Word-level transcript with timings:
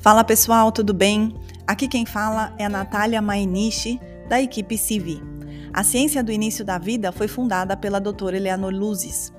Fala 0.00 0.24
pessoal, 0.24 0.72
tudo 0.72 0.94
bem? 0.94 1.34
Aqui 1.66 1.86
quem 1.86 2.06
fala 2.06 2.54
é 2.58 2.64
a 2.64 2.70
Natália 2.70 3.20
Mainichi, 3.20 4.00
da 4.30 4.40
equipe 4.40 4.78
CV. 4.78 5.20
A 5.74 5.84
Ciência 5.84 6.24
do 6.24 6.32
Início 6.32 6.64
da 6.64 6.78
Vida 6.78 7.12
foi 7.12 7.28
fundada 7.28 7.76
pela 7.76 8.00
doutora 8.00 8.34
Eleanor 8.34 8.72
Luzes. 8.72 9.30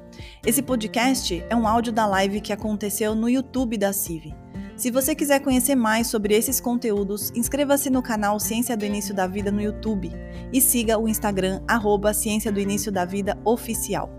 Esse 0.45 0.61
podcast 0.61 1.43
é 1.49 1.55
um 1.55 1.67
áudio 1.67 1.91
da 1.91 2.05
live 2.05 2.41
que 2.41 2.53
aconteceu 2.53 3.15
no 3.15 3.27
YouTube 3.27 3.75
da 3.75 3.91
CIV. 3.91 4.35
Se 4.75 4.91
você 4.91 5.15
quiser 5.15 5.39
conhecer 5.39 5.73
mais 5.73 6.05
sobre 6.05 6.35
esses 6.35 6.59
conteúdos, 6.59 7.31
inscreva-se 7.35 7.89
no 7.89 8.03
canal 8.03 8.39
Ciência 8.39 8.77
do 8.77 8.85
Início 8.85 9.15
da 9.15 9.25
Vida 9.25 9.51
no 9.51 9.63
YouTube 9.63 10.11
e 10.53 10.61
siga 10.61 10.99
o 10.99 11.09
Instagram 11.09 11.63
arroba 11.67 12.13
Ciência 12.13 12.51
do 12.51 12.59
Início 12.59 12.91
da 12.91 13.03
Vida 13.03 13.35
Oficial. 13.43 14.11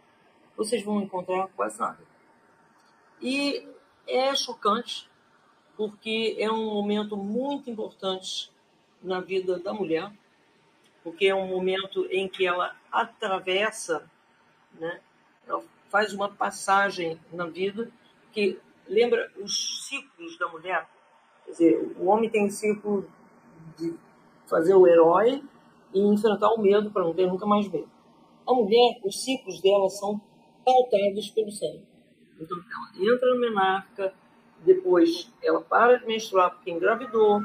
vocês 0.55 0.81
vão 0.85 1.01
encontrar 1.01 1.49
quase 1.49 1.77
nada. 1.77 1.99
E 3.21 3.67
é 4.07 4.33
chocante, 4.33 5.09
porque 5.75 6.37
é 6.39 6.49
um 6.49 6.75
momento 6.75 7.17
muito 7.17 7.69
importante 7.69 8.49
na 9.03 9.19
vida 9.19 9.59
da 9.59 9.73
mulher, 9.73 10.09
porque 11.03 11.27
é 11.27 11.35
um 11.35 11.47
momento 11.47 12.05
em 12.09 12.29
que 12.29 12.47
ela 12.47 12.73
atravessa, 12.89 14.09
né, 14.73 15.01
ela 15.45 15.61
faz 15.89 16.13
uma 16.13 16.29
passagem 16.29 17.19
na 17.33 17.47
vida 17.47 17.91
que 18.35 18.59
lembra 18.87 19.31
os 19.41 19.87
ciclos 19.87 20.37
da 20.37 20.49
mulher. 20.49 20.87
Quer 21.45 21.51
dizer, 21.51 21.95
o 21.97 22.07
homem 22.07 22.29
tem 22.29 22.45
o 22.45 22.51
ciclo 22.51 23.09
de 23.79 23.95
fazer 24.45 24.75
o 24.75 24.85
herói 24.85 25.41
e 25.93 25.99
enfrentar 26.01 26.49
o 26.49 26.61
medo 26.61 26.91
para 26.91 27.05
não 27.05 27.13
ter 27.13 27.25
nunca 27.25 27.45
mais 27.45 27.67
medo. 27.71 27.89
A 28.45 28.53
mulher, 28.53 28.99
os 29.05 29.23
ciclos 29.23 29.61
dela 29.61 29.89
são 29.89 30.19
pautados 30.65 31.29
pelo 31.29 31.49
sangue. 31.49 31.87
Então, 32.39 32.57
ela 32.57 33.13
entra 33.13 33.29
na 33.29 33.39
menarca, 33.39 34.13
depois 34.65 35.31
ela 35.41 35.61
para 35.61 35.97
de 35.97 36.05
menstruar 36.05 36.51
porque 36.51 36.71
engravidou, 36.71 37.39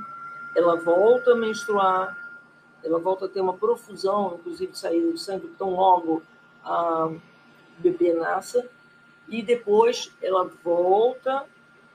ela 0.56 0.76
volta 0.82 1.32
a 1.32 1.36
menstruar, 1.36 2.16
ela 2.82 2.98
volta 2.98 3.26
a 3.26 3.28
ter 3.28 3.40
uma 3.40 3.56
profusão, 3.56 4.34
inclusive 4.40 4.76
saída 4.76 5.12
de 5.12 5.20
sangue 5.20 5.46
tão 5.56 5.70
logo 5.70 6.22
a 6.64 7.12
bebê 7.78 8.12
nasce, 8.12 8.68
e 9.30 9.42
depois 9.42 10.12
ela 10.20 10.44
volta 10.62 11.46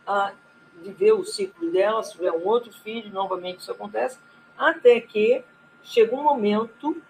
a 0.07 0.33
viver 0.81 1.11
o 1.11 1.23
ciclo 1.23 1.71
dela, 1.71 2.01
se 2.01 2.13
tiver 2.13 2.31
um 2.31 2.45
outro 2.47 2.71
filho, 2.71 3.11
novamente 3.11 3.59
isso 3.59 3.71
acontece, 3.71 4.17
até 4.57 4.99
que 5.01 5.43
chega 5.83 6.15
um 6.15 6.23
momento, 6.23 7.01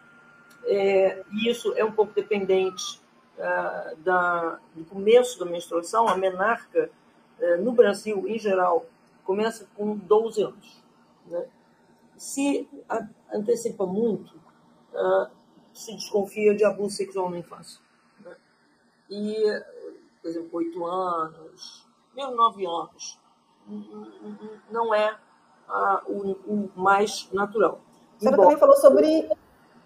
é, 0.65 1.23
e 1.31 1.49
isso 1.49 1.73
é 1.75 1.85
um 1.85 1.91
pouco 1.91 2.13
dependente 2.13 2.99
uh, 3.37 3.95
da, 3.97 4.59
do 4.73 4.83
começo 4.85 5.39
da 5.39 5.45
menstruação, 5.45 6.07
a 6.07 6.17
menarca, 6.17 6.89
uh, 7.39 7.61
no 7.61 7.71
Brasil, 7.71 8.27
em 8.27 8.39
geral, 8.39 8.85
começa 9.23 9.67
com 9.75 9.95
12 9.95 10.43
anos. 10.43 10.83
Né? 11.27 11.45
Se 12.17 12.67
antecipa 13.31 13.85
muito, 13.85 14.35
uh, 14.93 15.29
se 15.73 15.93
desconfia 15.93 16.55
de 16.55 16.63
abuso 16.63 16.95
sexual 16.95 17.29
na 17.29 17.39
infância. 17.39 17.79
Né? 18.21 18.35
E 19.09 19.35
por 20.25 20.29
exemplo, 20.29 20.49
oito 20.53 20.83
anos, 20.83 21.85
mesmo 22.15 22.35
nove 22.35 22.65
anos, 22.65 23.19
não 24.71 24.91
é 24.91 25.15
ah, 25.69 26.01
o, 26.07 26.31
o, 26.31 26.71
mais 26.75 27.29
natural. 27.31 27.79
A 28.17 28.19
senhora 28.19 28.37
também 28.41 28.57
falou 28.57 28.75
sobre 28.77 29.29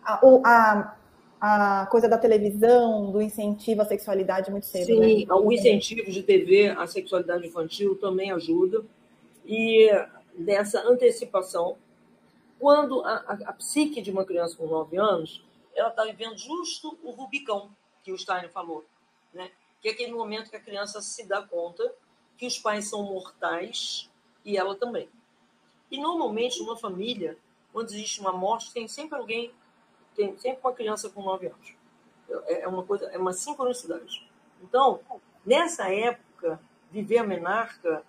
a, 0.01 0.21
a, 0.45 0.97
a, 1.41 1.85
coisa 1.87 2.07
da 2.07 2.17
televisão, 2.17 3.11
do 3.11 3.21
incentivo 3.21 3.81
à 3.81 3.85
sexualidade 3.85 4.49
muito 4.49 4.65
cedo. 4.65 4.85
Sim, 4.85 5.25
né? 5.25 5.33
o 5.33 5.51
incentivo 5.51 6.09
de 6.09 6.23
TV 6.23 6.69
à 6.69 6.87
sexualidade 6.87 7.45
infantil 7.45 7.97
também 7.99 8.31
ajuda. 8.31 8.85
E 9.45 9.89
dessa 10.37 10.87
antecipação, 10.87 11.75
quando 12.57 13.03
a, 13.03 13.11
a, 13.11 13.33
a 13.47 13.53
psique 13.53 14.01
de 14.01 14.09
uma 14.09 14.23
criança 14.23 14.55
com 14.55 14.67
nove 14.67 14.95
anos, 14.95 15.45
ela 15.75 15.89
está 15.89 16.05
vivendo 16.05 16.37
justo 16.37 16.97
o 17.03 17.11
Rubicão 17.11 17.71
que 18.01 18.13
o 18.13 18.17
Stein 18.17 18.47
falou, 18.47 18.85
né? 19.33 19.51
Que 19.81 19.87
é 19.87 19.91
aquele 19.91 20.11
momento 20.11 20.49
que 20.49 20.55
a 20.55 20.61
criança 20.61 21.01
se 21.01 21.25
dá 21.25 21.41
conta 21.41 21.93
que 22.37 22.47
os 22.47 22.57
pais 22.57 22.89
são 22.89 23.03
mortais 23.03 24.09
e 24.45 24.57
ela 24.57 24.73
também. 24.75 25.09
E 25.91 25.99
normalmente 25.99 26.59
numa 26.59 26.77
família, 26.77 27.37
quando 27.73 27.89
existe 27.89 28.21
uma 28.21 28.31
morte, 28.31 28.71
tem 28.71 28.87
sempre 28.87 29.17
alguém, 29.17 29.53
tem 30.15 30.37
sempre 30.37 30.59
uma 30.63 30.73
criança 30.73 31.09
com 31.09 31.21
9 31.21 31.47
anos. 31.47 31.75
É, 32.45 32.61
é 32.61 32.67
uma 32.67 32.83
coisa, 32.83 33.05
é 33.07 33.17
uma 33.17 33.33
sincronicidade. 33.33 34.25
Então, 34.63 35.01
nessa 35.45 35.93
época, 35.93 36.59
viver 36.89 37.17
a 37.17 37.23
menarca 37.23 38.03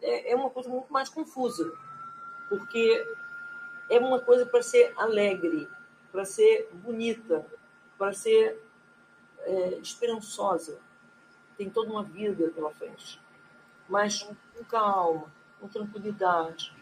é, 0.00 0.32
é 0.32 0.34
uma 0.34 0.48
coisa 0.48 0.68
muito 0.68 0.92
mais 0.92 1.08
confusa, 1.08 1.70
porque 2.48 3.06
é 3.90 3.98
uma 3.98 4.20
coisa 4.20 4.46
para 4.46 4.62
ser 4.62 4.94
alegre, 4.96 5.68
para 6.10 6.24
ser 6.24 6.70
bonita, 6.72 7.46
para 7.98 8.12
ser 8.12 8.58
é, 9.40 9.78
esperançosa 9.82 10.80
tem 11.56 11.70
toda 11.70 11.90
uma 11.90 12.02
vida 12.02 12.50
pela 12.50 12.72
frente. 12.74 13.20
Mas 13.88 14.22
com 14.22 14.64
calma, 14.64 15.32
com 15.60 15.68
tranquilidade, 15.68 16.72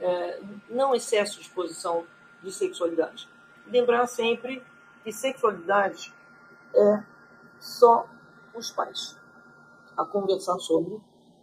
é, 0.00 0.40
não 0.68 0.94
excesso 0.94 1.36
de 1.36 1.42
exposição 1.42 2.06
de 2.42 2.52
sexualidade. 2.52 3.28
Lembrar 3.66 4.06
sempre 4.06 4.62
que 5.02 5.12
sexualidade 5.12 6.12
é 6.74 7.04
só 7.58 8.08
os 8.54 8.70
pais 8.70 9.16
a 9.96 10.04
conversar 10.04 10.58
sobre, 10.58 10.94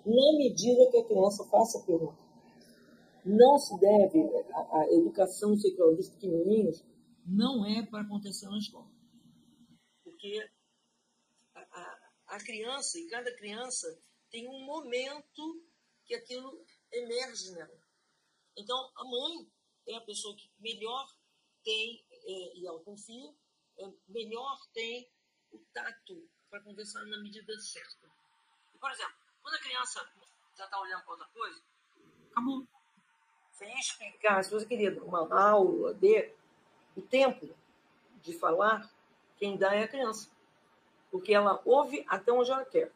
na 0.05 0.37
medida 0.37 0.89
que 0.89 0.97
a 0.97 1.05
criança 1.05 1.43
faça 1.45 1.79
a 1.79 1.83
pergunta. 1.83 2.23
Não 3.25 3.57
se 3.57 3.77
deve, 3.79 4.23
a, 4.53 4.79
a 4.79 4.93
educação 4.93 5.55
sexual 5.57 5.95
dos 5.95 6.09
pequenininhos 6.09 6.83
não 7.25 7.65
é 7.65 7.85
para 7.85 8.01
acontecer 8.01 8.47
na 8.47 8.57
escola. 8.57 8.87
Porque 10.03 10.39
a, 12.27 12.37
criança, 12.39 12.99
e 12.99 13.07
cada 13.07 13.31
criança 13.35 13.99
tem 14.29 14.47
um 14.47 14.65
momento 14.65 15.63
que 16.05 16.15
aquilo 16.15 16.65
emerge 16.91 17.51
nela. 17.51 17.79
Então, 18.55 18.91
a 18.95 19.03
mãe 19.03 19.49
é 19.87 19.95
a 19.95 20.01
pessoa 20.01 20.35
que 20.35 20.49
melhor 20.59 21.07
tem, 21.63 22.05
é, 22.11 22.57
e 22.57 22.67
ela 22.67 22.79
confia, 22.79 23.33
é, 23.79 23.91
melhor 24.07 24.59
tem 24.73 25.09
o 25.51 25.59
tato 25.73 26.29
para 26.49 26.61
conversar 26.61 27.05
na 27.05 27.17
medida 27.17 27.57
certa. 27.59 28.09
E, 28.73 28.77
por 28.77 28.91
exemplo, 28.91 29.15
quando 29.41 29.55
a 29.55 29.59
criança 29.59 30.09
já 30.55 30.65
está 30.65 30.79
olhando 30.79 31.03
para 31.03 31.11
outra 31.11 31.27
coisa, 31.27 31.61
acabou. 32.31 32.67
Ia 33.59 33.79
explicar, 33.79 34.43
se 34.43 34.51
você 34.51 34.65
queria 34.67 35.03
uma 35.03 35.27
aula 35.41 35.93
de 35.95 36.31
o 36.95 37.01
tempo 37.01 37.55
de 38.21 38.37
falar, 38.37 38.91
quem 39.37 39.57
dá 39.57 39.73
é 39.73 39.83
a 39.83 39.87
criança 39.87 40.29
porque 41.11 41.33
ela 41.33 41.61
ouve 41.65 42.05
até 42.07 42.31
onde 42.31 42.51
ela 42.51 42.65
quer. 42.65 42.91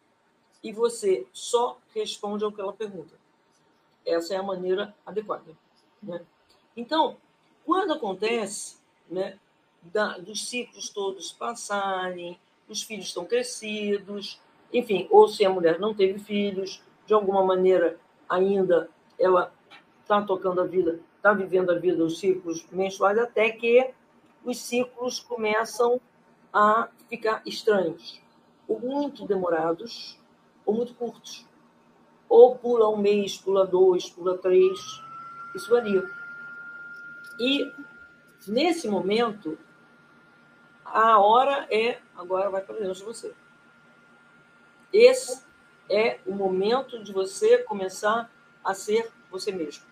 E 0.63 0.71
você 0.71 1.25
só 1.31 1.77
responde 1.93 2.43
ao 2.43 2.51
que 2.51 2.61
ela 2.61 2.73
pergunta. 2.73 3.15
Essa 4.05 4.35
é 4.35 4.37
a 4.37 4.43
maneira 4.43 4.95
adequada. 5.05 5.55
Né? 6.01 6.23
Então, 6.75 7.17
quando 7.65 7.93
acontece 7.93 8.77
né, 9.09 9.39
da, 9.81 10.17
dos 10.17 10.47
ciclos 10.47 10.89
todos 10.89 11.31
passarem, 11.31 12.39
os 12.67 12.83
filhos 12.83 13.07
estão 13.07 13.25
crescidos, 13.25 14.39
enfim, 14.73 15.07
ou 15.11 15.27
se 15.27 15.43
a 15.45 15.49
mulher 15.49 15.79
não 15.79 15.93
teve 15.93 16.19
filhos, 16.19 16.81
de 17.05 17.13
alguma 17.13 17.43
maneira 17.43 17.99
ainda 18.29 18.89
ela 19.19 19.53
está 20.01 20.21
tocando 20.21 20.61
a 20.61 20.65
vida, 20.65 20.99
está 21.17 21.33
vivendo 21.33 21.71
a 21.71 21.77
vida, 21.77 22.03
os 22.03 22.19
ciclos 22.19 22.65
menstruais, 22.71 23.17
até 23.17 23.49
que 23.51 23.91
os 24.43 24.57
ciclos 24.59 25.19
começam 25.19 25.99
a 26.53 26.89
ficar 27.11 27.41
estranhos, 27.45 28.21
ou 28.65 28.79
muito 28.79 29.27
demorados, 29.27 30.17
ou 30.65 30.73
muito 30.73 30.93
curtos. 30.95 31.45
ou 32.29 32.55
pula 32.57 32.87
um 32.87 32.95
mês, 32.95 33.37
pula 33.37 33.67
dois, 33.67 34.09
pula 34.09 34.37
três, 34.37 34.79
isso 35.53 35.69
varia. 35.69 36.01
E 37.37 37.69
nesse 38.47 38.87
momento, 38.87 39.59
a 40.85 41.19
hora 41.19 41.67
é 41.69 41.99
agora 42.15 42.49
vai 42.49 42.61
para 42.61 42.75
dentro 42.75 42.93
de 42.93 43.03
você. 43.03 43.35
Esse 44.93 45.43
é 45.89 46.21
o 46.25 46.31
momento 46.31 47.03
de 47.03 47.11
você 47.11 47.57
começar 47.57 48.31
a 48.63 48.73
ser 48.73 49.11
você 49.29 49.51
mesmo. 49.51 49.83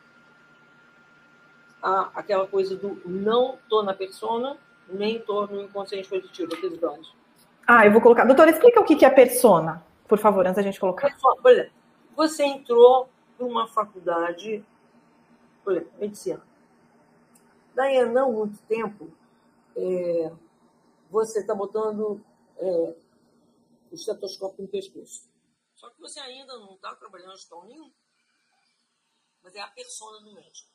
A, 1.82 2.10
aquela 2.16 2.48
coisa 2.48 2.78
do 2.78 3.02
não 3.06 3.60
tô 3.68 3.84
na 3.84 3.94
persona, 3.94 4.58
nem 4.92 5.20
tô 5.22 5.48
no 5.48 5.62
inconsciente 5.62 6.08
positivo, 6.08 6.54
aqueles 6.54 6.80
dois. 6.80 7.14
Ah, 7.68 7.86
eu 7.86 7.92
vou 7.92 8.02
colocar. 8.02 8.26
Doutora, 8.26 8.50
explica 8.50 8.80
o 8.80 8.84
que 8.84 9.06
é 9.06 9.10
persona, 9.10 9.86
por 10.08 10.18
favor, 10.18 10.46
antes 10.46 10.56
da 10.56 10.62
gente 10.62 10.80
colocar. 10.80 11.16
Por 11.18 11.52
exemplo, 11.52 11.72
você 12.16 12.44
entrou 12.44 13.10
para 13.38 13.46
uma 13.46 13.68
faculdade, 13.68 14.66
por 15.64 15.74
exemplo, 15.74 15.92
medicina. 16.00 16.42
Daí 17.76 17.98
a 18.00 18.06
não 18.06 18.34
muito 18.34 18.58
tempo, 18.64 19.12
é, 19.76 20.32
você 21.10 21.40
está 21.40 21.56
botando 21.56 22.22
é, 22.58 22.96
o 23.92 23.96
estetoscópio 23.96 24.64
no 24.64 24.68
pescoço. 24.68 25.30
Só 25.76 25.90
que 25.90 26.02
você 26.02 26.20
ainda 26.20 26.58
não 26.58 26.74
está 26.74 26.94
trabalhando 26.96 27.34
em 27.34 27.50
tom 27.50 27.64
nenhum. 27.66 27.92
Mas 29.42 29.56
é 29.56 29.62
a 29.62 29.68
persona 29.68 30.20
do 30.20 30.34
médico. 30.34 30.70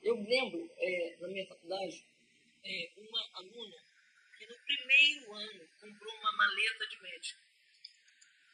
Eu 0.00 0.14
lembro, 0.14 0.70
é, 0.78 1.16
na 1.20 1.28
minha 1.28 1.46
faculdade, 1.48 2.06
é, 2.64 2.92
uma 2.96 3.30
aluna 3.34 3.76
que 4.36 4.46
no 4.46 4.58
primeiro 4.60 5.34
ano 5.34 5.68
comprou 5.80 6.14
uma 6.14 6.32
maleta 6.32 6.86
de 6.86 7.02
médico. 7.02 7.40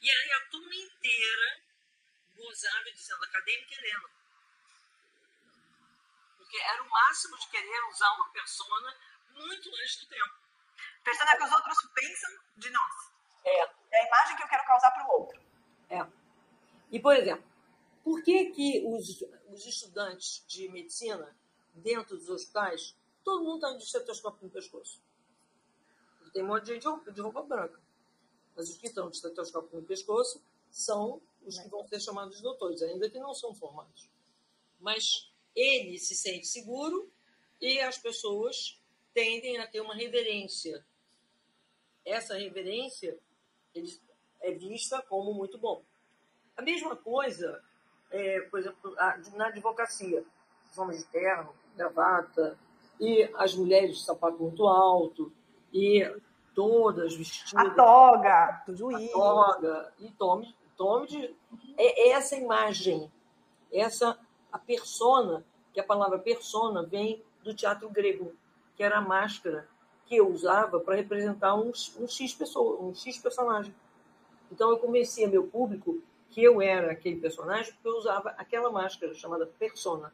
E 0.00 0.10
aí 0.10 0.32
a 0.32 0.46
turma 0.50 0.74
inteira 0.74 1.62
gozava 2.34 2.92
dizendo 2.92 3.24
acadêmica 3.24 3.74
Helena. 3.74 4.10
Porque 6.36 6.58
era 6.58 6.82
o 6.82 6.90
máximo 6.90 7.38
de 7.38 7.48
querer 7.48 7.88
usar 7.88 8.12
uma 8.14 8.30
persona 8.30 8.96
muito 9.30 9.68
antes 9.74 9.96
do 10.00 10.06
tempo. 10.06 10.34
Persona 11.02 11.36
que 11.36 11.44
os 11.44 11.52
outros 11.52 11.90
pensam 11.94 12.30
de 12.56 12.70
nós. 12.70 13.12
É. 13.44 13.76
É 13.92 14.02
a 14.02 14.06
imagem 14.06 14.36
que 14.36 14.42
eu 14.42 14.48
quero 14.48 14.66
causar 14.66 14.90
para 14.90 15.06
o 15.06 15.20
outro. 15.20 15.40
É. 15.88 16.06
E, 16.90 17.00
por 17.00 17.16
exemplo, 17.16 17.44
por 18.02 18.22
que, 18.22 18.50
que 18.50 18.82
os, 18.86 19.22
os 19.48 19.66
estudantes 19.66 20.44
de 20.46 20.68
medicina, 20.68 21.36
dentro 21.74 22.16
dos 22.16 22.28
hospitais, 22.28 22.94
todo 23.26 23.42
mundo 23.42 23.56
está 23.56 23.76
de 23.76 23.82
estetoscópio 23.82 24.44
no 24.44 24.50
pescoço? 24.50 25.02
Tem 26.32 26.44
um 26.44 26.46
monte 26.46 26.66
de 26.66 26.74
gente 26.74 27.12
de 27.12 27.20
roupa, 27.20 27.42
branca. 27.42 27.80
Mas 28.54 28.70
os 28.70 28.76
que 28.76 28.86
estão 28.86 29.10
de 29.10 29.16
estetoscópio 29.16 29.80
no 29.80 29.84
pescoço 29.84 30.40
são 30.70 31.20
os 31.44 31.58
que 31.58 31.68
vão 31.68 31.84
ser 31.88 31.98
chamados 31.98 32.36
de 32.36 32.42
doutores, 32.42 32.80
ainda 32.82 33.10
que 33.10 33.18
não 33.18 33.34
são 33.34 33.52
formados. 33.52 34.08
Mas 34.78 35.32
ele 35.56 35.98
se 35.98 36.14
sente 36.14 36.46
seguro 36.46 37.10
e 37.60 37.80
as 37.80 37.98
pessoas 37.98 38.80
tendem 39.12 39.58
a 39.58 39.66
ter 39.66 39.80
uma 39.80 39.94
reverência. 39.94 40.86
Essa 42.04 42.38
reverência 42.38 43.18
é 44.40 44.52
vista 44.52 45.02
como 45.02 45.34
muito 45.34 45.58
bom. 45.58 45.82
A 46.56 46.62
mesma 46.62 46.94
coisa, 46.94 47.60
é, 48.08 48.42
por 48.42 48.60
exemplo, 48.60 48.94
na 49.34 49.48
advocacia. 49.48 50.24
Homens 50.76 51.00
de 51.00 51.06
terno, 51.06 51.56
gravata, 51.74 52.58
e 53.00 53.30
as 53.34 53.54
mulheres 53.54 53.98
de 53.98 54.04
sapato 54.04 54.42
muito 54.42 54.66
alto, 54.66 55.32
e 55.72 56.10
todas 56.54 57.14
vestidas. 57.14 57.66
A 57.66 57.70
toga 57.70 58.62
do 58.66 58.76
juiz. 58.76 59.10
A 59.10 59.12
toga, 59.12 59.92
e 59.98 60.10
tome, 60.12 60.54
tome 60.76 61.06
de. 61.06 61.36
É 61.76 62.10
essa 62.10 62.36
imagem, 62.36 63.10
essa 63.72 64.18
a 64.50 64.58
persona, 64.58 65.44
que 65.72 65.80
a 65.80 65.84
palavra 65.84 66.18
persona 66.18 66.82
vem 66.82 67.22
do 67.44 67.54
teatro 67.54 67.88
grego, 67.90 68.32
que 68.74 68.82
era 68.82 68.98
a 68.98 69.02
máscara 69.02 69.68
que 70.06 70.16
eu 70.16 70.30
usava 70.30 70.80
para 70.80 70.96
representar 70.96 71.54
um, 71.54 71.72
um 71.98 72.08
X 72.08 72.32
pessoa, 72.32 72.80
um 72.80 72.94
X 72.94 73.18
personagem. 73.18 73.74
Então 74.50 74.70
eu 74.70 74.78
convencia 74.78 75.28
meu 75.28 75.46
público 75.46 76.00
que 76.30 76.42
eu 76.42 76.62
era 76.62 76.92
aquele 76.92 77.16
personagem 77.16 77.72
porque 77.72 77.88
eu 77.88 77.96
usava 77.96 78.30
aquela 78.30 78.70
máscara 78.70 79.14
chamada 79.14 79.46
persona. 79.58 80.12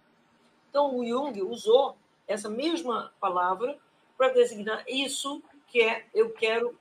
Então 0.70 0.96
o 0.96 1.06
Jung 1.06 1.42
usou 1.42 1.96
essa 2.26 2.48
mesma 2.48 3.12
palavra 3.20 3.78
para 4.16 4.28
designar 4.28 4.84
isso 4.88 5.42
que 5.66 5.80
é 5.82 6.06
eu 6.14 6.30
quero 6.30 6.78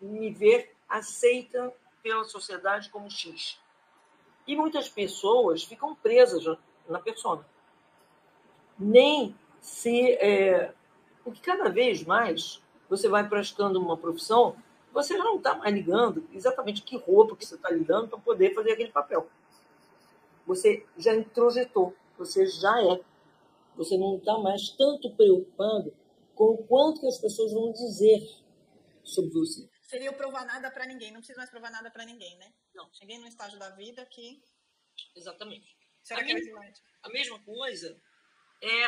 me 0.00 0.30
ver 0.30 0.74
aceita 0.88 1.72
pela 2.02 2.24
sociedade 2.24 2.88
como 2.90 3.10
X. 3.10 3.58
E 4.46 4.56
muitas 4.56 4.88
pessoas 4.88 5.62
ficam 5.62 5.94
presas 5.94 6.44
na 6.88 6.98
persona. 6.98 7.46
Nem 8.78 9.34
se. 9.60 10.12
É, 10.12 10.72
porque 11.22 11.40
cada 11.40 11.68
vez 11.68 12.04
mais 12.04 12.62
você 12.88 13.08
vai 13.08 13.28
praticando 13.28 13.78
uma 13.78 13.96
profissão 13.96 14.56
você 14.92 15.16
já 15.16 15.22
não 15.22 15.36
está 15.36 15.54
mais 15.54 15.72
ligando 15.72 16.26
exatamente 16.32 16.82
que 16.82 16.96
roupa 16.96 17.36
que 17.36 17.46
você 17.46 17.54
está 17.54 17.70
ligando 17.70 18.08
para 18.08 18.18
poder 18.18 18.54
fazer 18.54 18.72
aquele 18.72 18.90
papel. 18.90 19.28
Você 20.46 20.84
já 20.96 21.14
introjetou, 21.14 21.94
você 22.16 22.46
já 22.46 22.82
é. 22.82 23.00
Você 23.78 23.96
não 23.96 24.18
está 24.18 24.36
mais 24.38 24.70
tanto 24.70 25.14
preocupado 25.14 25.96
com 26.34 26.46
o 26.46 26.66
quanto 26.66 27.00
que 27.00 27.06
as 27.06 27.20
pessoas 27.20 27.52
vão 27.52 27.72
dizer 27.72 28.20
sobre 29.04 29.30
você. 29.30 29.68
Seria 29.82 30.08
eu 30.08 30.14
provar 30.14 30.44
nada 30.44 30.68
para 30.68 30.84
ninguém, 30.84 31.12
não 31.12 31.20
preciso 31.20 31.38
mais 31.38 31.48
provar 31.48 31.70
nada 31.70 31.88
para 31.88 32.04
ninguém, 32.04 32.36
né? 32.38 32.52
Não. 32.74 32.92
Cheguei 32.92 33.18
num 33.18 33.28
estágio 33.28 33.56
da 33.56 33.70
vida 33.70 34.04
que. 34.06 34.42
Exatamente. 35.14 35.78
Será 36.02 36.20
a, 36.20 36.24
que 36.24 36.32
é 36.32 36.34
mesma, 36.34 36.72
a 37.04 37.08
mesma 37.08 37.38
coisa 37.44 38.02
é 38.60 38.86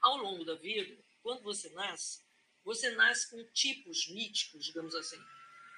ao 0.00 0.16
longo 0.16 0.44
da 0.44 0.56
vida, 0.56 1.00
quando 1.22 1.42
você 1.44 1.70
nasce, 1.70 2.24
você 2.64 2.90
nasce 2.90 3.30
com 3.30 3.44
tipos 3.52 4.08
míticos, 4.08 4.64
digamos 4.64 4.94
assim. 4.96 5.18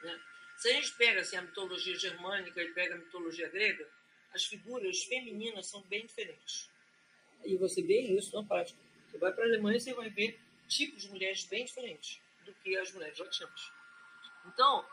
Né? 0.03 0.21
Se 0.57 0.71
a 0.71 0.73
gente 0.73 0.97
pega 0.97 1.21
assim, 1.21 1.37
a 1.37 1.43
mitologia 1.43 1.95
germânica 1.97 2.63
e 2.63 2.73
pega 2.73 2.95
a 2.95 2.99
mitologia 2.99 3.49
grega, 3.51 3.87
as 4.33 4.47
figuras 4.47 5.05
femininas 5.05 5.67
são 5.67 5.83
bem 5.83 6.07
diferentes. 6.07 6.71
E 7.45 7.57
você 7.57 7.83
vê 7.83 8.01
isso 8.01 8.35
na 8.37 8.47
prática. 8.47 8.79
Você 9.11 9.19
vai 9.19 9.33
para 9.33 9.45
a 9.45 9.47
Alemanha 9.47 9.77
e 9.77 9.81
você 9.81 9.95
vai 9.95 10.11
ver 10.11 10.39
tipos 10.69 11.03
de 11.03 11.11
mulheres 11.11 11.45
bem 11.45 11.65
diferentes 11.65 12.21
do 12.45 12.53
que 12.55 12.77
as 12.77 12.93
mulheres 12.93 13.19
latinas. 13.19 13.73
Então, 14.47 14.85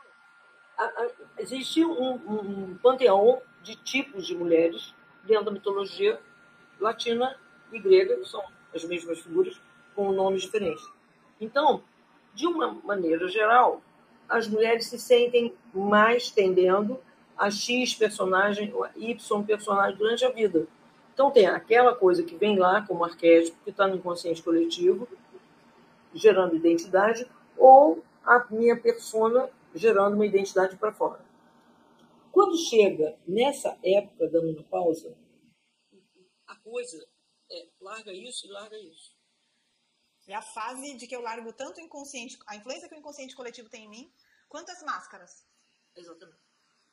a, 0.76 0.84
a, 0.84 1.10
existe 1.38 1.84
um, 1.84 2.14
um, 2.14 2.78
panteão 2.78 3.42
de 3.62 3.76
tipos 3.76 4.26
de 4.26 4.34
mulheres 4.34 4.94
dentro 5.24 5.46
da 5.46 5.50
mitologia 5.50 6.20
latina 6.80 7.38
e 7.72 7.78
grega, 7.78 8.24
são 8.24 8.42
as 8.74 8.84
mesmas 8.84 9.20
figuras, 9.20 9.60
com 9.94 10.12
nomes 10.12 10.42
diferentes. 10.42 10.84
Então, 11.40 11.84
de 12.34 12.46
uma 12.46 12.72
maneira 12.72 13.28
geral, 13.28 13.82
as 14.28 14.48
mulheres 14.48 14.86
se 14.86 14.98
sentem 14.98 15.54
mais 15.74 16.30
tendendo 16.30 16.98
a 17.36 17.50
X 17.50 17.94
personagem, 17.94 18.72
Y 18.96 19.44
personagem 19.44 19.96
durante 19.96 20.24
a 20.24 20.30
vida. 20.30 20.66
Então 21.12 21.30
tem 21.30 21.46
aquela 21.46 21.94
coisa 21.94 22.22
que 22.22 22.36
vem 22.36 22.58
lá 22.58 22.86
como 22.86 23.04
arquétipo, 23.04 23.62
que 23.64 23.70
está 23.70 23.86
no 23.86 23.96
inconsciente 23.96 24.42
coletivo, 24.42 25.08
gerando 26.14 26.56
identidade, 26.56 27.30
ou 27.56 28.02
a 28.24 28.46
minha 28.50 28.80
persona 28.80 29.50
gerando 29.74 30.14
uma 30.14 30.26
identidade 30.26 30.76
para 30.76 30.92
fora. 30.92 31.24
Quando 32.30 32.56
chega 32.56 33.18
nessa 33.26 33.78
época 33.82 34.28
da 34.28 34.40
menopausa, 34.40 35.14
a 36.46 36.56
coisa 36.56 37.06
é 37.50 37.68
larga 37.80 38.12
isso 38.12 38.46
e 38.46 38.50
larga 38.50 38.78
isso. 38.78 39.12
É 40.26 40.34
a 40.34 40.42
fase 40.42 40.96
de 40.96 41.06
que 41.06 41.16
eu 41.16 41.20
largo 41.20 41.52
tanto 41.52 41.78
o 41.78 41.84
inconsciente, 41.84 42.38
a 42.46 42.56
influência 42.56 42.88
que 42.88 42.94
o 42.94 42.98
inconsciente 42.98 43.34
coletivo 43.34 43.68
tem 43.68 43.84
em 43.84 43.88
mim, 43.88 44.12
Quantas 44.52 44.82
máscaras? 44.82 45.46
Exatamente. 45.96 46.38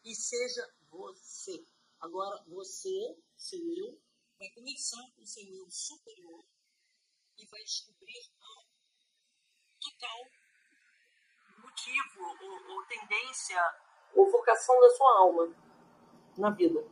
E 0.05 0.15
seja 0.15 0.65
você. 0.89 1.61
Agora, 1.99 2.41
você, 2.47 3.17
seu 3.35 3.59
eu, 3.59 4.01
vai 4.39 4.50
começar 4.51 5.03
com 5.15 5.22
o 5.22 5.27
seu 5.27 5.43
eu 5.43 5.69
superior 5.69 6.41
e 7.38 7.46
vai 7.48 7.60
descobrir 7.62 8.17
a 8.39 8.63
total 9.81 10.19
motivo 11.62 12.22
ou, 12.22 12.75
ou 12.75 12.86
tendência 12.86 13.62
ou 14.15 14.31
vocação 14.31 14.79
da 14.79 14.89
sua 14.91 15.19
alma 15.19 15.55
na 16.38 16.50
vida. 16.51 16.84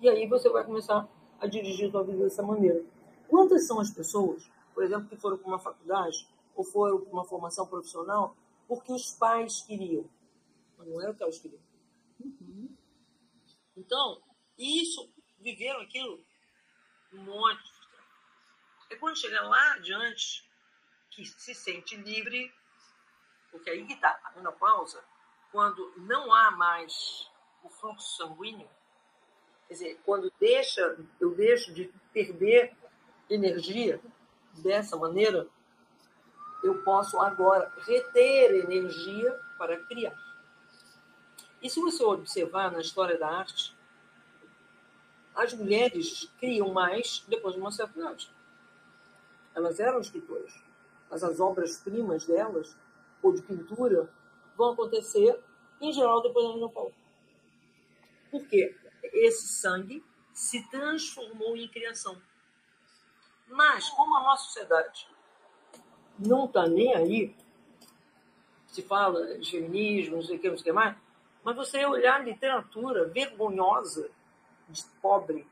E 0.00 0.08
aí 0.08 0.28
você 0.28 0.48
vai 0.48 0.64
começar 0.64 1.08
a 1.40 1.46
dirigir 1.48 1.88
a 1.88 1.90
sua 1.90 2.04
vida 2.04 2.22
dessa 2.22 2.42
maneira. 2.42 2.84
Quantas 3.28 3.66
são 3.66 3.80
as 3.80 3.90
pessoas, 3.90 4.48
por 4.72 4.84
exemplo, 4.84 5.08
que 5.08 5.16
foram 5.16 5.38
para 5.38 5.48
uma 5.48 5.58
faculdade 5.58 6.28
ou 6.54 6.64
foram 6.64 7.00
para 7.00 7.12
uma 7.12 7.24
formação 7.24 7.66
profissional 7.66 8.36
porque 8.68 8.92
os 8.92 9.12
pais 9.14 9.62
queriam. 9.62 10.08
Mas 10.78 10.86
não 10.86 11.02
era 11.02 11.10
o 11.10 11.16
que 11.16 11.22
elas 11.22 11.38
queriam. 11.38 11.60
Uhum. 12.20 12.76
Então, 13.76 14.22
isso, 14.56 15.12
viveram 15.40 15.80
aquilo 15.80 16.24
um 17.12 17.22
monte. 17.24 17.72
É 18.90 18.96
quando 18.96 19.18
chega 19.18 19.42
lá 19.42 19.74
adiante 19.74 20.48
que 21.10 21.24
se 21.24 21.54
sente 21.54 21.96
livre, 21.96 22.52
porque 23.50 23.70
aí 23.70 23.84
está 23.90 24.20
a 24.24 24.30
menopausa, 24.32 25.02
quando 25.50 25.92
não 25.96 26.32
há 26.32 26.50
mais 26.52 27.28
o 27.62 27.68
fluxo 27.68 28.16
sanguíneo, 28.16 28.70
Quer 29.70 29.74
dizer, 29.74 30.00
quando 30.04 30.32
deixa, 30.40 30.98
eu 31.20 31.32
deixo 31.32 31.72
de 31.72 31.92
perder 32.12 32.76
energia 33.30 34.00
dessa 34.54 34.96
maneira, 34.96 35.46
eu 36.64 36.82
posso 36.82 37.20
agora 37.20 37.72
reter 37.86 38.64
energia 38.64 39.32
para 39.56 39.78
criar. 39.84 40.18
E 41.62 41.70
se 41.70 41.80
você 41.80 42.02
observar 42.02 42.72
na 42.72 42.80
história 42.80 43.16
da 43.16 43.28
arte, 43.28 43.72
as 45.34 45.54
mulheres 45.54 46.30
criam 46.38 46.72
mais 46.72 47.24
depois 47.28 47.54
de 47.54 47.60
uma 47.60 47.70
certa 47.70 47.98
idade. 47.98 48.30
Elas 49.54 49.80
eram 49.80 50.00
escritoras, 50.00 50.52
mas 51.10 51.24
as 51.24 51.40
obras-primas 51.40 52.26
delas, 52.26 52.76
ou 53.22 53.32
de 53.34 53.42
pintura, 53.42 54.12
vão 54.56 54.72
acontecer, 54.72 55.38
em 55.80 55.92
geral, 55.92 56.22
depois 56.22 56.46
da 56.46 56.54
menopausa. 56.54 56.94
Por 58.30 58.46
quê? 58.46 58.76
Esse 59.02 59.48
sangue 59.48 60.04
se 60.32 60.68
transformou 60.70 61.56
em 61.56 61.68
criação. 61.68 62.20
Mas, 63.48 63.88
como 63.90 64.16
a 64.18 64.22
nossa 64.22 64.44
sociedade 64.44 65.08
não 66.18 66.44
está 66.44 66.68
nem 66.68 66.94
aí, 66.94 67.36
se 68.68 68.82
fala 68.82 69.38
de 69.38 69.50
feminismo, 69.50 70.16
não 70.16 70.22
sei 70.22 70.36
o 70.36 70.40
que, 70.40 70.48
não 70.48 70.56
sei 70.56 70.62
o 70.62 70.64
que 70.64 70.72
mais, 70.72 70.96
mas 71.42 71.56
você 71.56 71.84
olhar 71.84 72.20
a 72.20 72.24
literatura 72.24 73.08
vergonhosa 73.08 74.10
pobre 75.00 75.46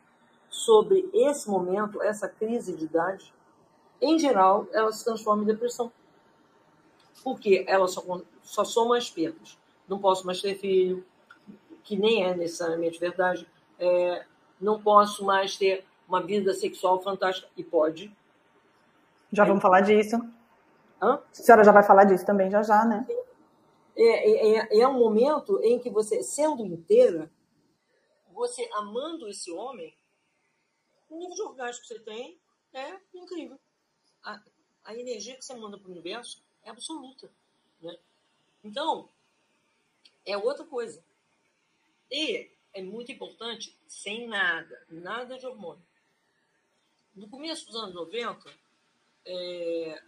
sobre 0.49 1.09
esse 1.13 1.49
momento, 1.49 2.03
essa 2.03 2.29
crise 2.29 2.75
de 2.75 2.85
idade, 2.85 3.33
em 4.01 4.19
geral, 4.19 4.67
ela 4.73 4.93
se 4.93 5.05
transforma 5.05 5.43
em 5.43 5.47
depressão. 5.47 5.93
Porque 7.23 7.65
ela 7.67 7.89
só, 7.89 8.03
só 8.43 8.65
soma 8.65 8.97
as 8.97 9.11
perdas. 9.11 9.59
Não 9.89 9.99
posso 9.99 10.25
mais 10.25 10.41
ter 10.41 10.55
filho, 10.55 11.05
que 11.83 11.97
nem 11.97 12.25
é 12.25 12.35
necessariamente 12.35 12.99
verdade. 12.99 13.47
É, 13.79 14.25
não 14.61 14.81
posso 14.81 15.25
mais 15.25 15.57
ter 15.57 15.85
uma 16.09 16.23
vida 16.23 16.55
sexual 16.55 17.01
fantástica. 17.01 17.49
E 17.57 17.65
pode. 17.65 18.15
Já 19.33 19.45
vamos 19.45 19.63
falar 19.63 19.81
disso. 19.81 20.17
Hã? 21.03 21.15
A 21.15 21.21
senhora 21.33 21.65
já 21.65 21.73
vai 21.73 21.83
falar 21.83 22.05
disso 22.05 22.25
também, 22.25 22.51
já 22.51 22.63
já, 22.63 22.85
né? 22.85 23.07
É, 23.97 24.59
é, 24.59 24.81
é 24.81 24.89
um 24.89 24.99
momento 24.99 25.61
em 25.63 25.79
que 25.79 25.91
você, 25.91 26.23
sendo 26.23 26.65
inteira, 26.65 27.31
você 28.39 28.69
amando 28.73 29.29
esse 29.29 29.51
homem, 29.51 29.95
o 31.09 31.19
nível 31.19 31.35
de 31.35 31.43
orgasmo 31.43 31.83
que 31.83 31.89
você 31.89 31.99
tem 31.99 32.39
é 32.73 33.01
incrível. 33.13 33.59
A, 34.23 34.41
a 34.85 34.95
energia 34.95 35.37
que 35.37 35.45
você 35.45 35.55
manda 35.55 35.77
para 35.77 35.89
o 35.89 35.91
universo 35.91 36.43
é 36.63 36.71
absoluta. 36.71 37.31
Né? 37.81 37.99
Então, 38.63 39.09
é 40.25 40.37
outra 40.37 40.65
coisa. 40.65 41.03
E 42.11 42.51
é 42.73 42.83
muito 42.83 43.11
importante, 43.11 43.77
sem 43.87 44.29
nada, 44.29 44.87
nada 44.89 45.39
de 45.39 45.47
hormônio. 45.47 45.85
No 47.15 47.29
começo 47.29 47.67
dos 47.67 47.77
anos 47.77 47.95
90, 47.95 48.51
é, 49.27 50.03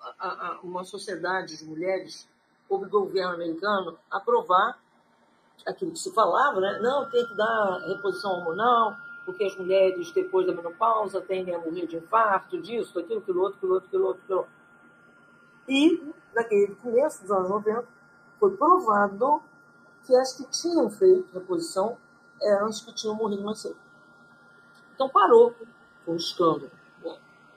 a, 0.00 0.48
a, 0.48 0.60
uma 0.60 0.84
sociedade 0.84 1.56
de 1.56 1.64
mulheres 1.64 2.28
obrigou 2.68 3.02
o 3.02 3.06
governo 3.06 3.34
americano 3.34 3.98
a 4.10 4.18
aprovar 4.18 4.81
aquilo 5.66 5.92
que 5.92 5.98
se 5.98 6.12
falava, 6.12 6.60
né? 6.60 6.78
Não, 6.80 7.08
tem 7.10 7.26
que 7.26 7.34
dar 7.34 7.78
reposição 7.86 8.32
hormonal, 8.32 8.96
porque 9.24 9.44
as 9.44 9.56
mulheres, 9.56 10.10
depois 10.12 10.46
da 10.46 10.52
menopausa, 10.52 11.20
tendem 11.20 11.54
a 11.54 11.58
morrer 11.58 11.86
de 11.86 11.96
infarto, 11.96 12.60
disso, 12.60 12.98
aquilo, 12.98 13.20
aquilo 13.20 13.42
outro, 13.42 13.56
aquilo 13.56 13.74
outro, 13.74 13.86
aquilo 13.88 14.06
outro, 14.06 14.22
aquilo 14.22 14.38
outro. 14.38 14.52
E, 15.68 16.12
naquele 16.34 16.74
começo 16.76 17.22
dos 17.22 17.30
anos 17.30 17.48
90, 17.48 17.86
foi 18.38 18.56
provado 18.56 19.42
que 20.04 20.14
as 20.16 20.32
que 20.32 20.44
tinham 20.50 20.90
feito 20.90 21.32
reposição 21.32 21.96
eram 22.42 22.66
as 22.66 22.80
que 22.80 22.92
tinham 22.92 23.14
morrido 23.14 23.42
mais 23.44 23.60
cedo. 23.60 23.76
Então 24.94 25.08
parou, 25.08 25.54
foi 26.04 26.16
escândalo. 26.16 26.70
Né? 27.04 27.16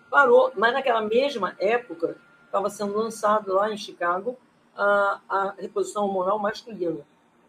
Parou, 0.09 0.51
mas 0.55 0.73
naquela 0.73 1.01
mesma 1.01 1.55
época 1.59 2.15
estava 2.45 2.69
sendo 2.69 2.95
lançado 2.95 3.51
lá 3.53 3.71
em 3.71 3.77
Chicago 3.77 4.37
a, 4.75 5.19
a 5.27 5.55
reposição 5.57 6.05
hormonal 6.05 6.37
masculina 6.37 7.03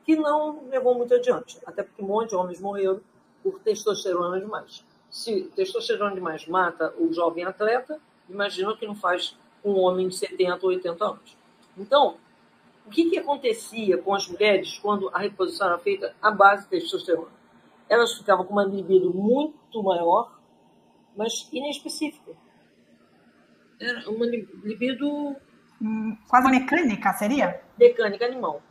que 0.06 0.14
não 0.14 0.68
levou 0.68 0.94
muito 0.94 1.12
adiante, 1.12 1.58
até 1.66 1.82
porque 1.82 2.00
um 2.00 2.06
monte 2.06 2.30
de 2.30 2.36
homens 2.36 2.60
morreram 2.60 3.00
por 3.42 3.58
testosterona 3.58 4.38
demais. 4.38 4.84
Se 5.10 5.50
testosterona 5.56 6.14
demais 6.14 6.46
mata 6.46 6.94
o 6.96 7.12
jovem 7.12 7.44
atleta, 7.44 8.00
imagina 8.28 8.70
o 8.70 8.76
que 8.76 8.86
não 8.86 8.94
faz 8.94 9.36
um 9.64 9.72
homem 9.80 10.06
de 10.06 10.16
70 10.16 10.64
ou 10.64 10.68
80 10.70 11.04
anos. 11.04 11.36
Então, 11.76 12.18
o 12.86 12.90
que, 12.90 13.10
que 13.10 13.18
acontecia 13.18 13.98
com 13.98 14.14
as 14.14 14.28
mulheres 14.28 14.78
quando 14.78 15.08
a 15.08 15.18
reposição 15.18 15.66
era 15.66 15.78
feita 15.78 16.14
à 16.22 16.30
base 16.30 16.62
de 16.64 16.70
testosterona? 16.70 17.34
Elas 17.88 18.14
ficavam 18.14 18.44
com 18.44 18.52
uma 18.52 18.64
libido 18.64 19.12
muito 19.12 19.82
maior, 19.82 20.38
mas 21.16 21.48
inespecífica. 21.52 22.32
Era 23.80 24.08
uma 24.08 24.24
libido. 24.24 25.34
Hum, 25.82 26.16
quase 26.28 26.48
mecânica, 26.48 27.12
seria? 27.14 27.60
Mecânica 27.76 28.24
animal. 28.24 28.62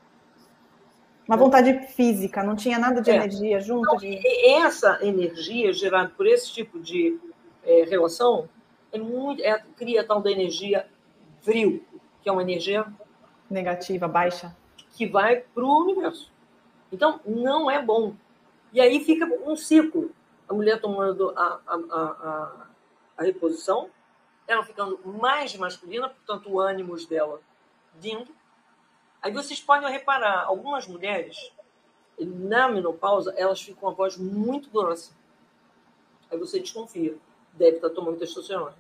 Uma 1.28 1.38
vontade 1.38 1.88
física, 1.88 2.44
não 2.44 2.56
tinha 2.56 2.78
nada 2.78 3.02
de 3.02 3.10
é. 3.10 3.16
energia 3.16 3.60
junto. 3.60 3.86
Então, 3.86 3.98
de... 3.98 4.20
Essa 4.48 5.00
energia 5.02 5.74
gerada 5.74 6.12
por 6.16 6.28
esse 6.28 6.52
tipo 6.52 6.80
de 6.80 7.20
é, 7.64 7.84
relação 7.84 8.48
é 8.92 9.00
muito, 9.00 9.42
é, 9.42 9.64
cria 9.76 10.04
tal 10.04 10.22
da 10.22 10.32
energia 10.32 10.88
frio, 11.42 11.84
que 12.22 12.30
é 12.30 12.32
uma 12.32 12.42
energia 12.42 12.86
negativa, 13.50 14.08
baixa, 14.08 14.56
que 14.92 15.06
vai 15.06 15.38
para 15.38 15.64
o 15.64 15.82
universo. 15.84 16.32
Então, 16.92 17.20
não 17.26 17.70
é 17.70 17.82
bom. 17.82 18.14
E 18.72 18.80
aí 18.80 19.04
fica 19.04 19.26
um 19.46 19.56
ciclo. 19.56 20.12
A 20.48 20.54
mulher 20.54 20.80
tomando 20.80 21.32
a, 21.36 21.60
a, 21.66 21.76
a, 21.76 22.68
a 23.18 23.24
reposição, 23.24 23.90
ela 24.48 24.64
ficando 24.64 25.00
mais 25.04 25.56
masculina, 25.56 26.10
portanto, 26.10 26.52
o 26.52 26.60
ânimo 26.60 26.96
dela 27.08 27.42
vindo, 28.00 28.32
Aí 29.26 29.32
vocês 29.32 29.60
podem 29.60 29.90
reparar, 29.90 30.46
algumas 30.46 30.86
mulheres, 30.86 31.52
na 32.20 32.70
menopausa, 32.70 33.34
elas 33.36 33.60
ficam 33.60 33.82
com 33.82 33.90
a 33.90 33.92
voz 33.92 34.18
muito 34.18 34.70
grossa. 34.70 35.14
Aí 36.32 36.38
você 36.38 36.60
desconfia, 36.60 37.18
deve 37.52 37.78
estar 37.78 37.90
tomando 37.90 38.20
testosterona. 38.20 38.76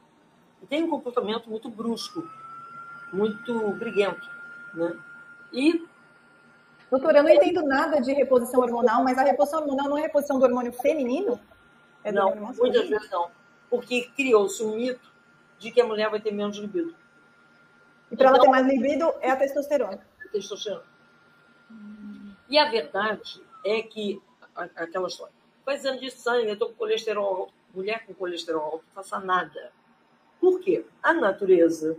E 0.62 0.68
tem 0.68 0.84
um 0.84 0.90
comportamento 0.92 1.50
muito 1.50 1.68
brusco, 1.68 2.30
muito 3.12 3.72
briguento, 3.72 4.30
né? 4.76 4.96
E 5.52 5.84
Doutora, 6.92 7.18
eu 7.18 7.24
não 7.24 7.32
entendo 7.32 7.64
nada 7.64 8.00
de 8.00 8.14
reposição 8.14 8.62
hormonal, 8.62 9.04
mas 9.04 9.18
a 9.18 9.24
reposição 9.24 9.62
hormonal 9.62 9.90
não 9.90 9.98
é 9.98 10.02
reposição 10.02 10.38
do 10.38 10.46
hormônio 10.46 10.72
feminino? 10.74 11.40
É 12.04 12.12
não, 12.12 12.36
muitas 12.36 12.88
vezes 12.88 13.10
não. 13.10 13.32
Porque 13.68 14.12
criou-se 14.16 14.64
um 14.64 14.76
mito 14.76 15.12
de 15.58 15.72
que 15.72 15.82
a 15.82 15.88
mulher 15.88 16.12
vai 16.12 16.20
ter 16.20 16.32
menos 16.32 16.56
libido. 16.56 16.96
E 18.12 18.16
para 18.16 18.28
então, 18.28 18.36
ela 18.36 18.40
ter 18.40 18.52
mais 18.52 18.68
libido 18.68 19.12
é 19.22 19.32
a 19.32 19.36
testosterona 19.36 20.14
testosterona. 20.30 20.84
E 22.48 22.58
a 22.58 22.70
verdade 22.70 23.42
é 23.66 23.82
que, 23.82 24.22
aquela 24.56 25.08
história, 25.08 25.34
faz 25.64 25.80
exame 25.80 26.00
de 26.00 26.12
sangue, 26.12 26.48
eu 26.48 26.54
estou 26.54 26.70
com 26.70 26.76
colesterol 26.76 27.36
alto. 27.36 27.54
Mulher 27.74 28.06
com 28.06 28.14
colesterol 28.14 28.64
alto 28.64 28.86
não 28.86 28.94
faça 28.94 29.20
nada. 29.20 29.72
Por 30.40 30.60
quê? 30.60 30.86
A 31.04 31.14
natureza, 31.14 31.98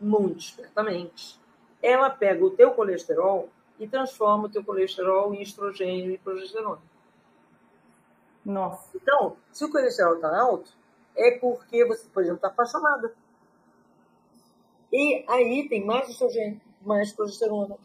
muito 0.00 0.38
espertamente, 0.38 1.38
ela 1.82 2.08
pega 2.08 2.44
o 2.44 2.50
teu 2.50 2.72
colesterol 2.72 3.50
e 3.78 3.88
transforma 3.88 4.46
o 4.46 4.48
teu 4.48 4.64
colesterol 4.64 5.34
em 5.34 5.42
estrogênio 5.42 6.12
e 6.12 6.18
progesterona. 6.18 6.80
Nossa. 8.44 8.96
Então, 8.96 9.36
se 9.52 9.64
o 9.64 9.70
colesterol 9.70 10.14
está 10.14 10.40
alto, 10.40 10.70
é 11.16 11.32
porque 11.32 11.84
você, 11.84 12.08
por 12.08 12.22
exemplo, 12.22 12.36
está 12.36 12.48
apaixonada. 12.48 13.14
E 14.92 15.24
aí 15.28 15.68
tem 15.68 15.84
mais 15.84 16.08
estrogênio 16.08 16.60
mais 16.80 17.12
progesterona. 17.12 17.76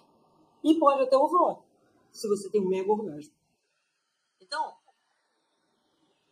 E 0.63 0.79
pode 0.79 1.03
até 1.03 1.17
ovular, 1.17 1.57
se 2.11 2.27
você 2.27 2.49
tem 2.49 2.61
um 2.61 2.69
mega 2.69 2.91
orgasmo. 2.91 3.33
Então, 4.41 4.75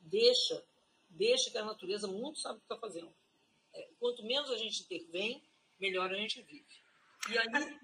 deixa, 0.02 0.64
deixa 1.10 1.52
que 1.52 1.58
a 1.58 1.66
natureza 1.66 2.08
muito 2.08 2.40
sabe 2.40 2.56
o 2.56 2.60
que 2.60 2.66
está 2.66 2.78
fazendo. 2.78 3.14
É, 3.74 3.88
quanto 4.00 4.24
menos 4.24 4.50
a 4.52 4.58
gente 4.58 4.84
intervém, 4.84 5.44
melhor 5.80 6.12
a 6.12 6.16
gente 6.16 6.42
vive. 6.42 6.66
E 7.30 7.38
aí... 7.38 7.80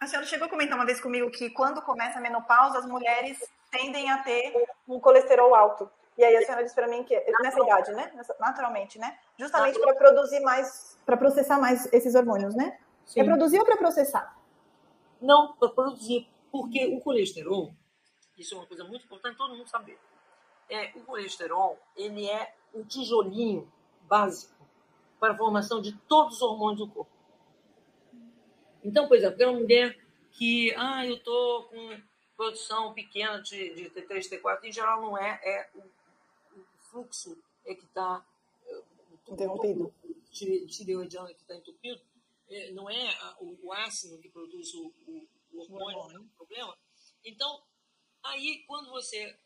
A 0.00 0.06
senhora 0.06 0.26
chegou 0.26 0.46
a 0.46 0.50
comentar 0.50 0.78
uma 0.78 0.86
vez 0.86 0.98
comigo 0.98 1.30
que 1.30 1.50
quando 1.50 1.82
começa 1.82 2.18
a 2.18 2.22
menopausa, 2.22 2.78
as 2.78 2.86
mulheres 2.86 3.38
tendem 3.70 4.10
a 4.10 4.22
ter 4.22 4.50
um 4.88 4.98
colesterol 4.98 5.54
alto. 5.54 5.90
E 6.16 6.24
aí 6.24 6.36
a 6.36 6.42
senhora 6.42 6.62
disse 6.62 6.74
para 6.74 6.88
mim 6.88 7.04
que 7.04 7.18
nessa 7.42 7.62
idade, 7.62 7.92
né? 7.92 8.10
Naturalmente, 8.38 8.98
né? 8.98 9.18
Justamente 9.38 9.78
para 9.78 9.94
produzir 9.94 10.40
mais, 10.40 10.96
para 11.04 11.18
processar 11.18 11.60
mais 11.60 11.90
esses 11.92 12.14
hormônios, 12.14 12.54
né? 12.54 12.78
Sim. 13.10 13.20
É 13.20 13.24
produzir 13.24 13.58
ou 13.58 13.64
para 13.64 13.76
processar? 13.76 14.40
Não, 15.20 15.52
para 15.56 15.68
produzir. 15.68 16.28
Porque 16.52 16.86
o 16.86 17.00
colesterol, 17.00 17.74
isso 18.38 18.54
é 18.54 18.58
uma 18.58 18.66
coisa 18.66 18.84
muito 18.84 19.04
importante 19.04 19.36
todo 19.36 19.56
mundo 19.56 19.68
saber. 19.68 19.98
É, 20.68 20.92
o 20.96 21.00
colesterol, 21.00 21.76
ele 21.96 22.28
é 22.28 22.54
um 22.72 22.84
tijolinho 22.84 23.70
básico 24.02 24.64
para 25.18 25.32
a 25.32 25.36
formação 25.36 25.82
de 25.82 25.92
todos 26.06 26.36
os 26.36 26.42
hormônios 26.42 26.78
do 26.78 26.88
corpo. 26.88 27.10
Então, 28.84 29.08
por 29.08 29.16
exemplo, 29.16 29.42
é 29.42 29.46
uma 29.48 29.58
mulher 29.58 29.98
que, 30.30 30.72
ah, 30.76 31.04
eu 31.04 31.20
tô 31.20 31.68
com 31.68 32.00
produção 32.36 32.94
pequena 32.94 33.42
de, 33.42 33.74
de 33.74 33.90
T3, 33.90 34.40
T4, 34.40 34.64
em 34.64 34.72
geral 34.72 35.02
não 35.02 35.18
é, 35.18 35.40
é 35.42 35.68
o, 35.74 35.80
o 35.80 36.64
fluxo 36.90 37.36
é 37.66 37.74
que 37.74 37.84
está 37.84 38.24
interrompido. 39.28 39.92
Tireoidiano 40.30 41.26
que 41.26 41.42
está 41.42 41.56
entupido, 41.56 42.00
é, 42.50 42.70
não 42.72 42.88
é 42.90 43.08
a, 43.08 43.36
o, 43.40 43.58
o, 43.62 43.72
ácido 43.72 44.18
que 44.18 44.28
produz 44.28 44.74
o, 44.74 44.92
o, 45.06 45.28
o 45.52 45.60
hormônio 45.60 46.16
é 46.16 46.18
o 46.20 46.28
problema. 46.36 46.76
Então, 47.24 47.62
aí 48.22 48.64
quando 48.66 48.90
você, 48.90 49.38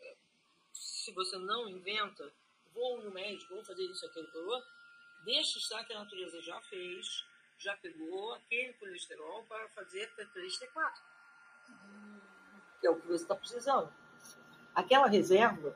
se 0.72 1.12
você 1.12 1.36
não 1.38 1.68
inventa, 1.68 2.32
vou 2.72 3.02
no 3.02 3.10
médico, 3.10 3.54
vou 3.54 3.64
fazer 3.64 3.84
isso, 3.84 4.06
aquilo, 4.06 4.26
aquilo, 4.26 4.62
deixa 5.24 5.58
estar 5.58 5.84
que 5.84 5.92
a 5.92 5.98
natureza 6.00 6.40
já 6.40 6.60
fez, 6.62 7.24
já 7.58 7.76
pegou 7.76 8.34
aquele 8.34 8.72
colesterol 8.74 9.44
para 9.44 9.68
fazer 9.70 10.12
T3, 10.14 10.48
T4 10.58 11.14
que 12.84 12.88
é 12.88 12.90
o 12.90 13.00
que 13.00 13.06
você 13.06 13.22
está 13.22 13.34
precisando. 13.34 13.90
Aquela 14.74 15.06
reserva 15.06 15.74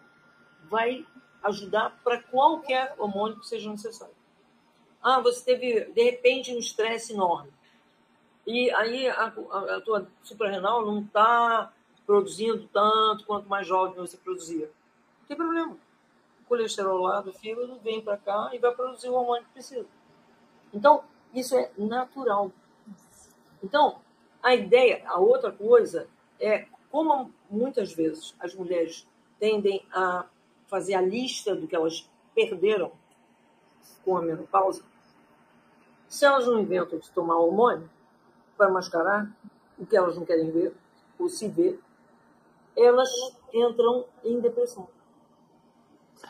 vai 0.65 1.07
ajudar 1.43 1.99
para 2.05 2.23
qualquer 2.25 2.95
hormônio 2.99 3.41
que 3.41 3.49
seja 3.49 3.71
necessário. 3.71 4.15
Ah, 5.03 5.21
você 5.21 5.45
teve, 5.45 5.85
de 5.93 6.03
repente, 6.03 6.55
um 6.55 6.59
estresse 6.59 7.13
enorme. 7.13 7.51
E 8.47 8.71
aí 8.73 9.09
a, 9.09 9.33
a, 9.51 9.77
a 9.77 9.81
tua 9.81 10.09
suprarrenal 10.23 10.85
não 10.85 11.01
está 11.01 11.73
produzindo 12.07 12.67
tanto 12.73 13.27
quanto 13.27 13.49
mais 13.49 13.67
jovem 13.67 13.97
você 13.97 14.17
produzia. 14.17 14.67
Não 15.21 15.29
tem 15.29 15.37
problema. 15.37 15.77
O 16.41 16.45
colesterol 16.49 16.99
lá 16.99 17.21
do 17.21 17.33
fígado 17.33 17.79
vem 17.81 18.01
para 18.01 18.17
cá 18.17 18.51
e 18.55 18.59
vai 18.59 18.75
produzir 18.75 19.09
o 19.11 19.15
hormônio 19.15 19.45
que 19.45 19.53
precisa. 19.53 19.87
Então, 20.73 21.05
isso 21.35 21.55
é 21.57 21.71
natural. 21.77 22.51
Então, 23.63 24.01
a 24.43 24.55
ideia, 24.55 25.03
a 25.07 25.19
outra 25.19 25.53
coisa 25.53 26.09
é 26.41 26.67
como 26.91 27.31
muitas 27.51 27.93
vezes 27.93 28.35
as 28.41 28.55
mulheres 28.55 29.07
tendem 29.39 29.85
a 29.93 30.25
fazer 30.67 30.95
a 30.95 31.03
lista 31.03 31.55
do 31.55 31.67
que 31.67 31.77
elas 31.77 32.09
perderam 32.35 32.93
com 34.05 34.17
a 34.17 34.23
menopausa, 34.23 34.83
se 36.09 36.25
elas 36.25 36.47
não 36.47 36.59
inventam 36.59 36.99
de 36.99 37.11
tomar 37.11 37.37
hormônio 37.37 37.89
para 38.57 38.71
mascarar 38.71 39.31
o 39.79 39.87
que 39.87 39.97
elas 39.97 40.17
não 40.17 40.25
querem 40.25 40.51
ver 40.51 40.75
ou 41.19 41.29
se 41.29 41.49
ver, 41.49 41.81
elas 42.77 43.11
entram 43.53 44.07
em 44.25 44.41
depressão. 44.41 44.89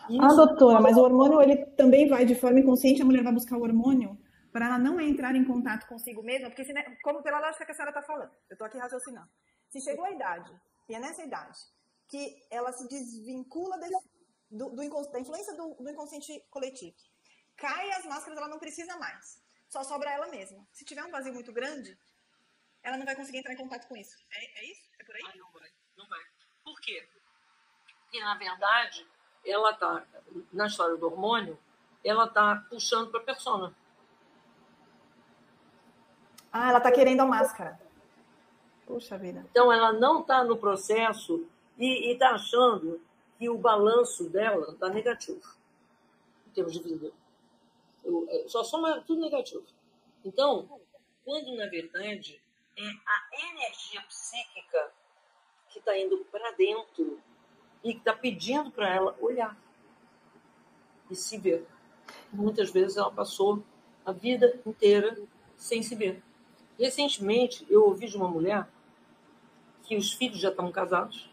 Isso... 0.09 0.23
Ah, 0.23 0.35
doutora, 0.35 0.81
mas 0.81 0.97
o 0.97 1.01
hormônio 1.01 1.41
ele 1.41 1.65
também 1.77 2.09
vai 2.09 2.25
de 2.25 2.35
forma 2.35 2.61
inconsciente, 2.61 3.03
a 3.03 3.05
mulher 3.05 3.23
vai 3.23 3.33
buscar 3.33 3.57
o 3.57 3.63
hormônio 3.63 4.19
para 4.53 4.67
ela 4.67 4.79
não 4.79 5.01
entrar 5.01 5.35
em 5.37 5.45
contato 5.45 5.87
consigo 5.87 6.23
mesma, 6.23 6.51
porque 6.51 6.65
como 7.03 7.23
pela 7.23 7.41
lógica 7.41 7.65
que 7.65 7.73
a 7.73 7.75
senhora 7.75 7.91
está 7.91 8.03
falando, 8.03 8.31
eu 8.49 8.55
estou 8.55 8.67
aqui 8.67 8.79
raciocinando. 8.79 9.29
Se 9.69 9.81
chegou 9.81 10.05
a 10.05 10.11
idade, 10.11 10.51
e 10.89 10.95
é 10.95 10.99
nessa 10.99 11.23
idade, 11.23 11.59
que 12.09 12.43
ela 12.51 12.73
se 12.73 12.89
desvincula 12.89 13.79
desse, 13.79 13.95
do, 14.51 14.71
do, 14.71 15.11
da 15.13 15.21
influência 15.21 15.55
do, 15.55 15.75
do 15.75 15.91
inconsciente 15.91 16.43
coletivo, 16.51 16.97
cai 17.59 17.91
as 17.93 18.07
máscaras, 18.07 18.39
ela 18.39 18.49
não 18.49 18.59
precisa 18.59 18.97
mais. 18.97 19.43
Só 19.69 19.85
sobra 19.85 20.11
ela 20.11 20.29
mesma. 20.29 20.67
Se 20.73 20.85
tiver 20.85 21.05
um 21.05 21.11
vazio 21.11 21.35
muito 21.35 21.53
grande, 21.53 21.99
ela 22.83 22.97
não 22.97 23.05
vai 23.05 23.15
conseguir 23.15 23.39
entrar 23.39 23.53
em 23.53 23.59
contato 23.59 23.87
com 23.87 23.97
isso. 23.97 24.17
É, 24.31 24.61
é 24.61 24.71
isso? 24.71 24.89
É 24.99 25.05
por 25.05 25.15
aí? 25.15 25.23
Ah, 25.27 25.37
não 25.37 25.51
vai. 25.53 25.71
Não 25.97 26.09
vai. 26.09 26.25
Por 26.65 26.81
quê? 26.81 27.07
Porque, 28.03 28.21
na 28.21 28.37
verdade, 28.37 29.07
ela 29.45 29.73
está, 29.73 30.07
na 30.53 30.67
história 30.67 30.97
do 30.97 31.07
hormônio, 31.07 31.59
ela 32.03 32.25
está 32.25 32.65
puxando 32.71 33.11
para 33.11 33.21
a 33.21 33.25
persona. 33.25 33.75
Ah, 36.51 36.71
ela 36.71 36.79
está 36.79 36.91
querendo 36.91 37.21
a 37.21 37.27
máscara. 37.27 37.79
Puxa 38.87 39.19
vida. 39.19 39.45
Então, 39.51 39.71
ela 39.71 39.93
não 39.93 40.21
está 40.21 40.43
no 40.45 40.57
processo 40.57 41.47
e 41.77 42.13
está 42.13 42.31
achando 42.31 43.03
que 43.39 43.51
o 43.51 43.59
balanço 43.59 44.31
dela 44.31 44.73
está 44.73 44.89
negativo, 44.89 45.43
em 46.47 46.51
termos 46.51 46.73
de 46.73 46.83
vida. 46.83 47.13
É, 48.29 48.49
só 48.49 48.65
soma 48.65 49.03
tudo 49.07 49.21
negativo. 49.21 49.65
Então, 50.25 50.69
quando, 51.25 51.55
na 51.57 51.67
verdade, 51.67 52.41
é 52.77 52.83
a 52.83 53.53
energia 53.53 54.01
psíquica 54.03 54.93
que 55.69 55.79
está 55.79 55.99
indo 55.99 56.25
para 56.31 56.51
dentro 56.53 57.21
e 57.85 57.93
que 57.93 57.99
está 57.99 58.13
pedindo 58.13 58.71
para 58.71 58.95
ela 58.95 59.17
olhar 59.21 59.57
e 61.11 61.15
se 61.15 61.39
ver. 61.39 61.67
Muitas 62.33 62.71
vezes 62.71 62.97
ela 62.97 63.11
passou 63.11 63.63
a 64.05 64.13
vida 64.13 64.61
inteira 64.67 65.17
sem 65.57 65.83
se 65.83 65.95
ver. 65.95 66.23
Recentemente, 66.79 67.67
eu 67.69 67.85
ouvi 67.85 68.07
de 68.07 68.17
uma 68.17 68.29
mulher 68.29 68.69
que 69.83 69.97
os 69.97 70.13
filhos 70.13 70.39
já 70.39 70.51
estão 70.51 70.71
casados 70.71 71.31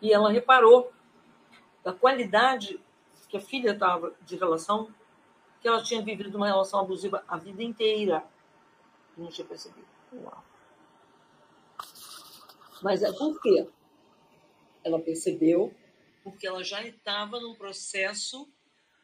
e 0.00 0.12
ela 0.12 0.30
reparou 0.30 0.92
da 1.82 1.92
qualidade 1.92 2.80
que 3.28 3.36
a 3.36 3.40
filha 3.40 3.72
estava 3.72 4.14
de 4.22 4.36
relação, 4.36 4.88
que 5.64 5.68
ela 5.68 5.82
tinha 5.82 6.02
vivido 6.02 6.36
uma 6.36 6.46
relação 6.46 6.78
abusiva 6.78 7.24
a 7.26 7.38
vida 7.38 7.62
inteira 7.62 8.22
e 9.16 9.20
não 9.22 9.30
tinha 9.30 9.46
percebido. 9.46 9.88
Uau. 10.12 10.44
Mas 12.82 13.02
é 13.02 13.10
por 13.10 13.40
quê? 13.40 13.66
Ela 14.84 15.00
percebeu 15.00 15.74
porque 16.22 16.46
ela 16.46 16.62
já 16.62 16.82
estava 16.82 17.40
num 17.40 17.54
processo 17.54 18.46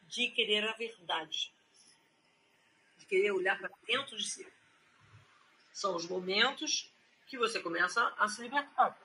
de 0.03 0.27
querer 0.27 0.63
a 0.69 0.73
verdade, 0.73 1.51
de 2.99 3.07
querer 3.07 3.31
olhar 3.31 3.57
para 3.57 3.71
dentro 3.87 4.15
de 4.15 4.23
si. 4.23 4.47
São 5.73 5.95
os 5.95 6.07
momentos 6.07 6.93
que 7.25 7.39
você 7.39 7.59
começa 7.59 8.13
a 8.19 8.27
se 8.27 8.39
libertar. 8.39 9.01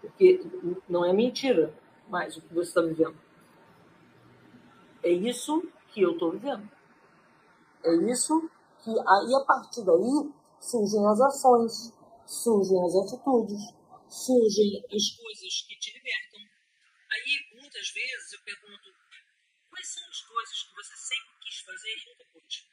Porque 0.00 0.40
não 0.88 1.04
é 1.04 1.12
mentira 1.12 1.74
mais 2.08 2.36
o 2.36 2.40
que 2.40 2.54
você 2.54 2.68
está 2.68 2.82
vivendo. 2.82 3.18
É 5.02 5.10
isso 5.10 5.68
que 5.96 6.02
eu 6.02 6.12
estou 6.12 6.30
vivendo. 6.30 6.68
É 7.82 7.94
isso 8.12 8.36
que 8.84 8.90
aí 8.92 9.32
a 9.32 9.44
partir 9.48 9.80
daí 9.80 10.28
surgem 10.60 11.00
as 11.08 11.20
ações, 11.22 11.72
surgem 12.26 12.76
as 12.84 12.94
atitudes, 13.00 13.72
surgem 14.04 14.84
as 14.92 15.04
coisas 15.16 15.52
que 15.64 15.74
te 15.80 15.96
libertam. 15.96 16.40
Aí 17.08 17.32
muitas 17.56 17.88
vezes 17.96 18.32
eu 18.34 18.40
pergunto 18.44 18.92
quais 19.70 19.88
são 19.88 20.04
as 20.06 20.20
coisas 20.20 20.62
que 20.64 20.74
você 20.76 20.96
sempre 21.00 21.32
quis 21.40 21.60
fazer 21.64 21.88
e 21.88 22.10
nunca 22.10 22.24
pôde? 22.30 22.68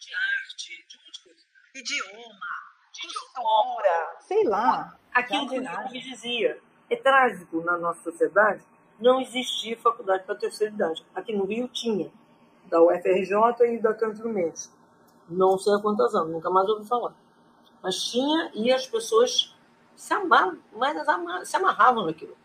De 0.00 0.10
arte, 0.12 0.86
de 0.88 0.98
um 0.98 1.06
monte 1.06 1.14
de 1.14 1.22
coisa 1.22 1.46
idioma, 1.76 2.52
de 2.92 3.06
costura, 3.06 4.18
sei 4.26 4.42
lá. 4.42 4.98
Aquilo 5.14 5.48
que 5.48 5.54
eu 5.54 5.62
me 5.62 6.02
dizia. 6.02 6.60
É 6.90 6.96
trágico 6.96 7.62
na 7.62 7.78
nossa 7.78 8.02
sociedade 8.02 8.73
não 8.98 9.20
existia 9.20 9.76
faculdade 9.76 10.24
para 10.24 10.34
terceira 10.34 10.72
idade. 10.72 11.04
Aqui 11.14 11.34
no 11.34 11.44
Rio 11.44 11.68
tinha, 11.68 12.10
da 12.66 12.82
UFRJ 12.82 13.74
e 13.74 13.78
da 13.78 13.94
Cândido 13.94 14.28
Mendes. 14.28 14.72
Não 15.28 15.58
sei 15.58 15.74
há 15.74 15.78
quantos 15.78 16.14
anos, 16.14 16.30
nunca 16.30 16.50
mais 16.50 16.68
ouvi 16.68 16.86
falar. 16.86 17.14
Mas 17.82 18.02
tinha 18.02 18.50
e 18.54 18.72
as 18.72 18.86
pessoas 18.86 19.54
se 19.96 20.12
amavam, 20.12 20.58
mas 20.72 21.48
se 21.48 21.56
amarravam 21.56 22.06
naquilo. 22.06 22.36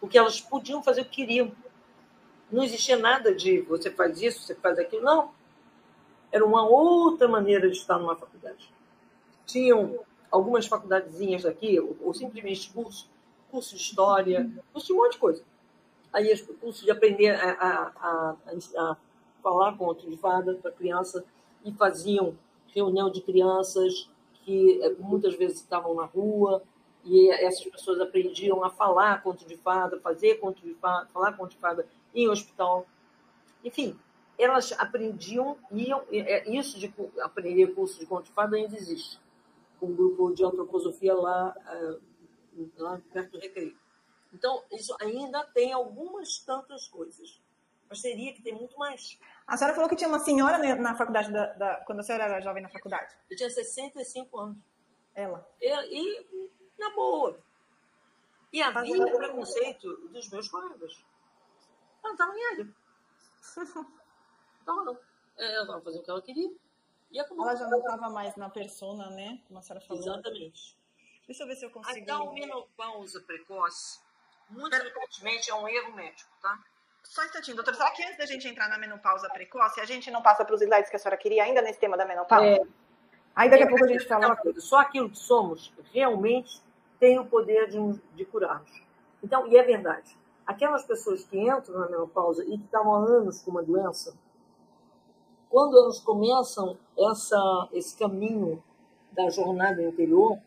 Porque 0.00 0.18
elas 0.18 0.40
podiam 0.40 0.82
fazer 0.82 1.02
o 1.02 1.04
que 1.04 1.10
queriam. 1.10 1.52
Não 2.50 2.62
existia 2.62 2.96
nada 2.96 3.34
de 3.34 3.60
você 3.62 3.90
faz 3.90 4.20
isso, 4.20 4.42
você 4.42 4.54
faz 4.54 4.78
aquilo. 4.78 5.02
Não. 5.02 5.30
Era 6.32 6.44
uma 6.44 6.66
outra 6.66 7.28
maneira 7.28 7.68
de 7.68 7.76
estar 7.76 7.98
numa 7.98 8.16
faculdade. 8.16 8.72
Tinham 9.46 9.98
algumas 10.30 10.66
faculdadezinhas 10.66 11.44
aqui, 11.44 11.78
ou, 11.80 12.14
simplesmente 12.14 12.70
curso, 12.72 13.08
curso 13.50 13.74
de 13.74 13.82
história, 13.82 14.48
curso 14.72 14.86
de 14.86 14.92
um 14.92 14.96
monte 14.96 15.12
de 15.12 15.18
coisa. 15.18 15.44
Aí, 16.12 16.36
curso 16.60 16.84
de 16.84 16.90
aprender 16.90 17.30
a, 17.30 17.52
a, 17.52 17.92
a, 18.00 18.36
a 18.78 18.96
falar 19.42 19.76
com 19.76 19.84
outro 19.84 20.10
de 20.10 20.16
fada 20.16 20.54
para 20.54 20.70
criança, 20.70 21.24
e 21.64 21.72
faziam 21.72 22.36
reunião 22.68 23.10
de 23.10 23.20
crianças 23.20 24.08
que 24.44 24.80
eh, 24.82 24.94
muitas 24.98 25.34
vezes 25.34 25.58
estavam 25.58 25.94
na 25.94 26.04
rua, 26.04 26.62
e 27.04 27.30
essas 27.30 27.64
pessoas 27.64 28.00
aprendiam 28.00 28.62
a 28.62 28.70
falar 28.70 29.22
conto 29.22 29.46
de 29.46 29.56
fada, 29.56 29.98
fazer 30.00 30.36
conto 30.36 30.62
de 30.62 30.74
fada, 30.74 31.06
falar 31.12 31.32
conto 31.32 31.50
de 31.50 31.56
fada 31.56 31.86
em 32.14 32.28
hospital. 32.28 32.86
Enfim, 33.64 33.98
elas 34.38 34.72
aprendiam, 34.78 35.56
iam, 35.70 36.02
é, 36.10 36.50
isso 36.50 36.78
de 36.78 36.92
aprender 37.20 37.74
curso 37.74 37.98
de 37.98 38.06
conto 38.06 38.24
de 38.24 38.32
fada 38.32 38.56
ainda 38.56 38.76
existe. 38.76 39.18
Um 39.80 39.94
grupo 39.94 40.32
de 40.32 40.44
antroposofia 40.44 41.14
lá, 41.14 41.54
é, 41.66 41.96
lá 42.78 43.00
perto 43.12 43.32
do 43.32 43.38
Recreio. 43.38 43.74
Então, 44.32 44.64
isso 44.70 44.96
ainda 45.00 45.44
tem 45.46 45.72
algumas 45.72 46.38
tantas 46.38 46.86
coisas. 46.88 47.40
Mas 47.88 48.00
teria 48.00 48.32
que 48.32 48.42
ter 48.42 48.52
muito 48.52 48.78
mais. 48.78 49.18
A 49.46 49.56
senhora 49.56 49.74
falou 49.74 49.88
que 49.88 49.96
tinha 49.96 50.08
uma 50.08 50.20
senhora 50.20 50.76
na 50.76 50.94
faculdade, 50.94 51.32
da, 51.32 51.46
da, 51.54 51.76
quando 51.84 52.00
a 52.00 52.02
senhora 52.02 52.24
era 52.24 52.40
jovem 52.40 52.62
na 52.62 52.68
faculdade. 52.68 53.16
Eu 53.28 53.36
tinha 53.36 53.50
65 53.50 54.38
anos. 54.38 54.58
Ela? 55.14 55.48
E, 55.60 55.66
e 55.68 56.50
na 56.78 56.90
boa. 56.90 57.38
E 58.52 58.62
havia 58.62 59.04
o 59.04 59.16
preconceito 59.16 60.08
dos 60.08 60.28
meus 60.30 60.48
colegas. 60.48 61.04
Ela 62.02 62.04
não 62.04 62.12
estava 62.12 62.32
nem 62.32 62.46
aí. 62.46 62.74
Não, 64.66 64.84
não. 64.84 64.98
É, 65.36 65.54
ela 65.54 65.62
estava 65.62 65.80
fazendo 65.80 66.00
o 66.00 66.04
que 66.04 66.10
ela 66.10 66.22
queria. 66.22 66.52
E 67.10 67.18
acabou. 67.18 67.44
Ela 67.44 67.56
já 67.56 67.66
não 67.66 67.78
estava 67.78 68.10
mais 68.10 68.36
na 68.36 68.50
persona, 68.50 69.10
né? 69.10 69.42
Como 69.48 69.58
a 69.58 69.62
senhora 69.62 69.84
falou. 69.84 70.02
Exatamente. 70.02 70.76
Deixa 71.26 71.42
eu 71.42 71.46
ver 71.46 71.56
se 71.56 71.64
eu 71.64 71.70
consigo. 71.70 71.98
Então, 71.98 72.32
menopausa 72.32 73.20
precoce, 73.22 74.00
muito 74.50 74.76
frequentemente 74.76 75.50
é 75.50 75.54
um 75.54 75.68
erro 75.68 75.94
médico, 75.94 76.30
tá? 76.42 76.58
Só 77.04 77.22
um 77.22 77.24
instantinho, 77.24 77.56
doutora. 77.56 77.76
Será 77.76 77.90
que 77.90 78.04
antes 78.04 78.18
da 78.18 78.26
gente 78.26 78.46
entrar 78.46 78.68
na 78.68 78.78
menopausa 78.78 79.28
precoce, 79.30 79.80
a 79.80 79.84
gente 79.84 80.10
não 80.10 80.22
passa 80.22 80.44
para 80.44 80.54
os 80.54 80.60
slides 80.60 80.90
que 80.90 80.96
a 80.96 80.98
senhora 80.98 81.16
queria 81.16 81.44
ainda 81.44 81.62
nesse 81.62 81.80
tema 81.80 81.96
da 81.96 82.04
menopausa? 82.04 82.46
É, 82.46 82.60
Aí 83.34 83.48
daqui 83.48 83.62
a 83.62 83.68
pouco 83.68 83.84
a 83.84 83.88
gente 83.88 84.06
fala. 84.06 84.36
Só 84.58 84.80
aquilo 84.80 85.10
que 85.10 85.18
somos 85.18 85.72
realmente 85.92 86.62
tem 86.98 87.18
o 87.18 87.24
poder 87.24 87.68
de, 87.68 88.00
de 88.14 88.24
curar-nos. 88.24 88.82
Então, 89.22 89.46
e 89.46 89.56
é 89.56 89.62
verdade. 89.62 90.16
Aquelas 90.46 90.84
pessoas 90.84 91.24
que 91.24 91.38
entram 91.38 91.78
na 91.78 91.88
menopausa 91.88 92.44
e 92.44 92.58
que 92.58 92.64
estavam 92.64 92.94
há 92.94 93.08
anos 93.08 93.40
com 93.42 93.52
uma 93.52 93.62
doença, 93.62 94.14
quando 95.48 95.78
elas 95.78 96.00
começam 96.00 96.76
essa, 96.98 97.68
esse 97.72 97.96
caminho 97.96 98.62
da 99.12 99.30
jornada 99.30 99.82
interior, 99.82 100.38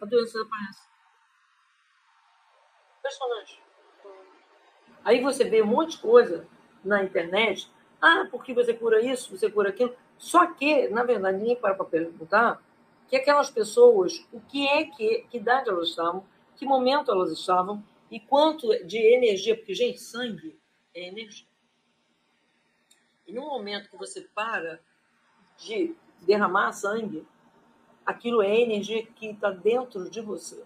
a 0.00 0.04
doença 0.04 0.38
desaparece. 0.38 0.85
Aí 5.04 5.20
você 5.20 5.44
vê 5.44 5.62
um 5.62 5.66
monte 5.66 5.92
de 5.92 5.98
coisa 5.98 6.46
na 6.84 7.02
internet. 7.04 7.70
Ah, 8.00 8.26
porque 8.30 8.52
você 8.52 8.74
cura 8.74 9.00
isso, 9.00 9.36
você 9.36 9.50
cura 9.50 9.70
aquilo. 9.70 9.94
Só 10.18 10.46
que, 10.46 10.88
na 10.88 11.04
verdade, 11.04 11.38
ninguém 11.38 11.56
para 11.56 11.74
para 11.74 11.84
perguntar 11.84 12.62
que 13.08 13.16
aquelas 13.16 13.50
pessoas, 13.50 14.26
o 14.32 14.40
que 14.40 14.66
é 14.66 14.84
que, 14.84 15.26
que 15.30 15.36
idade 15.36 15.68
elas 15.68 15.90
estavam, 15.90 16.24
que 16.56 16.66
momento 16.66 17.10
elas 17.10 17.30
estavam 17.30 17.84
e 18.10 18.18
quanto 18.18 18.68
de 18.84 18.98
energia, 18.98 19.56
porque, 19.56 19.74
gente, 19.74 20.00
sangue 20.00 20.58
é 20.94 21.08
energia. 21.08 21.46
E 23.26 23.32
no 23.32 23.42
momento 23.42 23.90
que 23.90 23.96
você 23.96 24.22
para 24.34 24.80
de 25.58 25.94
derramar 26.22 26.72
sangue, 26.72 27.26
aquilo 28.04 28.42
é 28.42 28.60
energia 28.60 29.04
que 29.06 29.26
está 29.26 29.50
dentro 29.50 30.08
de 30.08 30.20
você 30.20 30.62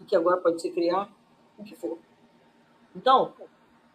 e 0.00 0.04
que 0.04 0.14
agora 0.14 0.40
pode 0.40 0.60
se 0.60 0.70
criar 0.70 1.10
o 1.58 1.64
que 1.64 1.74
for. 1.74 1.98
Então, 2.94 3.34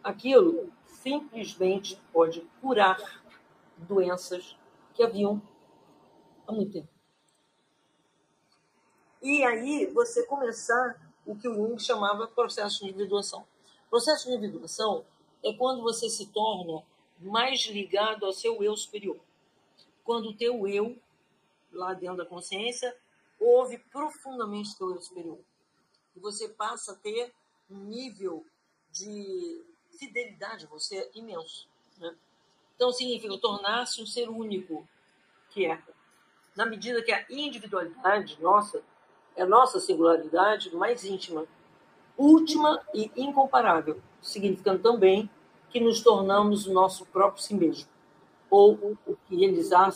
aquilo 0.03 0.71
simplesmente 0.85 2.01
pode 2.11 2.41
curar 2.61 2.97
doenças 3.77 4.57
que 4.93 5.03
haviam 5.03 5.41
há 6.47 6.51
muito 6.51 6.73
tempo. 6.73 6.89
E 9.21 9.43
aí 9.43 9.87
você 9.87 10.25
começar 10.25 10.99
o 11.25 11.35
que 11.35 11.47
o 11.47 11.55
Jung 11.55 11.79
chamava 11.79 12.27
processo 12.27 12.79
de 12.79 12.85
individuação. 12.85 13.45
Processo 13.89 14.27
de 14.27 14.35
individuação 14.35 15.05
é 15.43 15.53
quando 15.53 15.81
você 15.81 16.09
se 16.09 16.27
torna 16.27 16.83
mais 17.19 17.65
ligado 17.67 18.25
ao 18.25 18.33
seu 18.33 18.61
eu 18.63 18.75
superior. 18.75 19.19
Quando 20.03 20.29
o 20.29 20.37
teu 20.37 20.67
eu, 20.67 20.97
lá 21.71 21.93
dentro 21.93 22.17
da 22.17 22.25
consciência, 22.25 22.95
ouve 23.39 23.77
profundamente 23.77 24.73
o 24.73 24.77
teu 24.77 24.91
eu 24.91 25.01
superior. 25.01 25.39
E 26.15 26.19
você 26.19 26.47
passa 26.49 26.93
a 26.93 26.95
ter 26.95 27.33
um 27.69 27.77
nível 27.85 28.45
de 28.91 29.65
fidelidade 29.97 30.65
a 30.65 30.69
você 30.69 31.09
imenso. 31.13 31.67
Né? 31.97 32.15
Então, 32.75 32.91
significa 32.91 33.37
tornar-se 33.37 34.01
um 34.01 34.05
ser 34.05 34.29
único, 34.29 34.87
que 35.49 35.65
é, 35.65 35.81
na 36.55 36.65
medida 36.65 37.01
que 37.01 37.11
a 37.11 37.25
individualidade 37.29 38.37
nossa 38.41 38.83
é 39.35 39.43
a 39.43 39.45
nossa 39.45 39.79
singularidade 39.79 40.75
mais 40.75 41.05
íntima, 41.05 41.45
última 42.17 42.81
e 42.93 43.11
incomparável, 43.15 44.01
significando 44.21 44.81
também 44.81 45.29
que 45.69 45.79
nos 45.79 46.01
tornamos 46.01 46.65
o 46.65 46.73
nosso 46.73 47.05
próprio 47.05 47.43
si 47.43 47.53
mesmo, 47.53 47.87
ou 48.49 48.97
o 49.05 49.15
que 49.27 49.35
realizar, 49.35 49.93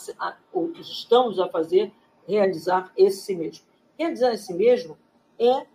ou 0.52 0.70
que 0.70 0.80
estamos 0.80 1.40
a 1.40 1.48
fazer, 1.48 1.92
realizar 2.26 2.92
esse 2.96 3.22
si 3.22 3.34
mesmo. 3.34 3.64
Realizar 3.98 4.32
esse 4.32 4.46
si 4.46 4.54
mesmo 4.54 4.96
é 5.38 5.66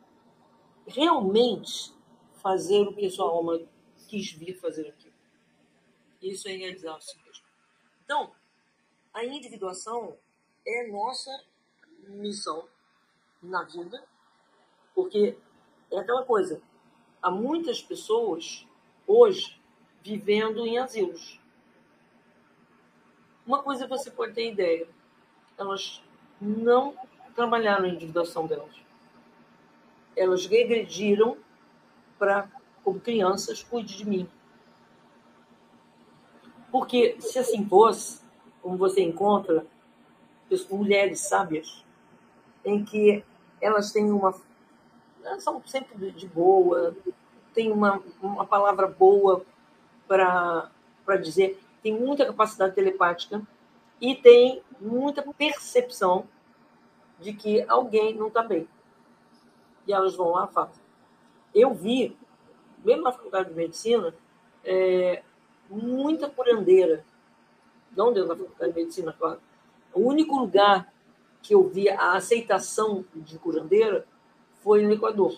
realmente 0.87 1.93
fazer 2.41 2.87
o 2.87 2.93
que 2.93 3.05
a 3.05 3.11
sua 3.11 3.29
alma 3.29 3.59
quis 4.07 4.31
vir 4.31 4.57
fazer 4.59 4.87
aqui. 4.87 5.11
Isso 6.21 6.47
é 6.47 6.51
realizar 6.51 6.95
o 6.95 7.01
si 7.01 7.17
mesmo. 7.25 7.45
Então, 8.03 8.31
a 9.13 9.25
individuação 9.25 10.17
é 10.65 10.87
nossa 10.87 11.31
missão 12.07 12.67
na 13.41 13.63
vida, 13.63 14.03
porque 14.95 15.37
é 15.91 15.99
aquela 15.99 16.23
coisa. 16.23 16.61
Há 17.21 17.29
muitas 17.29 17.81
pessoas 17.81 18.65
hoje 19.05 19.59
vivendo 20.01 20.65
em 20.65 20.77
asilos. 20.77 21.39
Uma 23.45 23.61
coisa 23.61 23.87
você 23.87 24.09
pode 24.09 24.33
ter 24.33 24.51
ideia: 24.51 24.87
elas 25.57 26.01
não 26.39 26.95
trabalharam 27.35 27.85
a 27.85 27.89
individuação 27.89 28.47
delas. 28.47 28.86
Elas 30.17 30.45
regrediram 30.45 31.37
para, 32.19 32.49
como 32.83 32.99
crianças, 32.99 33.63
cuide 33.63 33.95
de 33.95 34.05
mim. 34.05 34.27
Porque 36.71 37.15
se 37.21 37.39
assim 37.39 37.65
fosse, 37.65 38.21
como 38.61 38.75
você 38.77 39.01
encontra 39.01 39.65
mulheres 40.69 41.21
sábias, 41.21 41.85
em 42.65 42.83
que 42.83 43.23
elas 43.61 43.91
têm 43.91 44.11
uma. 44.11 44.33
Elas 45.23 45.43
são 45.43 45.61
sempre 45.65 46.11
de 46.11 46.27
boa, 46.27 46.95
têm 47.53 47.71
uma, 47.71 48.01
uma 48.21 48.45
palavra 48.45 48.87
boa 48.87 49.45
para 50.07 50.71
dizer, 51.21 51.59
tem 51.81 51.93
muita 51.93 52.25
capacidade 52.25 52.75
telepática 52.75 53.41
e 53.99 54.15
tem 54.15 54.61
muita 54.79 55.21
percepção 55.33 56.27
de 57.19 57.33
que 57.33 57.63
alguém 57.67 58.13
não 58.15 58.27
está 58.27 58.43
bem. 58.43 58.67
E 59.87 59.93
elas 59.93 60.15
vão 60.15 60.31
lá 60.31 60.47
e 60.49 60.53
fazem. 60.53 60.83
Eu 61.55 61.73
vi, 61.73 62.15
mesmo 62.83 63.03
na 63.03 63.11
faculdade 63.11 63.49
de 63.49 63.55
medicina, 63.55 64.13
é, 64.63 65.23
muita 65.69 66.29
curandeira. 66.29 67.05
Não 67.95 68.11
dentro 68.11 68.29
da 68.29 68.35
faculdade 68.35 68.73
de 68.73 68.79
medicina, 68.79 69.13
claro. 69.17 69.39
O 69.93 70.01
único 70.01 70.35
lugar 70.35 70.93
que 71.41 71.55
eu 71.55 71.67
vi 71.67 71.89
a 71.89 72.13
aceitação 72.13 73.05
de 73.15 73.39
curandeira 73.39 74.05
foi 74.61 74.83
no 74.83 74.91
Equador. 74.91 75.37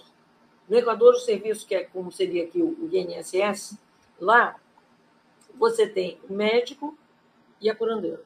No 0.67 0.75
Equador, 0.75 1.13
o 1.13 1.19
serviço 1.19 1.67
que 1.67 1.75
é 1.75 1.83
como 1.83 2.12
seria 2.12 2.43
aqui 2.43 2.62
o 2.62 2.89
INSS, 2.91 3.77
lá 4.19 4.59
você 5.55 5.88
tem 5.88 6.19
o 6.27 6.33
médico 6.33 6.97
e 7.62 7.69
a 7.69 7.75
curandeira. 7.75 8.23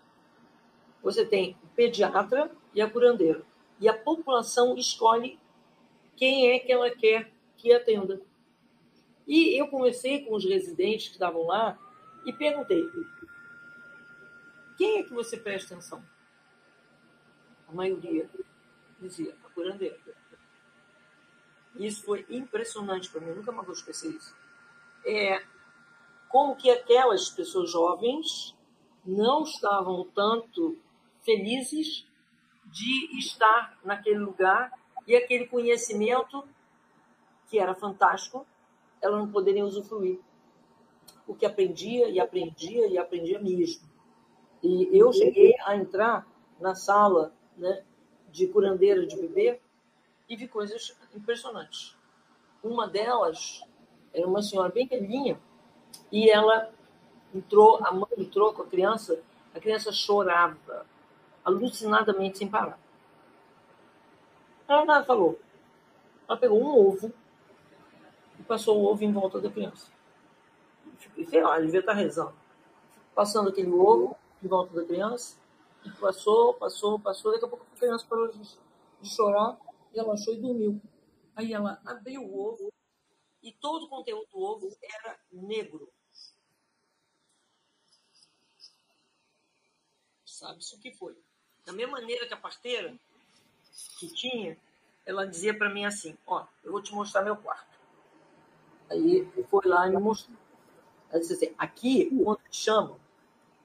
Você 1.01 1.25
tem 1.25 1.57
o 1.63 1.67
pediatra 1.75 2.51
e 2.73 2.81
a 2.81 2.89
curandeira. 2.89 3.43
E 3.79 3.89
a 3.89 3.93
população 3.93 4.77
escolhe 4.77 5.39
quem 6.15 6.51
é 6.51 6.59
que 6.59 6.71
ela 6.71 6.89
quer 6.89 7.31
que 7.57 7.73
atenda. 7.73 8.21
E 9.27 9.59
eu 9.59 9.67
conversei 9.67 10.25
com 10.25 10.35
os 10.35 10.43
residentes 10.43 11.07
que 11.07 11.13
estavam 11.13 11.45
lá 11.45 11.77
e 12.25 12.33
perguntei: 12.33 12.83
quem 14.77 14.99
é 14.99 15.03
que 15.03 15.13
você 15.13 15.37
presta 15.37 15.73
atenção? 15.73 16.03
a 17.73 17.75
maioria 17.75 18.29
dizia 18.99 19.35
a 19.43 19.49
curandeira. 19.49 19.99
Isso 21.75 22.03
foi 22.03 22.25
impressionante 22.29 23.09
para 23.09 23.19
mim, 23.19 23.31
nunca 23.31 23.51
mais 23.51 23.65
vou 23.65 23.75
esquecer 23.75 24.11
isso. 24.11 24.35
É, 25.03 25.43
como 26.29 26.55
que 26.55 26.69
aquelas 26.69 27.29
pessoas 27.29 27.71
jovens 27.71 28.55
não 29.03 29.43
estavam 29.43 30.05
tanto 30.11 30.77
felizes 31.25 32.07
de 32.65 33.17
estar 33.17 33.77
naquele 33.83 34.19
lugar 34.19 34.71
e 35.07 35.15
aquele 35.15 35.47
conhecimento 35.47 36.43
que 37.49 37.59
era 37.59 37.75
fantástico, 37.75 38.45
elas 39.01 39.19
não 39.19 39.31
poderiam 39.31 39.67
usufruir. 39.67 40.19
O 41.27 41.35
que 41.35 41.45
aprendia 41.45 42.09
e 42.09 42.19
aprendia 42.19 42.87
e 42.87 42.97
aprendia 42.97 43.39
mesmo. 43.39 43.87
E 44.61 44.89
eu 44.97 45.11
cheguei 45.11 45.53
a 45.65 45.75
entrar 45.75 46.25
na 46.59 46.73
sala 46.73 47.33
né, 47.57 47.83
de 48.31 48.47
curandeira 48.47 49.05
de 49.05 49.15
bebê 49.15 49.59
e 50.27 50.35
vi 50.35 50.47
coisas 50.47 50.95
impressionantes. 51.13 51.95
Uma 52.63 52.87
delas 52.87 53.61
era 54.13 54.25
uma 54.25 54.41
senhora 54.41 54.69
bem 54.69 54.87
velhinha 54.87 55.39
e 56.11 56.29
ela 56.29 56.71
entrou, 57.35 57.85
a 57.85 57.91
mãe 57.91 58.09
entrou 58.17 58.53
com 58.53 58.61
a 58.61 58.67
criança, 58.67 59.21
a 59.53 59.59
criança 59.59 59.91
chorava 59.91 60.85
alucinadamente 61.43 62.37
sem 62.37 62.47
parar. 62.47 62.79
Ela 64.67 64.85
nada 64.85 65.05
falou. 65.05 65.39
Ela 66.27 66.37
pegou 66.37 66.61
um 66.61 66.87
ovo 66.87 67.13
e 68.39 68.43
passou 68.43 68.81
o 68.81 68.85
ovo 68.85 69.03
em 69.03 69.11
volta 69.11 69.39
da 69.39 69.49
criança. 69.49 69.91
Sei 71.27 71.41
lá, 71.41 71.59
devia 71.59 71.79
estar 71.79 71.93
rezando. 71.93 72.35
Passando 73.13 73.49
aquele 73.49 73.69
ovo 73.69 74.15
em 74.41 74.47
volta 74.47 74.73
da 74.73 74.85
criança 74.85 75.37
e 75.85 75.91
passou, 75.91 76.53
passou, 76.53 76.99
passou. 76.99 77.31
Daqui 77.31 77.45
a 77.45 77.47
pouco 77.47 77.65
a 77.71 77.77
criança 77.77 78.05
parou 78.07 78.29
de, 78.29 78.57
chorar, 79.03 79.57
relaxou 79.93 80.33
e 80.33 80.37
dormiu. 80.37 80.81
Aí 81.35 81.53
ela 81.53 81.81
abriu 81.85 82.21
o 82.21 82.39
ovo 82.39 82.71
e 83.41 83.51
todo 83.51 83.85
o 83.85 83.89
conteúdo 83.89 84.27
do 84.31 84.39
ovo 84.39 84.75
era 84.81 85.19
negro. 85.31 85.91
Sabe-se 90.25 90.75
o 90.75 90.79
que 90.79 90.93
foi. 90.93 91.17
Da 91.65 91.73
mesma 91.73 91.99
maneira 91.99 92.25
que 92.27 92.33
a 92.33 92.37
parteira 92.37 92.97
que 93.99 94.07
tinha 94.07 94.57
ela 95.05 95.27
dizia 95.27 95.53
para 95.53 95.69
mim 95.69 95.85
assim: 95.85 96.17
Ó, 96.25 96.45
eu 96.63 96.71
vou 96.71 96.81
te 96.81 96.93
mostrar 96.93 97.23
meu 97.23 97.35
quarto. 97.35 97.77
Aí 98.89 99.27
foi 99.49 99.65
lá 99.65 99.87
e 99.87 99.91
me 99.91 99.97
mostrou. 99.97 100.37
Ela 101.09 101.19
disse 101.19 101.33
assim: 101.33 101.53
aqui, 101.57 102.09
quando 102.23 102.39
te 102.49 102.57
chamam, 102.57 102.99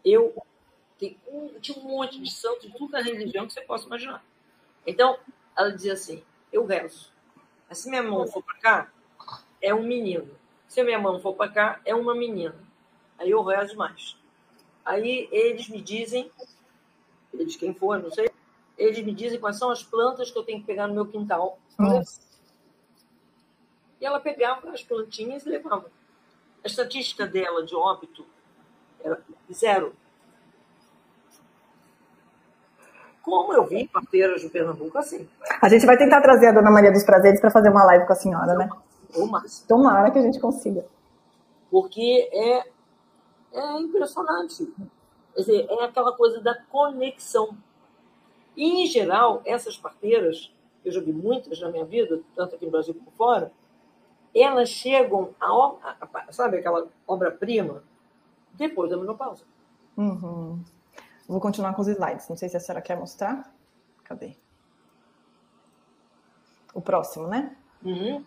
eu 0.05 0.35
um, 1.29 1.61
tinha 1.61 1.79
um 1.79 1.83
monte 1.83 2.21
de 2.21 2.31
santos 2.31 2.63
de 2.63 2.77
toda 2.77 2.99
a 2.99 3.03
religião 3.03 3.47
que 3.47 3.53
você 3.53 3.61
possa 3.61 3.87
imaginar. 3.87 4.25
Então, 4.87 5.19
ela 5.57 5.71
dizia 5.71 5.93
assim: 5.93 6.23
eu 6.53 6.67
rezo. 6.67 7.13
Se 7.71 7.89
minha 7.89 8.03
mão 8.03 8.27
for 8.27 8.43
para 8.43 8.59
cá, 8.59 8.93
é 9.61 9.75
um 9.75 9.83
menino. 9.83 10.31
Se 10.67 10.83
minha 10.83 10.99
mão 10.99 11.21
for 11.21 11.35
para 11.35 11.51
cá, 11.51 11.81
é 11.85 11.95
uma 11.95 12.15
menina. 12.15 12.55
Aí 13.19 13.31
eu 13.31 13.43
rezo 13.43 13.77
mais. 13.77 14.17
Aí 14.85 15.29
eles 15.31 15.69
me 15.69 15.83
dizem, 15.83 16.31
eles 17.35 17.57
quem 17.57 17.75
for, 17.75 18.03
não 18.03 18.11
sei, 18.11 18.31
eles 18.79 19.05
me 19.05 19.13
dizem 19.13 19.41
quais 19.41 19.59
são 19.59 19.71
as 19.71 19.83
plantas 19.83 20.31
que 20.31 20.39
eu 20.39 20.45
tenho 20.45 20.61
que 20.61 20.67
pegar 20.67 20.87
no 20.87 20.95
meu 20.95 21.07
quintal. 21.07 21.59
E 24.01 24.07
ela 24.07 24.21
pegava 24.21 24.71
as 24.71 24.83
plantinhas 24.83 25.45
e 25.45 25.49
levava. 25.49 25.91
A 26.65 26.67
estatística 26.67 27.27
dela 27.27 27.65
de 27.65 27.75
óbito 27.75 28.25
era 29.03 29.21
zero. 29.53 29.93
Como 33.23 33.53
eu 33.53 33.67
vi 33.67 33.87
parteiras 33.89 34.43
do 34.43 34.51
Pernambuco 34.51 34.97
assim. 34.97 35.29
A 35.61 35.69
gente 35.69 35.85
vai 35.85 35.99
tentar 35.99 36.21
trazer 36.21 36.47
a 36.47 36.53
Dona 36.53 36.71
Maria 36.71 36.93
dos 36.93 37.05
Prazeres 37.05 37.41
para 37.41 37.51
fazer 37.51 37.69
uma 37.69 37.85
live 37.85 38.07
com 38.07 38.13
a 38.13 38.17
senhora, 38.17 38.55
né? 38.55 38.71
Tomara 39.67 40.11
que 40.11 40.19
a 40.19 40.23
gente 40.23 40.39
consiga. 40.39 40.87
Porque 41.71 42.29
é, 42.33 42.69
é 43.53 43.81
impressionante. 43.81 44.73
Quer 45.35 45.41
dizer, 45.41 45.67
é 45.69 45.85
aquela 45.85 46.13
coisa 46.13 46.41
da 46.41 46.55
conexão. 46.71 47.57
E, 48.59 48.83
em 48.83 48.87
geral, 48.89 49.41
essas 49.45 49.77
parteiras, 49.77 50.53
eu 50.85 50.91
já 50.91 51.01
vi 51.01 51.13
muitas 51.13 51.61
na 51.61 51.71
minha 51.71 51.85
vida, 51.85 52.21
tanto 52.35 52.57
aqui 52.57 52.65
no 52.65 52.73
Brasil 52.73 52.93
como 52.93 53.13
fora, 53.13 53.53
elas 54.35 54.69
chegam 54.69 55.33
a, 55.41 55.97
a 56.01 56.33
sabe 56.33 56.57
aquela 56.57 56.89
obra-prima 57.07 57.85
depois 58.55 58.91
da 58.91 58.97
menopausa. 58.97 59.45
Uhum. 59.97 60.61
Vou 61.29 61.41
continuar 61.41 61.73
com 61.75 61.83
os 61.83 61.89
slides. 61.89 62.29
Não 62.29 62.37
sei 62.37 62.49
se 62.49 62.57
a 62.57 62.61
senhora 62.61 62.83
quer 62.83 62.99
mostrar. 62.99 63.55
Cadê? 64.03 64.35
O 66.75 66.81
próximo, 66.81 67.29
né? 67.29 67.57
Uhum. 67.85 68.25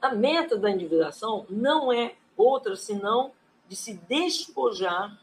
A 0.00 0.14
meta 0.14 0.56
da 0.56 0.70
individuação 0.70 1.44
não 1.50 1.92
é 1.92 2.14
outra 2.36 2.76
senão 2.76 3.32
de 3.66 3.74
se 3.74 3.94
despojar 3.94 5.18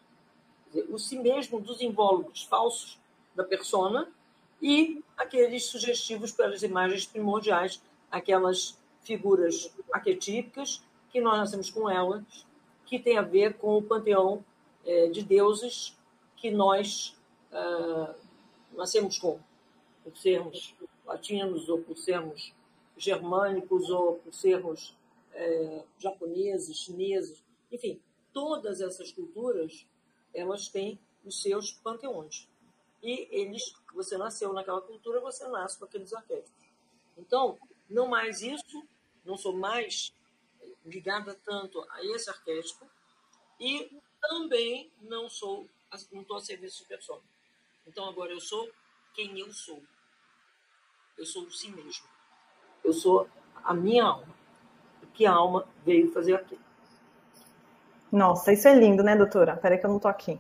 dizer, 0.68 0.86
o 0.90 1.00
si 1.00 1.18
mesmo 1.18 1.62
dos 1.62 1.82
invólucros 1.82 2.44
falsos 2.44 3.00
da 3.34 3.44
persona 3.46 4.12
e 4.64 5.04
aqueles 5.18 5.66
sugestivos 5.66 6.32
pelas 6.32 6.64
imagens 6.64 7.06
primordiais, 7.06 7.82
aquelas 8.10 8.80
figuras 9.02 9.70
arquetípicas 9.92 10.82
que 11.12 11.20
nós 11.20 11.38
nascemos 11.38 11.70
com 11.70 11.90
elas, 11.90 12.24
que 12.86 12.98
tem 12.98 13.18
a 13.18 13.22
ver 13.22 13.56
com 13.56 13.78
o 13.78 13.84
panteão 13.84 14.44
é, 14.86 15.08
de 15.08 15.22
deuses 15.22 15.98
que 16.38 16.50
nós 16.50 17.14
uh, 17.52 18.16
nascemos 18.74 19.18
com, 19.18 19.38
por 20.02 20.16
sermos 20.18 20.74
latinos 21.06 21.68
ou 21.68 21.80
por 21.80 21.98
sermos 21.98 22.54
germânicos 22.98 23.90
ou 23.90 24.16
por 24.16 24.34
sermos 24.34 24.96
é, 25.34 25.84
japoneses, 25.98 26.78
chineses, 26.78 27.44
enfim, 27.72 28.00
todas 28.32 28.80
essas 28.80 29.12
culturas 29.12 29.86
elas 30.34 30.70
têm 30.70 30.98
os 31.26 31.42
seus 31.42 31.72
panteões. 31.72 32.48
E 33.04 33.28
eles, 33.30 33.76
você 33.94 34.18
nasceu 34.18 34.54
naquela 34.54 34.82
cultura, 34.82 35.20
você 35.20 35.46
nasce 35.50 35.78
com 35.78 35.84
aqueles 35.84 36.14
arquétipos. 36.14 36.64
Então, 37.18 37.60
não 37.90 38.08
mais 38.08 38.42
isso, 38.42 38.82
não 39.26 39.36
sou 39.36 39.54
mais 39.54 40.14
ligada 40.86 41.38
tanto 41.44 41.86
a 41.90 42.04
esse 42.06 42.30
arquétipo 42.30 42.88
e 43.60 43.92
também 44.22 44.90
não 45.02 45.30
sou, 45.30 45.68
não 46.14 46.22
estou 46.22 46.38
a 46.38 46.42
serviço 46.42 46.84
de 46.84 46.88
pessoa. 46.88 47.22
Então, 47.86 48.08
agora 48.08 48.32
eu 48.32 48.40
sou 48.40 48.72
quem 49.14 49.38
eu 49.38 49.52
sou. 49.52 49.84
Eu 51.18 51.26
sou 51.26 51.44
o 51.44 51.52
si 51.52 51.70
mesmo. 51.70 52.08
Eu 52.84 52.94
sou 52.94 53.30
a 53.64 53.74
minha 53.74 54.06
alma. 54.06 54.34
Que 55.14 55.26
a 55.26 55.34
alma 55.34 55.68
veio 55.86 56.12
fazer 56.12 56.34
aqui. 56.34 56.58
Nossa, 58.12 58.54
isso 58.54 58.68
é 58.68 58.74
lindo, 58.74 59.04
né, 59.04 59.16
doutora? 59.16 59.58
Peraí 59.58 59.78
que 59.78 59.86
eu 59.86 59.90
não 59.90 60.00
tô 60.00 60.08
aqui. 60.08 60.40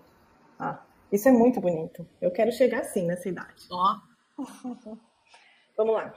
Ah, 0.58 0.82
isso 1.14 1.30
é 1.30 1.32
muito 1.32 1.62
bonito. 1.62 2.08
Eu 2.20 2.32
quero 2.32 2.52
chegar 2.52 2.80
assim 2.80 3.06
nessa 3.06 3.30
idade. 3.30 3.68
Ó. 3.70 4.00
Vamos 5.78 5.94
lá. 5.94 6.12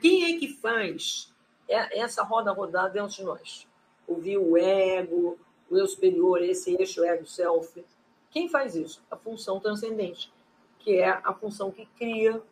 Quem 0.00 0.34
é 0.34 0.38
que 0.38 0.48
faz 0.48 1.30
essa 1.68 2.22
roda 2.22 2.50
rodar 2.50 2.90
dentro 2.90 3.14
de 3.14 3.22
nós? 3.22 3.68
Ouvir 4.06 4.38
o 4.38 4.56
ego, 4.56 5.38
o 5.70 5.76
eu 5.76 5.86
superior, 5.86 6.42
esse 6.42 6.74
eixo 6.74 7.04
ego-self. 7.04 7.84
Quem 8.30 8.48
faz 8.48 8.74
isso? 8.74 9.04
A 9.10 9.16
função 9.16 9.60
transcendente, 9.60 10.32
que 10.78 10.96
é 10.96 11.10
a 11.10 11.34
função 11.34 11.70
que 11.70 11.84
cria 11.84 12.42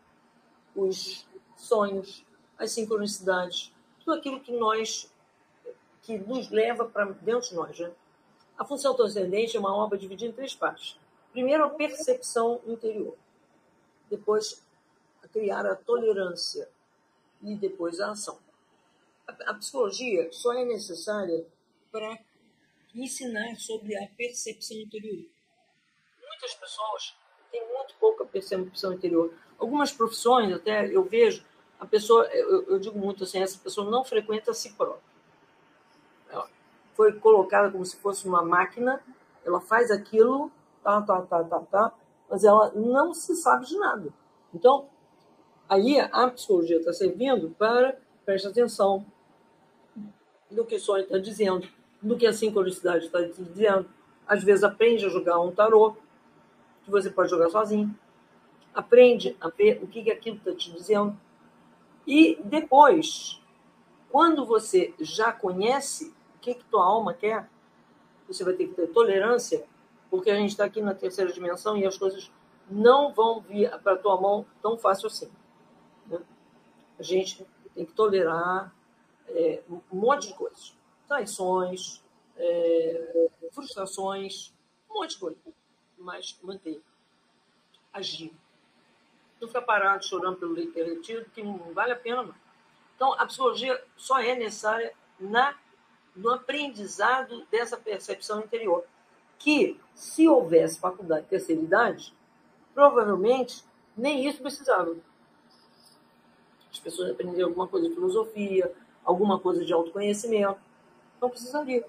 os 0.76 1.26
sonhos, 1.56 2.22
as 2.58 2.70
sincronicidades, 2.70 3.72
tudo 3.98 4.18
aquilo 4.18 4.40
que 4.40 4.52
nós 4.52 5.10
que 6.02 6.18
nos 6.18 6.50
leva 6.50 6.84
para 6.84 7.06
dentro 7.06 7.48
de 7.48 7.54
nós. 7.54 7.78
Né? 7.78 7.90
A 8.58 8.64
função 8.64 8.94
transcendente 8.94 9.56
é 9.56 9.60
uma 9.60 9.74
obra 9.74 9.96
dividida 9.96 10.30
em 10.30 10.34
três 10.34 10.54
partes. 10.54 11.00
Primeiro, 11.32 11.64
a 11.64 11.70
percepção 11.70 12.60
interior. 12.66 13.16
Depois, 14.08 14.62
a 15.22 15.28
criar 15.28 15.66
a 15.66 15.74
tolerância. 15.74 16.68
E 17.42 17.56
depois, 17.56 17.98
a 18.00 18.12
ação. 18.12 18.38
A, 19.26 19.50
a 19.50 19.54
psicologia 19.54 20.30
só 20.30 20.52
é 20.52 20.64
necessária 20.64 21.44
para 21.90 22.18
ensinar 22.94 23.56
sobre 23.56 23.96
a 23.96 24.06
percepção 24.16 24.76
interior. 24.76 25.24
Muitas 26.20 26.54
pessoas 26.54 27.16
têm 27.50 27.66
muito 27.72 27.94
pouca 27.98 28.24
percepção 28.24 28.92
interior. 28.92 29.32
Algumas 29.58 29.92
profissões, 29.92 30.52
até 30.52 30.86
eu 30.86 31.04
vejo, 31.04 31.44
a 31.78 31.86
pessoa, 31.86 32.24
eu, 32.26 32.64
eu 32.68 32.78
digo 32.78 32.98
muito 32.98 33.24
assim, 33.24 33.40
essa 33.42 33.58
pessoa 33.58 33.90
não 33.90 34.04
frequenta 34.04 34.50
a 34.50 34.54
si 34.54 34.72
própria. 34.74 35.02
Ela 36.30 36.48
foi 36.94 37.12
colocada 37.18 37.70
como 37.70 37.84
se 37.84 37.96
fosse 37.96 38.26
uma 38.26 38.42
máquina, 38.42 39.02
ela 39.44 39.60
faz 39.60 39.90
aquilo, 39.90 40.50
tá, 40.82 41.00
tá, 41.02 41.22
tá, 41.22 41.44
tá, 41.44 41.60
tá, 41.60 41.92
mas 42.30 42.44
ela 42.44 42.72
não 42.74 43.14
se 43.14 43.34
sabe 43.36 43.66
de 43.66 43.76
nada. 43.78 44.12
Então, 44.54 44.86
aí 45.68 45.98
a 46.00 46.28
psicologia 46.28 46.78
está 46.78 46.92
servindo 46.92 47.50
para, 47.58 47.98
preste 48.24 48.46
atenção 48.46 49.04
no 50.50 50.64
que 50.64 50.76
o 50.76 50.80
sonho 50.80 51.04
está 51.04 51.18
dizendo, 51.18 51.66
no 52.02 52.16
que 52.16 52.26
a 52.26 52.32
sincronicidade 52.32 53.06
está 53.06 53.20
dizendo. 53.20 53.88
Às 54.26 54.44
vezes 54.44 54.64
aprende 54.64 55.04
a 55.06 55.08
jogar 55.08 55.40
um 55.40 55.52
tarô, 55.52 55.96
que 56.84 56.90
você 56.90 57.10
pode 57.10 57.30
jogar 57.30 57.48
sozinho. 57.50 57.94
Aprende 58.74 59.36
a 59.40 59.48
ver 59.48 59.82
o 59.82 59.86
que, 59.86 60.02
que 60.02 60.10
aquilo 60.10 60.36
está 60.36 60.54
te 60.54 60.72
dizendo. 60.72 61.16
E 62.06 62.38
depois, 62.44 63.40
quando 64.10 64.44
você 64.44 64.94
já 65.00 65.32
conhece 65.32 66.12
o 66.36 66.40
que, 66.40 66.54
que 66.54 66.64
tua 66.64 66.84
alma 66.84 67.14
quer, 67.14 67.48
você 68.26 68.44
vai 68.44 68.54
ter 68.54 68.66
que 68.66 68.74
ter 68.74 68.88
tolerância, 68.88 69.64
porque 70.12 70.30
a 70.30 70.36
gente 70.36 70.50
está 70.50 70.66
aqui 70.66 70.82
na 70.82 70.94
terceira 70.94 71.32
dimensão 71.32 71.74
e 71.74 71.86
as 71.86 71.96
coisas 71.96 72.30
não 72.70 73.14
vão 73.14 73.40
vir 73.40 73.70
para 73.80 73.96
tua 73.96 74.20
mão 74.20 74.44
tão 74.60 74.76
fácil 74.76 75.06
assim. 75.06 75.32
Né? 76.06 76.20
A 76.98 77.02
gente 77.02 77.46
tem 77.74 77.86
que 77.86 77.94
tolerar 77.94 78.74
é, 79.28 79.62
um 79.70 79.80
monte 79.90 80.28
de 80.28 80.34
coisas. 80.34 80.76
Traições, 81.08 82.04
é, 82.36 83.30
frustrações, 83.52 84.52
um 84.90 84.98
monte 84.98 85.12
de 85.12 85.18
coisa. 85.18 85.38
Mas 85.96 86.38
manter. 86.42 86.82
Agir 87.90 88.34
não 89.40 89.48
ficar 89.48 89.62
parado 89.62 90.06
chorando 90.06 90.36
pelo 90.36 90.52
leite 90.52 90.72
derretido, 90.72 91.24
que 91.30 91.42
não 91.42 91.72
vale 91.72 91.92
a 91.92 91.96
pena. 91.96 92.28
Então, 92.94 93.14
a 93.14 93.24
psicologia 93.24 93.82
só 93.96 94.20
é 94.20 94.34
necessária 94.36 94.92
na, 95.18 95.58
no 96.14 96.28
aprendizado 96.34 97.46
dessa 97.50 97.78
percepção 97.78 98.40
interior. 98.40 98.84
Que, 99.42 99.80
se 99.94 100.28
houvesse 100.28 100.78
faculdade 100.78 101.24
de 101.24 101.30
terceira 101.30 101.60
idade, 101.60 102.14
provavelmente 102.72 103.64
nem 103.96 104.26
isso 104.26 104.40
precisava. 104.40 104.96
As 106.70 106.78
pessoas 106.78 107.10
aprenderiam 107.10 107.48
alguma 107.48 107.66
coisa 107.66 107.88
de 107.88 107.94
filosofia, 107.94 108.72
alguma 109.04 109.40
coisa 109.40 109.64
de 109.64 109.72
autoconhecimento. 109.72 110.60
Não 111.20 111.28
precisaria. 111.28 111.84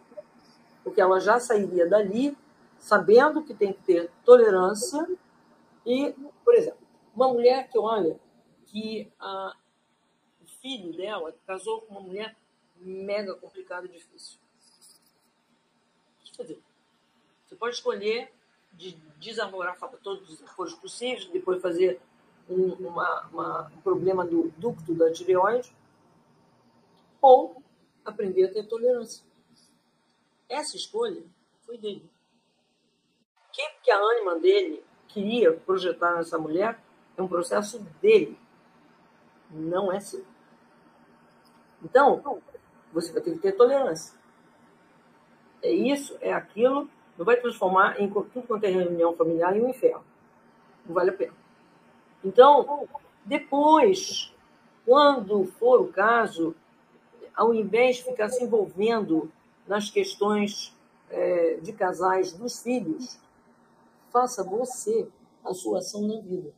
Porque 0.83 0.99
ela 0.99 1.19
já 1.19 1.39
sairia 1.39 1.87
dali 1.87 2.35
sabendo 2.79 3.43
que 3.43 3.53
tem 3.53 3.71
que 3.71 3.83
ter 3.83 4.11
tolerância 4.25 5.07
e, 5.85 6.13
por 6.43 6.55
exemplo, 6.55 6.85
uma 7.15 7.29
mulher 7.29 7.69
que 7.69 7.77
olha 7.77 8.19
que 8.65 9.11
a, 9.19 9.55
o 10.41 10.47
filho 10.59 10.91
dela 10.97 11.33
casou 11.45 11.81
com 11.81 11.93
uma 11.93 12.01
mulher 12.01 12.35
mega 12.77 13.35
complicada 13.35 13.85
e 13.85 13.89
difícil. 13.89 14.39
Quer 16.35 16.41
dizer, 16.41 16.63
você 17.53 17.55
pode 17.55 17.75
escolher 17.75 18.31
de 18.73 18.93
desamorar 19.19 19.77
todos 20.01 20.29
os 20.29 20.43
aforos 20.43 20.73
possíveis, 20.73 21.25
depois 21.27 21.61
fazer 21.61 22.01
um, 22.49 22.73
uma, 22.73 23.27
uma, 23.27 23.67
um 23.67 23.81
problema 23.81 24.25
do 24.25 24.51
ducto 24.57 24.93
da 24.95 25.11
tireoide, 25.11 25.75
ou 27.21 27.61
aprender 28.03 28.45
a 28.45 28.51
ter 28.51 28.67
tolerância. 28.67 29.23
Essa 30.49 30.75
escolha 30.75 31.23
foi 31.61 31.77
dele. 31.77 32.09
O 33.47 33.51
que, 33.51 33.69
que 33.83 33.91
a 33.91 33.97
ânima 33.97 34.39
dele 34.39 34.83
queria 35.07 35.53
projetar 35.53 36.15
nessa 36.15 36.37
mulher 36.37 36.81
é 37.15 37.21
um 37.21 37.27
processo 37.27 37.79
dele, 38.01 38.37
não 39.51 39.91
é 39.91 39.99
seu. 39.99 40.25
Então, 41.83 42.41
você 42.91 43.13
vai 43.13 43.21
ter 43.21 43.33
que 43.33 43.39
ter 43.39 43.51
tolerância. 43.51 44.17
É 45.61 45.71
isso, 45.71 46.17
é 46.19 46.33
aquilo, 46.33 46.89
não 47.17 47.25
vai 47.25 47.39
transformar 47.39 47.99
em 47.99 48.09
tudo 48.09 48.47
quanto 48.47 48.65
é 48.65 48.69
reunião 48.69 49.15
familiar 49.15 49.55
em 49.55 49.61
um 49.61 49.69
inferno. 49.69 50.03
Não 50.85 50.93
vale 50.93 51.11
a 51.11 51.13
pena. 51.13 51.33
Então, 52.23 52.87
depois, 53.25 54.33
quando 54.85 55.45
for 55.45 55.81
o 55.81 55.91
caso, 55.91 56.55
ao 57.35 57.53
invés 57.53 57.97
de 57.97 58.03
ficar 58.03 58.29
se 58.29 58.43
envolvendo 58.43 59.31
nas 59.67 59.89
questões 59.89 60.73
é, 61.09 61.55
de 61.55 61.71
casais 61.73 62.33
dos 62.33 62.61
filhos, 62.61 63.19
faça 64.11 64.43
você 64.43 65.07
a 65.43 65.53
sua 65.53 65.79
ação 65.79 66.01
na 66.07 66.19
vida. 66.21 66.53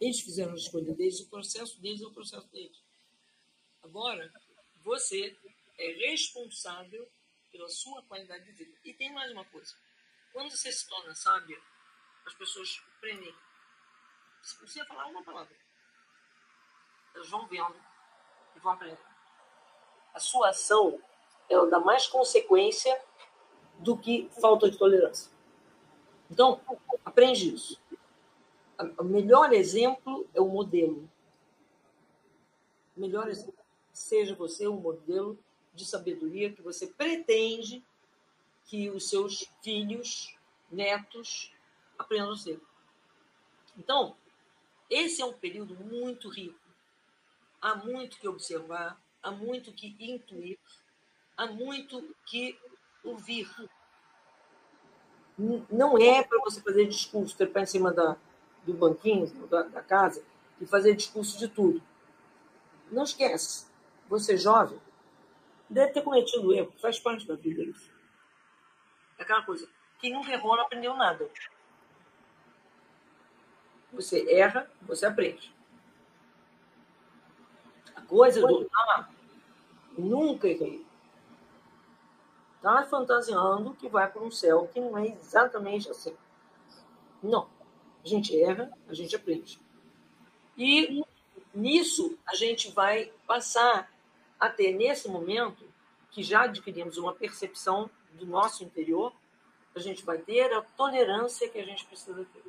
Eles 0.00 0.20
fizeram 0.20 0.52
a 0.52 0.56
escolha 0.56 0.92
deles, 0.92 1.20
o 1.20 1.30
processo 1.30 1.80
deles 1.80 2.02
é 2.02 2.06
o 2.06 2.12
processo 2.12 2.46
deles. 2.50 2.82
Agora, 3.82 4.30
você 4.82 5.36
é 5.78 6.10
responsável 6.10 7.06
pela 7.54 7.68
sua 7.68 8.02
qualidade 8.02 8.44
de 8.46 8.52
vida. 8.52 8.76
E 8.84 8.92
tem 8.92 9.12
mais 9.12 9.30
uma 9.30 9.44
coisa. 9.44 9.76
Quando 10.32 10.50
você 10.50 10.72
se 10.72 10.88
torna 10.88 11.14
sábia, 11.14 11.56
as 12.26 12.34
pessoas 12.34 12.82
prendem. 13.00 13.32
Se 14.42 14.60
você 14.60 14.84
falar 14.84 15.06
uma 15.06 15.22
palavra, 15.22 15.54
elas 17.14 17.30
vão 17.30 17.46
vendo 17.46 17.76
e 18.56 18.58
vão 18.58 18.72
aprender. 18.72 18.98
A 20.12 20.18
sua 20.18 20.48
ação 20.48 21.00
ela 21.48 21.70
dá 21.70 21.78
mais 21.78 22.08
consequência 22.08 23.00
do 23.78 23.96
que 23.96 24.28
falta 24.40 24.68
de 24.68 24.76
tolerância. 24.76 25.30
Então, 26.28 26.60
aprende 27.04 27.54
isso. 27.54 27.80
O 28.98 29.04
melhor 29.04 29.52
exemplo 29.52 30.28
é 30.34 30.40
o 30.40 30.48
modelo. 30.48 31.08
O 32.96 33.00
melhor 33.00 33.28
exemplo. 33.28 33.54
Seja 33.92 34.34
você 34.34 34.66
um 34.66 34.80
modelo 34.80 35.38
de 35.74 35.84
sabedoria 35.84 36.52
que 36.52 36.62
você 36.62 36.86
pretende 36.86 37.84
que 38.66 38.88
os 38.90 39.08
seus 39.08 39.46
filhos, 39.62 40.34
netos, 40.70 41.52
aprendam 41.98 42.32
a 42.32 42.36
ser. 42.36 42.60
Então, 43.76 44.16
esse 44.88 45.20
é 45.20 45.24
um 45.24 45.32
período 45.32 45.74
muito 45.74 46.28
rico. 46.28 46.58
Há 47.60 47.74
muito 47.76 48.18
que 48.18 48.28
observar, 48.28 49.00
há 49.22 49.30
muito 49.30 49.72
que 49.72 49.96
intuir, 49.98 50.58
há 51.36 51.46
muito 51.46 52.14
que 52.26 52.58
ouvir. 53.02 53.50
Não 55.70 55.98
é 55.98 56.22
para 56.22 56.38
você 56.40 56.60
fazer 56.60 56.86
discurso, 56.86 57.36
trepar 57.36 57.64
em 57.64 57.66
cima 57.66 57.92
da, 57.92 58.16
do 58.64 58.72
banquinho, 58.74 59.26
da, 59.48 59.62
da 59.62 59.82
casa, 59.82 60.24
e 60.60 60.66
fazer 60.66 60.94
discurso 60.94 61.38
de 61.38 61.48
tudo. 61.48 61.82
Não 62.90 63.02
esquece, 63.02 63.66
você 64.08 64.36
jovem 64.36 64.78
deve 65.74 65.92
ter 65.92 66.02
cometido 66.02 66.54
erro, 66.54 66.72
faz 66.80 67.00
parte 67.00 67.26
da 67.26 67.34
vida 67.34 67.62
isso. 67.62 67.92
É 69.18 69.22
aquela 69.22 69.42
coisa, 69.42 69.68
quem 69.98 70.12
nunca 70.12 70.32
errou 70.32 70.56
não 70.56 70.64
aprendeu 70.64 70.94
nada. 70.94 71.28
Você 73.92 74.32
erra, 74.32 74.70
você 74.82 75.04
aprende. 75.04 75.52
A 77.96 78.02
coisa 78.02 78.40
do 78.40 78.70
ah, 78.72 79.08
nunca 79.98 80.48
errei 80.48 80.84
está 82.56 82.82
fantasiando 82.84 83.74
que 83.74 83.88
vai 83.88 84.10
para 84.10 84.22
um 84.22 84.30
céu 84.30 84.68
que 84.72 84.80
não 84.80 84.96
é 84.96 85.08
exatamente 85.08 85.90
assim. 85.90 86.16
Não. 87.22 87.48
A 88.02 88.06
gente 88.08 88.40
erra, 88.40 88.70
a 88.88 88.94
gente 88.94 89.14
aprende. 89.14 89.60
E 90.56 91.04
nisso 91.54 92.18
a 92.26 92.34
gente 92.34 92.70
vai 92.70 93.12
passar 93.26 93.92
a 94.38 94.48
ter, 94.48 94.72
nesse 94.72 95.08
momento, 95.08 95.63
que 96.14 96.22
já 96.22 96.44
adquirimos 96.44 96.96
uma 96.96 97.12
percepção 97.12 97.90
do 98.12 98.24
nosso 98.24 98.62
interior, 98.62 99.12
a 99.74 99.80
gente 99.80 100.04
vai 100.04 100.16
ter 100.16 100.52
a 100.52 100.62
tolerância 100.62 101.48
que 101.48 101.58
a 101.58 101.64
gente 101.64 101.84
precisa 101.84 102.24
ter 102.32 102.44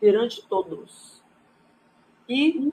perante 0.00 0.44
todos. 0.48 1.22
E 2.28 2.72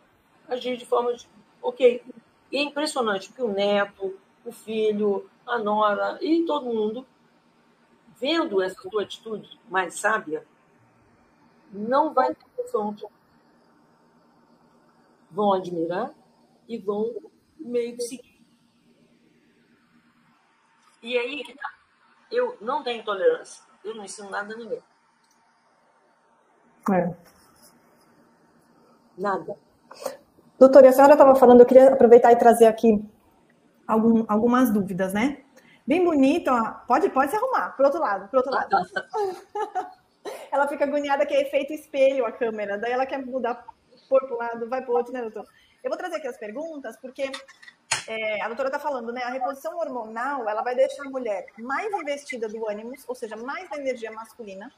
agir 0.50 0.78
de 0.78 0.86
forma 0.86 1.14
de, 1.14 1.30
ok. 1.62 2.04
E 2.52 2.58
é 2.58 2.64
impressionante 2.64 3.32
que 3.32 3.42
o 3.44 3.54
neto, 3.54 4.20
o 4.44 4.52
filho, 4.52 5.30
a 5.46 5.60
nora 5.60 6.18
e 6.22 6.44
todo 6.44 6.66
mundo, 6.66 7.06
vendo 8.20 8.64
essa 8.64 8.82
tua 8.90 9.04
atitude 9.04 9.60
mais 9.70 9.94
sábia, 9.94 10.44
não 11.72 12.16
vai 12.16 12.34
ter 12.34 12.46
confronto. 12.58 13.08
Vão 15.30 15.54
admirar 15.54 16.12
e 16.68 16.80
vão 16.80 17.14
meio 17.60 17.96
que 17.96 18.02
seguir. 18.02 18.31
E 21.02 21.18
aí 21.18 21.44
que 21.44 21.56
tá. 21.56 21.70
Eu 22.32 22.58
não 22.62 22.84
tenho 22.84 23.04
tolerância. 23.04 23.64
Eu 23.84 23.96
não 23.96 24.04
ensino 24.04 24.30
nada 24.30 24.54
a 24.54 24.58
ninguém. 24.58 24.82
É. 26.92 27.14
Nada. 29.18 29.56
Doutora, 30.58 30.90
a 30.90 30.94
senhora 30.94 31.14
estava 31.14 31.36
falando, 31.36 31.62
eu 31.62 31.66
queria 31.66 31.92
aproveitar 31.92 32.32
e 32.32 32.38
trazer 32.38 32.68
aqui 32.68 33.04
algum, 33.88 34.24
algumas 34.28 34.72
dúvidas, 34.72 35.14
né? 35.14 35.44
Bem 35.86 36.04
bonito, 36.04 36.50
ó. 36.50 36.72
Pode, 36.88 37.10
pode 37.10 37.32
se 37.32 37.38
arrumar, 37.38 37.72
pro 37.76 37.86
outro 37.86 38.00
lado, 38.00 38.28
pro 38.30 38.40
outro 38.40 38.54
lado. 38.54 38.70
ela 40.52 40.68
fica 40.68 40.86
agoniada 40.86 41.26
que 41.26 41.34
é 41.34 41.42
efeito 41.42 41.74
espelho 41.74 42.26
a 42.26 42.32
câmera, 42.32 42.78
daí 42.78 42.92
ela 42.92 43.06
quer 43.06 43.26
mudar, 43.26 43.66
pôr 44.08 44.22
pro 44.28 44.38
lado, 44.38 44.70
vai 44.70 44.84
pro 44.84 44.94
outro, 44.94 45.12
né, 45.12 45.22
doutor? 45.22 45.46
Eu 45.84 45.90
vou 45.90 45.98
trazer 45.98 46.18
aqui 46.18 46.28
as 46.28 46.38
perguntas, 46.38 46.96
porque 46.98 47.32
é, 48.08 48.42
a 48.42 48.48
doutora 48.48 48.70
está 48.70 48.80
falando, 48.80 49.12
né? 49.12 49.24
A 49.24 49.30
reposição 49.30 49.78
hormonal, 49.78 50.48
ela 50.50 50.62
vai 50.62 50.76
deixar 50.76 51.06
a 51.06 51.10
mulher 51.10 51.46
mais 51.60 51.92
investida 51.94 52.48
do 52.48 52.68
ânimo, 52.70 52.94
ou 53.08 53.16
seja, 53.16 53.36
mais 53.36 53.70
da 53.70 53.78
energia 53.78 54.12
masculina, 54.12 54.72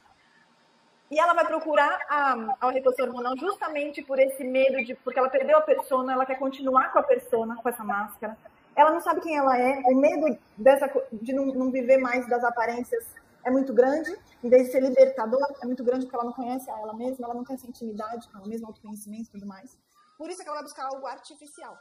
e 1.12 1.20
ela 1.20 1.34
vai 1.34 1.46
procurar 1.46 2.00
a, 2.10 2.58
a 2.62 2.72
reposição 2.72 3.08
hormonal 3.08 3.38
justamente 3.38 4.02
por 4.02 4.20
esse 4.20 4.44
medo 4.44 4.84
de, 4.84 4.96
porque 4.96 5.20
ela 5.20 5.30
perdeu 5.30 5.58
a 5.58 5.62
persona, 5.62 6.14
ela 6.14 6.26
quer 6.26 6.40
continuar 6.40 6.92
com 6.92 7.00
a 7.00 7.04
persona, 7.04 7.56
com 7.56 7.70
essa 7.70 7.84
máscara, 7.84 8.38
ela 8.76 8.92
não 8.92 9.00
sabe 9.00 9.22
quem 9.22 9.38
ela 9.38 9.58
é, 9.58 9.80
o 9.86 9.96
medo 9.96 10.38
dessa, 10.58 10.90
de 11.12 11.34
não, 11.34 11.46
não 11.46 11.72
viver 11.72 11.98
mais 11.98 12.28
das 12.28 12.44
aparências 12.44 13.06
é 13.44 13.52
muito 13.52 13.74
grande, 13.74 14.16
em 14.44 14.50
vez 14.50 14.66
de 14.66 14.72
ser 14.72 14.82
libertador, 14.82 15.46
é 15.62 15.66
muito 15.66 15.84
grande 15.84 16.06
porque 16.06 16.16
ela 16.16 16.26
não 16.26 16.34
conhece 16.34 16.70
a 16.72 16.80
ela 16.80 16.94
mesma, 16.94 17.26
ela 17.26 17.36
não 17.36 17.44
tem 17.44 17.56
essa 17.56 17.68
intimidade 17.68 18.28
com 18.30 18.38
ela 18.38 18.48
mesma, 18.48 18.70
autoconhecimento 18.70 19.30
e 19.30 19.32
tudo 19.32 19.46
mais. 19.46 19.78
Por 20.18 20.30
isso 20.30 20.42
é 20.42 20.44
que 20.44 20.50
ela 20.50 20.60
vai 20.60 20.64
buscar 20.64 20.86
algo 20.86 21.06
artificial. 21.06 21.78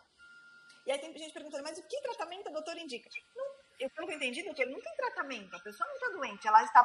E 0.86 0.90
aí 0.90 0.98
tem 0.98 1.16
gente 1.16 1.32
perguntando, 1.32 1.62
mas 1.62 1.78
o 1.78 1.82
que 1.86 2.00
tratamento 2.02 2.48
a 2.48 2.52
doutora 2.52 2.80
indica? 2.80 3.08
Não, 3.36 3.46
eu, 3.78 3.88
pelo 3.90 4.08
que 4.08 4.14
entendi, 4.14 4.42
doutor, 4.42 4.66
não 4.66 4.80
tem 4.80 4.96
tratamento. 4.96 5.54
A 5.54 5.60
pessoa 5.60 5.88
não 5.88 5.94
está 5.94 6.08
doente, 6.08 6.48
ela 6.48 6.62
está 6.62 6.84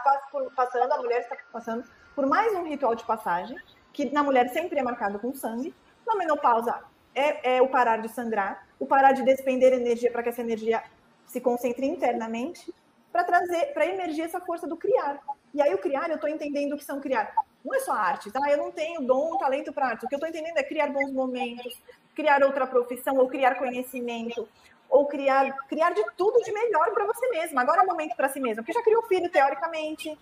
passando, 0.55 0.91
a 0.91 0.97
mulher 0.97 1.21
está 1.21 1.35
passando 1.51 1.83
por 2.15 2.25
mais 2.27 2.53
um 2.53 2.63
ritual 2.63 2.95
de 2.95 3.05
passagem, 3.05 3.57
que 3.91 4.05
na 4.11 4.23
mulher 4.23 4.49
sempre 4.49 4.79
é 4.79 4.83
marcado 4.83 5.19
com 5.19 5.33
sangue. 5.33 5.73
Na 6.05 6.15
menopausa 6.15 6.83
é, 7.15 7.57
é 7.57 7.61
o 7.61 7.69
parar 7.69 7.97
de 7.97 8.09
sangrar, 8.09 8.67
o 8.79 8.85
parar 8.85 9.11
de 9.11 9.23
despender 9.23 9.73
energia 9.73 10.11
para 10.11 10.21
que 10.21 10.29
essa 10.29 10.41
energia 10.41 10.83
se 11.25 11.41
concentre 11.41 11.85
internamente, 11.85 12.73
para 13.11 13.23
trazer, 13.23 13.73
para 13.73 13.87
emergir 13.87 14.21
essa 14.21 14.39
força 14.39 14.67
do 14.67 14.77
criar. 14.77 15.19
E 15.53 15.61
aí 15.61 15.73
o 15.73 15.79
criar, 15.79 16.09
eu 16.09 16.15
estou 16.15 16.29
entendendo 16.29 16.73
o 16.73 16.77
que 16.77 16.83
são 16.83 17.01
criar. 17.01 17.33
Não 17.65 17.73
é 17.73 17.79
só 17.79 17.93
arte, 17.93 18.31
tá? 18.31 18.39
Eu 18.49 18.57
não 18.57 18.71
tenho 18.71 19.01
dom, 19.01 19.37
talento 19.37 19.73
para 19.73 19.87
arte. 19.87 20.05
O 20.05 20.07
que 20.07 20.13
eu 20.13 20.17
estou 20.17 20.29
entendendo 20.29 20.57
é 20.57 20.63
criar 20.63 20.87
bons 20.87 21.11
momentos, 21.11 21.81
criar 22.17 22.43
outra 22.43 22.65
profissão, 22.65 23.15
ou 23.17 23.27
criar 23.27 23.53
conhecimento, 23.55 24.49
ou 24.89 25.05
criar, 25.05 25.55
criar 25.67 25.91
de 25.91 26.03
tudo 26.17 26.43
de 26.43 26.51
melhor 26.51 26.91
para 26.91 27.05
você 27.05 27.29
mesma. 27.29 27.61
Agora 27.61 27.81
é 27.81 27.83
o 27.83 27.87
momento 27.87 28.15
para 28.15 28.27
si 28.27 28.39
mesma, 28.39 28.63
porque 28.63 28.73
já 28.73 28.81
criou 28.81 29.03
filho, 29.03 29.29
teoricamente, 29.29 30.17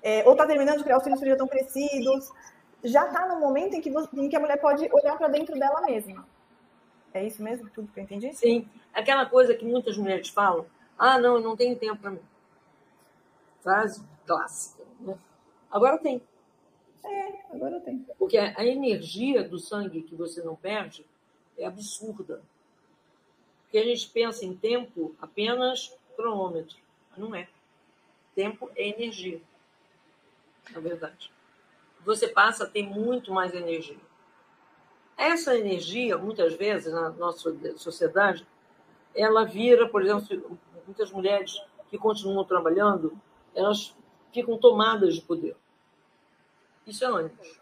é, 0.00 0.22
ou 0.24 0.32
está 0.32 0.46
terminando 0.46 0.78
de 0.78 0.84
criar 0.84 0.98
os 0.98 1.02
filhos 1.02 1.18
que 1.18 1.26
já 1.26 1.32
estão 1.32 1.48
crescidos. 1.48 2.30
Já 2.84 3.06
está 3.06 3.26
no 3.26 3.40
momento 3.40 3.74
em 3.74 3.80
que, 3.80 3.90
você, 3.90 4.08
em 4.14 4.28
que 4.28 4.36
a 4.36 4.40
mulher 4.40 4.60
pode 4.60 4.88
olhar 4.92 5.18
para 5.18 5.26
dentro 5.26 5.58
dela 5.58 5.80
mesma. 5.80 6.24
É 7.12 7.24
isso 7.24 7.42
mesmo? 7.42 7.68
Tudo 7.70 7.90
que 7.92 7.98
eu 7.98 8.04
entendi? 8.04 8.32
Sim. 8.34 8.68
Aquela 8.94 9.26
coisa 9.26 9.54
que 9.54 9.64
muitas 9.64 9.96
mulheres 9.96 10.28
falam: 10.28 10.66
ah, 10.96 11.18
não, 11.18 11.36
eu 11.36 11.40
não 11.40 11.56
tenho 11.56 11.74
tempo 11.76 11.96
para 11.96 12.10
mim. 12.12 12.22
Frase 13.60 14.04
clássica. 14.24 14.84
Né? 15.00 15.18
Agora 15.68 15.98
tem. 15.98 16.22
É, 17.06 17.54
agora 17.54 17.80
tem. 17.80 18.04
Porque 18.18 18.36
a 18.36 18.64
energia 18.64 19.42
do 19.42 19.58
sangue 19.58 20.02
que 20.02 20.14
você 20.14 20.42
não 20.42 20.56
perde 20.56 21.06
é 21.56 21.64
absurda. 21.64 22.42
Porque 23.62 23.78
a 23.78 23.84
gente 23.84 24.08
pensa 24.10 24.44
em 24.44 24.54
tempo 24.54 25.14
apenas 25.20 25.96
cronômetro. 26.16 26.76
Não 27.16 27.34
é. 27.34 27.48
Tempo 28.34 28.70
é 28.76 28.88
energia. 28.88 29.40
Na 30.70 30.80
verdade. 30.80 31.30
você 32.04 32.28
passa 32.28 32.64
a 32.64 32.66
ter 32.68 32.82
muito 32.82 33.32
mais 33.32 33.54
energia. 33.54 33.96
Essa 35.16 35.56
energia, 35.56 36.18
muitas 36.18 36.54
vezes, 36.54 36.92
na 36.92 37.08
nossa 37.10 37.54
sociedade, 37.76 38.46
ela 39.14 39.44
vira, 39.44 39.88
por 39.88 40.02
exemplo, 40.02 40.58
muitas 40.84 41.10
mulheres 41.10 41.58
que 41.88 41.96
continuam 41.96 42.44
trabalhando, 42.44 43.18
elas 43.54 43.94
ficam 44.32 44.58
tomadas 44.58 45.14
de 45.14 45.22
poder. 45.22 45.56
Isso 46.86 47.04
é 47.04 47.08
ânimos. 47.08 47.60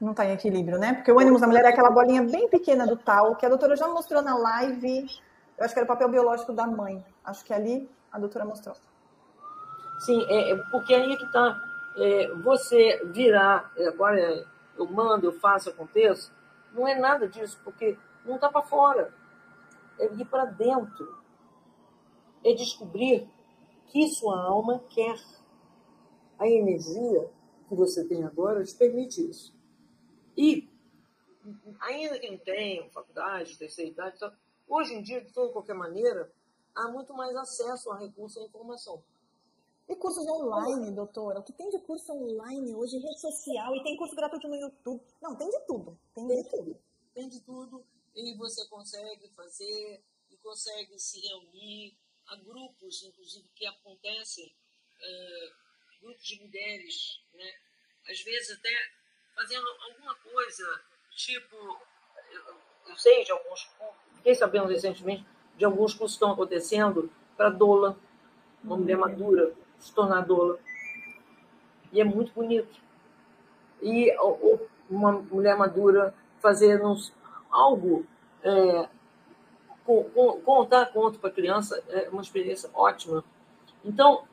Não 0.00 0.10
está 0.10 0.26
em 0.26 0.32
equilíbrio, 0.32 0.78
né? 0.78 0.94
Porque 0.94 1.12
o 1.12 1.20
ânimos 1.20 1.40
da 1.40 1.46
mulher 1.46 1.64
é 1.64 1.68
aquela 1.68 1.90
bolinha 1.90 2.22
bem 2.24 2.48
pequena 2.48 2.84
do 2.84 2.96
tal, 2.96 3.36
que 3.36 3.46
a 3.46 3.48
doutora 3.48 3.76
já 3.76 3.86
mostrou 3.86 4.20
na 4.20 4.36
live. 4.36 5.06
Eu 5.56 5.64
acho 5.64 5.72
que 5.72 5.78
era 5.78 5.84
o 5.84 5.88
papel 5.88 6.08
biológico 6.08 6.52
da 6.52 6.66
mãe. 6.66 7.04
Acho 7.24 7.44
que 7.44 7.54
ali 7.54 7.88
a 8.10 8.18
doutora 8.18 8.44
mostrou. 8.44 8.74
Sim, 10.00 10.26
é, 10.28 10.50
é 10.50 10.56
porque 10.72 10.92
aí 10.92 11.12
é 11.12 11.16
que 11.16 11.24
está. 11.24 11.56
É, 11.94 12.34
você 12.42 13.02
virar, 13.12 13.70
é, 13.76 13.86
agora 13.86 14.44
eu 14.76 14.90
mando, 14.90 15.26
eu 15.26 15.32
faço, 15.38 15.68
aconteço, 15.68 16.32
não 16.72 16.88
é 16.88 16.98
nada 16.98 17.28
disso, 17.28 17.60
porque 17.62 17.98
não 18.24 18.36
está 18.36 18.48
para 18.48 18.62
fora. 18.62 19.14
É 20.00 20.06
ir 20.06 20.24
para 20.24 20.46
dentro. 20.46 21.16
É 22.44 22.54
descobrir 22.54 23.28
que 23.86 24.08
sua 24.08 24.42
alma 24.42 24.82
quer. 24.88 25.16
A 26.40 26.48
energia 26.48 27.30
que 27.72 27.76
você 27.76 28.04
tem 28.04 28.22
agora 28.22 28.62
te 28.64 28.74
permite 28.74 29.28
isso. 29.28 29.54
E, 30.36 30.68
ainda 31.80 32.18
que 32.18 32.30
não 32.30 32.38
tenha 32.38 32.88
faculdade, 32.90 33.56
terceira 33.58 33.90
idade, 33.90 34.18
hoje 34.68 34.94
em 34.94 35.02
dia, 35.02 35.20
de 35.20 35.32
toda 35.32 35.52
qualquer 35.52 35.74
maneira, 35.74 36.30
há 36.74 36.88
muito 36.88 37.14
mais 37.14 37.34
acesso 37.34 37.90
a 37.90 37.98
recursos 37.98 38.42
e 38.42 38.46
informação. 38.46 39.02
E 39.88 39.96
cursos 39.96 40.26
online, 40.26 40.92
doutora? 40.92 41.40
O 41.40 41.42
que 41.42 41.52
tem 41.52 41.68
de 41.70 41.78
curso 41.80 42.12
online 42.12 42.74
hoje, 42.74 42.98
rede 42.98 43.20
social, 43.20 43.74
e 43.74 43.82
tem 43.82 43.96
curso 43.96 44.14
gratuito 44.14 44.48
no 44.48 44.54
YouTube? 44.54 45.02
Não, 45.20 45.34
tem 45.34 45.50
de 45.50 45.60
tudo. 45.66 45.98
Tem, 46.14 46.28
tem 46.28 46.42
de 46.42 46.50
tudo. 46.50 46.76
Tem 47.14 47.28
de 47.28 47.40
tudo, 47.40 47.84
e 48.14 48.34
você 48.36 48.66
consegue 48.68 49.28
fazer, 49.30 50.02
e 50.30 50.36
consegue 50.36 50.98
se 50.98 51.20
reunir. 51.20 51.96
Há 52.26 52.36
grupos, 52.36 53.02
inclusive, 53.02 53.48
que 53.54 53.66
acontecem, 53.66 54.46
uh, 54.46 55.61
grupos 56.02 56.24
de 56.24 56.40
mulheres, 56.42 57.20
né? 57.34 57.52
às 58.08 58.20
vezes 58.20 58.58
até 58.58 58.70
fazendo 59.34 59.66
alguma 59.88 60.14
coisa, 60.16 60.80
tipo, 61.14 61.56
eu, 62.30 62.56
eu 62.88 62.96
sei 62.96 63.24
de 63.24 63.32
alguns, 63.32 63.70
fiquei 64.16 64.34
sabendo 64.34 64.66
recentemente 64.66 65.24
de 65.56 65.64
alguns 65.64 65.94
cursos 65.94 66.16
que 66.16 66.24
estão 66.24 66.32
acontecendo 66.32 67.10
para 67.36 67.50
doula, 67.50 67.96
uma 68.62 68.76
mulher 68.76 68.96
madura 68.96 69.54
se 69.78 69.92
tornar 69.92 70.22
doula. 70.22 70.58
E 71.92 72.00
é 72.00 72.04
muito 72.04 72.32
bonito. 72.32 72.80
E 73.80 74.14
uma 74.88 75.12
mulher 75.12 75.56
madura 75.56 76.14
fazendo 76.40 76.94
algo, 77.50 78.06
é, 78.42 78.88
contar 80.44 80.86
conto 80.86 81.18
para 81.18 81.30
a 81.30 81.32
criança 81.32 81.82
é 81.88 82.08
uma 82.10 82.22
experiência 82.22 82.70
ótima. 82.72 83.24
Então, 83.84 84.26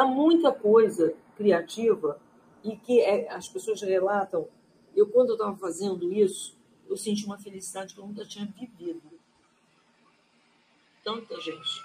há 0.00 0.06
muita 0.06 0.50
coisa 0.50 1.14
criativa 1.36 2.18
e 2.64 2.76
que 2.76 3.00
é, 3.00 3.30
as 3.30 3.48
pessoas 3.48 3.82
relatam. 3.82 4.48
Eu, 4.96 5.06
quando 5.06 5.30
eu 5.30 5.34
estava 5.34 5.56
fazendo 5.56 6.10
isso, 6.12 6.58
eu 6.88 6.96
senti 6.96 7.24
uma 7.24 7.38
felicidade 7.38 7.94
que 7.94 8.00
eu 8.00 8.06
nunca 8.06 8.24
tinha 8.24 8.46
vivido. 8.46 9.02
Tanta 11.04 11.38
gente 11.40 11.84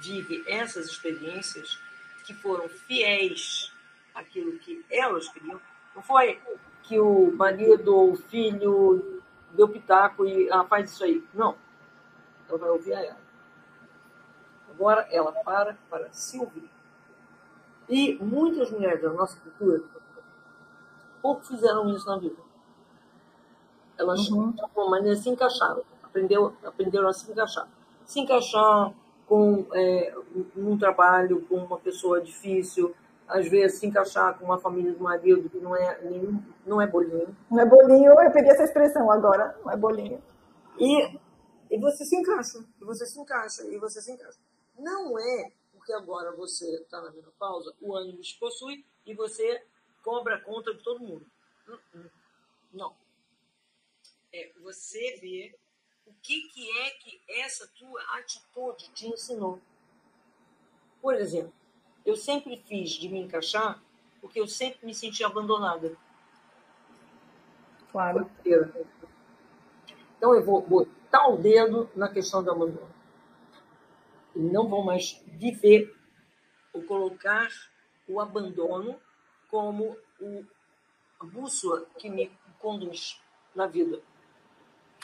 vive 0.00 0.44
essas 0.46 0.86
experiências 0.86 1.78
que 2.24 2.32
foram 2.34 2.68
fiéis 2.68 3.72
àquilo 4.14 4.58
que 4.58 4.84
elas 4.90 5.28
queriam. 5.28 5.60
Não 5.94 6.02
foi 6.02 6.40
que 6.84 6.98
o 6.98 7.32
marido 7.32 7.94
ou 7.94 8.12
o 8.12 8.16
filho 8.16 9.22
deu 9.52 9.68
pitaco 9.68 10.24
e 10.24 10.50
ah, 10.50 10.64
faz 10.64 10.92
isso 10.92 11.04
aí. 11.04 11.22
Não. 11.34 11.56
Ela 12.48 12.58
vai 12.58 12.70
ouvir 12.70 12.94
a 12.94 13.04
ela. 13.04 13.20
Agora 14.70 15.06
ela 15.10 15.32
para 15.32 15.76
para 15.88 16.12
se 16.12 16.38
ouvir. 16.38 16.79
E 17.90 18.16
muitas 18.22 18.70
mulheres 18.70 19.02
da 19.02 19.10
nossa 19.10 19.38
cultura 19.40 19.82
pouco 21.20 21.44
fizeram 21.44 21.88
isso 21.90 22.06
na 22.06 22.18
vida. 22.18 22.36
Elas, 23.98 24.28
uhum. 24.30 24.52
de 24.52 24.62
alguma 24.62 24.90
maneira, 24.90 25.16
se 25.16 25.28
encaixaram. 25.28 25.82
Aprendeu, 26.02 26.54
aprenderam 26.64 27.08
a 27.08 27.12
se 27.12 27.30
encaixar. 27.30 27.68
Se 28.06 28.20
encaixar 28.20 28.94
com 29.26 29.66
é, 29.74 30.14
um 30.56 30.78
trabalho, 30.78 31.44
com 31.46 31.56
uma 31.56 31.78
pessoa 31.78 32.20
difícil, 32.20 32.94
às 33.28 33.48
vezes 33.48 33.78
se 33.78 33.86
encaixar 33.86 34.38
com 34.38 34.44
uma 34.44 34.58
família 34.58 34.92
do 34.92 35.02
marido 35.02 35.48
que 35.48 35.58
não 35.58 35.76
é 35.76 36.00
nenhum, 36.02 36.42
não 36.66 36.80
é 36.80 36.86
bolinho. 36.86 37.36
Não 37.50 37.60
é 37.60 37.66
bolinho, 37.66 38.10
eu 38.10 38.32
peguei 38.32 38.50
essa 38.50 38.64
expressão 38.64 39.10
agora, 39.10 39.56
não 39.64 39.70
é 39.72 39.76
bolinho. 39.76 40.20
E, 40.78 41.18
e 41.70 41.78
você 41.78 42.04
se 42.04 42.16
encaixa, 42.16 42.58
e 42.80 42.84
você 42.84 43.06
se 43.06 43.20
encaixa, 43.20 43.62
e 43.64 43.78
você 43.78 44.00
se 44.00 44.12
encaixa. 44.12 44.38
Não 44.78 45.18
é 45.18 45.52
porque 45.90 45.92
agora 45.92 46.30
você 46.32 46.76
está 46.76 47.00
na 47.02 47.10
menopausa, 47.10 47.74
o 47.80 47.96
ânimo 47.96 48.20
te 48.20 48.38
possui 48.38 48.84
e 49.04 49.12
você 49.12 49.64
cobra 50.02 50.36
a 50.36 50.40
conta 50.40 50.72
de 50.72 50.82
todo 50.82 51.00
mundo. 51.00 51.26
Hum, 51.68 51.78
hum. 51.94 52.08
Não. 52.72 52.94
É 54.32 54.52
você 54.62 55.18
vê 55.20 55.52
o 56.06 56.12
que, 56.22 56.42
que 56.48 56.70
é 56.78 56.90
que 56.90 57.20
essa 57.28 57.66
tua 57.76 58.00
atitude 58.18 58.88
te 58.92 59.08
ensinou. 59.08 59.60
Por 61.02 61.14
exemplo, 61.14 61.52
eu 62.06 62.14
sempre 62.14 62.62
fiz 62.66 62.90
de 62.90 63.08
me 63.08 63.18
encaixar 63.18 63.82
porque 64.20 64.38
eu 64.38 64.46
sempre 64.46 64.86
me 64.86 64.94
senti 64.94 65.24
abandonada. 65.24 65.96
Claro. 67.90 68.30
Então 70.16 70.34
eu 70.34 70.44
vou 70.44 70.62
botar 70.62 71.28
o 71.28 71.36
dedo 71.36 71.90
na 71.96 72.08
questão 72.08 72.44
do 72.44 72.50
abandono. 72.52 72.99
Não 74.34 74.68
vou 74.68 74.84
mais 74.84 75.22
viver 75.26 75.94
ou 76.72 76.82
colocar 76.82 77.48
o 78.08 78.20
abandono 78.20 78.96
como 79.48 79.96
o, 80.20 80.44
a 81.20 81.24
bússola 81.24 81.84
que 81.98 82.08
me 82.08 82.30
conduz 82.58 83.20
na 83.54 83.66
vida. 83.66 84.00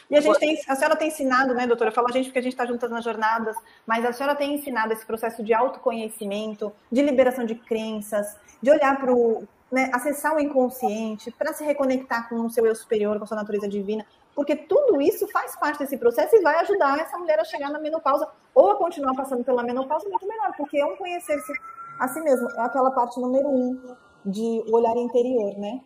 E 0.08 0.16
a 0.16 0.20
gente 0.20 0.38
tem, 0.38 0.56
a 0.68 0.76
senhora 0.76 0.96
tem 0.96 1.08
ensinado, 1.08 1.52
né, 1.52 1.66
doutora? 1.66 1.90
Eu 1.90 1.94
falo 1.94 2.08
a 2.08 2.12
gente 2.12 2.26
porque 2.26 2.38
a 2.38 2.42
gente 2.42 2.52
está 2.52 2.64
juntas 2.64 2.90
nas 2.90 3.02
jornadas, 3.02 3.56
mas 3.84 4.04
a 4.04 4.12
senhora 4.12 4.36
tem 4.36 4.54
ensinado 4.54 4.92
esse 4.92 5.04
processo 5.04 5.42
de 5.42 5.52
autoconhecimento, 5.52 6.72
de 6.92 7.02
liberação 7.02 7.44
de 7.44 7.56
crenças, 7.56 8.36
de 8.62 8.70
olhar 8.70 8.98
para 8.98 9.12
o. 9.12 9.46
Né, 9.68 9.90
acessar 9.92 10.32
o 10.32 10.38
inconsciente, 10.38 11.32
para 11.32 11.52
se 11.52 11.64
reconectar 11.64 12.28
com 12.28 12.36
o 12.36 12.48
seu 12.48 12.64
eu 12.64 12.74
superior, 12.76 13.18
com 13.18 13.24
a 13.24 13.26
sua 13.26 13.36
natureza 13.36 13.66
divina, 13.66 14.06
porque 14.36 14.54
tudo 14.54 15.00
isso 15.00 15.26
faz 15.28 15.56
parte 15.56 15.78
desse 15.78 15.96
processo 15.96 16.36
e 16.36 16.42
vai 16.42 16.56
ajudar 16.60 17.00
essa 17.00 17.16
mulher 17.16 17.40
a 17.40 17.44
chegar 17.44 17.70
na 17.70 17.80
menopausa 17.80 18.28
ou 18.54 18.70
a 18.70 18.76
continuar 18.76 19.14
passando 19.14 19.42
pela 19.42 19.62
menopausa 19.62 20.06
muito 20.10 20.28
melhor, 20.28 20.52
porque 20.58 20.78
é 20.78 20.84
um 20.84 20.94
conhecer-se 20.94 21.52
a 21.98 22.06
si 22.06 22.20
mesmo, 22.20 22.46
é 22.50 22.60
aquela 22.60 22.90
parte 22.90 23.18
número 23.18 23.48
um 23.48 23.96
de 24.26 24.62
olhar 24.70 24.94
interior, 24.96 25.58
né? 25.58 25.80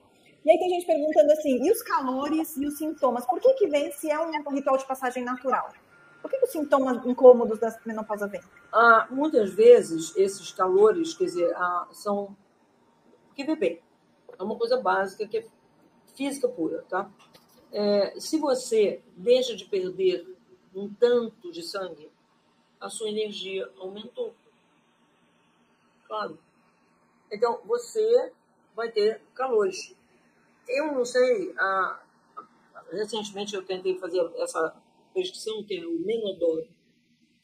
E 0.45 0.51
aí 0.51 0.59
tem 0.59 0.71
gente 0.71 0.87
perguntando 0.87 1.31
assim, 1.33 1.65
e 1.65 1.71
os 1.71 1.81
calores 1.83 2.57
e 2.57 2.67
os 2.67 2.77
sintomas? 2.77 3.25
Por 3.25 3.39
que 3.39 3.53
que 3.55 3.69
vem 3.69 3.93
se 3.93 4.11
é 4.11 4.19
um 4.19 4.51
ritual 4.51 4.77
de 4.77 4.87
passagem 4.87 5.23
natural? 5.23 5.71
Por 6.21 6.31
que, 6.31 6.39
que 6.39 6.45
os 6.45 6.53
sintomas 6.53 7.07
incômodos 7.07 7.59
da 7.61 7.75
menopausa 7.87 8.27
vêm? 8.27 8.41
Ah, 8.73 9.07
muitas 9.11 9.55
vezes 9.55 10.15
esses 10.17 10.51
calores, 10.53 11.15
quer 11.15 11.25
dizer, 11.25 11.55
ah, 11.57 11.87
são 11.93 12.37
que 13.35 13.45
bem. 13.57 13.81
É 14.39 14.43
uma 14.43 14.57
coisa 14.57 14.81
básica 14.81 15.27
que 15.27 15.39
é 15.39 15.45
física 16.15 16.49
pura, 16.49 16.85
tá? 16.89 17.09
É, 17.73 18.19
se 18.19 18.39
você 18.39 19.01
deixa 19.17 19.55
de 19.55 19.65
perder 19.65 20.27
um 20.75 20.93
tanto 20.93 21.53
de 21.53 21.63
sangue, 21.63 22.11
a 22.81 22.89
sua 22.89 23.09
energia 23.09 23.71
aumentou. 23.79 24.35
Claro. 26.07 26.39
Então, 27.31 27.61
você 27.65 28.33
vai 28.75 28.91
ter 28.91 29.21
calores. 29.35 29.95
Eu 30.67 30.93
não 30.93 31.05
sei, 31.05 31.55
ah, 31.59 32.03
recentemente 32.93 33.55
eu 33.55 33.65
tentei 33.65 33.99
fazer 33.99 34.21
essa 34.39 34.77
prescrição, 35.13 35.63
que 35.65 35.79
é 35.79 35.87
o 35.87 35.99
Menodoro. 36.01 36.69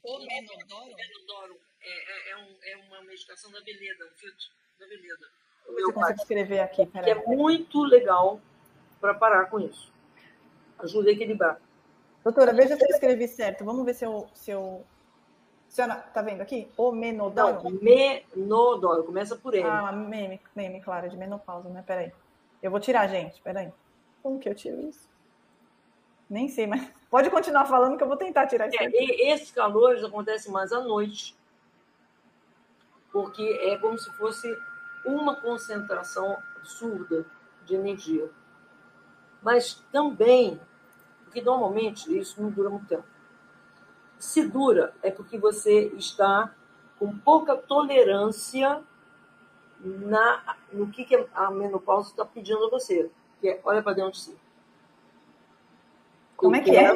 O 0.02 0.18
Menodoro? 0.18 0.96
Menodoro 0.96 1.60
é, 1.80 1.88
é, 1.88 2.30
é, 2.32 2.36
um, 2.36 2.56
é 2.62 2.76
uma 2.86 3.02
medicação 3.02 3.50
da 3.50 3.60
Veleda, 3.60 4.06
um 4.06 4.16
filtro 4.16 4.46
da 4.78 4.86
Veleda. 4.86 5.26
Você 5.66 5.92
consegue 5.92 6.20
escrever 6.20 6.60
aqui, 6.60 6.86
peraí. 6.86 7.04
Que 7.04 7.10
é 7.10 7.36
muito 7.36 7.82
legal 7.82 8.40
para 9.00 9.14
parar 9.14 9.46
com 9.46 9.60
isso. 9.60 9.92
Ajuda 10.78 11.10
a 11.10 11.12
equilibrar. 11.12 11.60
Doutora, 12.22 12.52
veja 12.52 12.76
se 12.76 12.84
eu 12.84 12.88
escrevi 12.88 13.28
certo. 13.28 13.64
Vamos 13.64 13.84
ver 13.84 13.94
se 13.94 14.04
eu, 14.04 14.26
se 14.34 14.50
eu 14.50 14.84
senhora 15.76 15.96
tá 15.96 16.22
vendo 16.22 16.40
aqui? 16.40 16.68
O 16.76 16.90
menodoro? 16.90 17.64
Não, 17.64 17.70
menodoro, 17.70 19.04
começa 19.04 19.36
por 19.36 19.54
ele. 19.54 19.68
Ah, 19.68 19.92
meme, 19.92 20.40
meme, 20.54 20.80
claro, 20.80 21.08
de 21.08 21.16
menopausa, 21.16 21.68
né? 21.68 21.84
Peraí. 21.86 22.12
Eu 22.62 22.70
vou 22.70 22.80
tirar, 22.80 23.06
gente, 23.08 23.40
peraí. 23.42 23.70
Como 24.22 24.38
que 24.38 24.48
eu 24.48 24.54
tiro 24.54 24.80
isso? 24.88 25.08
Nem 26.28 26.48
sei, 26.48 26.66
mas 26.66 26.80
pode 27.10 27.30
continuar 27.30 27.66
falando 27.66 27.96
que 27.96 28.02
eu 28.02 28.08
vou 28.08 28.16
tentar 28.16 28.46
tirar 28.46 28.68
isso. 28.68 28.82
É, 28.82 28.88
e 28.90 29.30
esses 29.30 29.50
calores 29.50 30.02
acontecem 30.02 30.50
mais 30.50 30.72
à 30.72 30.80
noite. 30.80 31.36
Porque 33.12 33.42
é 33.62 33.76
como 33.78 33.98
se 33.98 34.10
fosse 34.12 34.52
uma 35.04 35.36
concentração 35.40 36.36
absurda 36.56 37.26
de 37.64 37.74
energia. 37.74 38.30
Mas 39.42 39.74
também, 39.92 40.60
porque 41.24 41.40
normalmente 41.40 42.16
isso 42.16 42.40
não 42.40 42.50
dura 42.50 42.70
muito 42.70 42.86
tempo. 42.86 43.04
Se 44.18 44.46
dura, 44.46 44.94
é 45.02 45.10
porque 45.10 45.38
você 45.38 45.88
está 45.96 46.54
com 46.98 47.16
pouca 47.18 47.56
tolerância 47.56 48.82
na, 49.80 50.56
no 50.72 50.88
que, 50.88 51.04
que 51.04 51.26
a 51.34 51.50
menopausa 51.50 52.10
está 52.10 52.24
pedindo 52.24 52.64
a 52.64 52.70
você. 52.70 53.10
Que 53.40 53.50
é, 53.50 53.60
olha 53.64 53.82
para 53.82 53.92
dentro 53.92 54.12
de 54.12 54.20
si. 54.20 54.36
Como 56.36 56.56
é 56.56 56.60
que 56.60 56.76
é? 56.76 56.94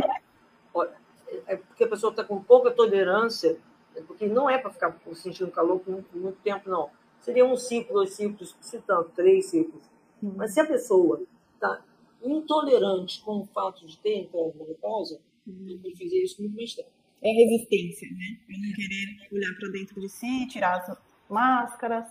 É 1.47 1.57
porque 1.57 1.85
a 1.85 1.89
pessoa 1.89 2.11
está 2.11 2.25
com 2.25 2.43
pouca 2.43 2.71
tolerância, 2.71 3.59
é 3.95 4.01
porque 4.03 4.27
não 4.27 4.49
é 4.49 4.59
para 4.59 4.71
ficar 4.71 4.97
sentindo 5.15 5.51
calor 5.51 5.81
por 5.81 5.93
muito, 5.93 6.17
muito, 6.17 6.39
tempo, 6.43 6.69
não. 6.69 6.91
Seria 7.21 7.45
um 7.45 7.57
ciclo, 7.57 7.95
dois 7.95 8.15
ciclos, 8.15 8.57
se 8.61 8.79
tanto, 8.81 9.11
três 9.11 9.47
ciclos. 9.47 9.83
Hum. 10.23 10.33
Mas 10.37 10.55
se 10.55 10.61
a 10.61 10.67
pessoa 10.67 11.23
está 11.55 11.81
intolerante 12.23 13.23
com 13.23 13.41
o 13.41 13.47
fato 13.47 13.87
de 13.87 13.99
ter 13.99 14.19
entrado 14.19 14.53
na 14.55 14.65
menopausa, 14.65 15.21
hum. 15.47 15.67
eu 15.69 15.79
prefiro 15.79 16.15
isso 16.17 16.41
muito 16.41 16.57
mais 16.57 16.75
tempo. 16.75 16.89
É 17.23 17.31
resistência, 17.31 18.09
né? 18.11 18.39
É 18.49 18.59
não 18.59 18.73
querer 18.75 19.29
olhar 19.33 19.59
para 19.59 19.69
dentro 19.71 20.01
de 20.01 20.09
si, 20.09 20.47
tirar 20.49 20.79
as 20.79 20.99
máscaras. 21.29 22.07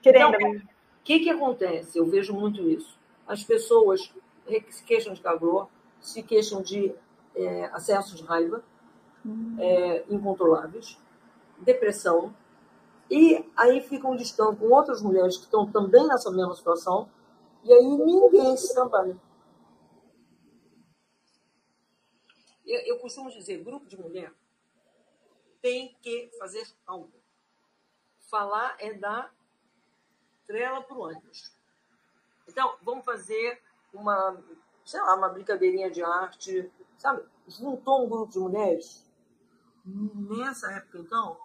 Querendo. 0.00 0.34
Então, 0.34 0.52
o 0.52 1.04
que, 1.04 1.20
que 1.20 1.30
acontece? 1.30 1.98
Eu 1.98 2.06
vejo 2.06 2.32
muito 2.32 2.68
isso. 2.68 2.98
As 3.26 3.42
pessoas 3.42 4.12
se 4.70 4.84
queixam 4.84 5.14
de 5.14 5.20
calor, 5.20 5.68
se 6.00 6.22
queixam 6.22 6.62
de 6.62 6.92
é, 7.34 7.64
acessos 7.66 8.16
de 8.16 8.24
raiva 8.24 8.62
hum. 9.24 9.56
é, 9.58 10.04
incontroláveis, 10.08 10.98
depressão, 11.58 12.34
e 13.10 13.44
aí 13.56 13.80
ficam 13.80 14.16
distando 14.16 14.56
com 14.56 14.66
outras 14.66 15.00
mulheres 15.00 15.36
que 15.36 15.44
estão 15.44 15.66
também 15.70 16.06
nessa 16.06 16.30
mesma 16.30 16.54
situação, 16.54 17.08
e 17.66 17.72
aí 17.72 17.84
ninguém 17.84 18.56
se 18.56 18.72
trabalha. 18.72 19.20
Eu, 22.64 22.80
eu 22.80 22.98
costumo 23.00 23.30
dizer, 23.30 23.62
grupo 23.64 23.86
de 23.86 24.00
mulher 24.00 24.32
tem 25.60 25.96
que 26.00 26.30
fazer 26.38 26.64
algo. 26.86 27.12
Falar 28.30 28.76
é 28.78 28.94
dar 28.94 29.34
trela 30.46 30.80
para 30.80 30.96
o 30.96 31.00
ônibus. 31.00 31.52
Então, 32.46 32.76
vamos 32.82 33.04
fazer 33.04 33.60
uma, 33.92 34.40
sei 34.84 35.00
lá, 35.00 35.16
uma 35.16 35.28
brincadeirinha 35.28 35.90
de 35.90 36.04
arte, 36.04 36.70
sabe? 36.96 37.28
Juntou 37.48 38.04
um 38.04 38.08
grupo 38.08 38.32
de 38.32 38.38
mulheres. 38.38 39.04
Nessa 39.84 40.72
época, 40.72 40.98
então, 40.98 41.40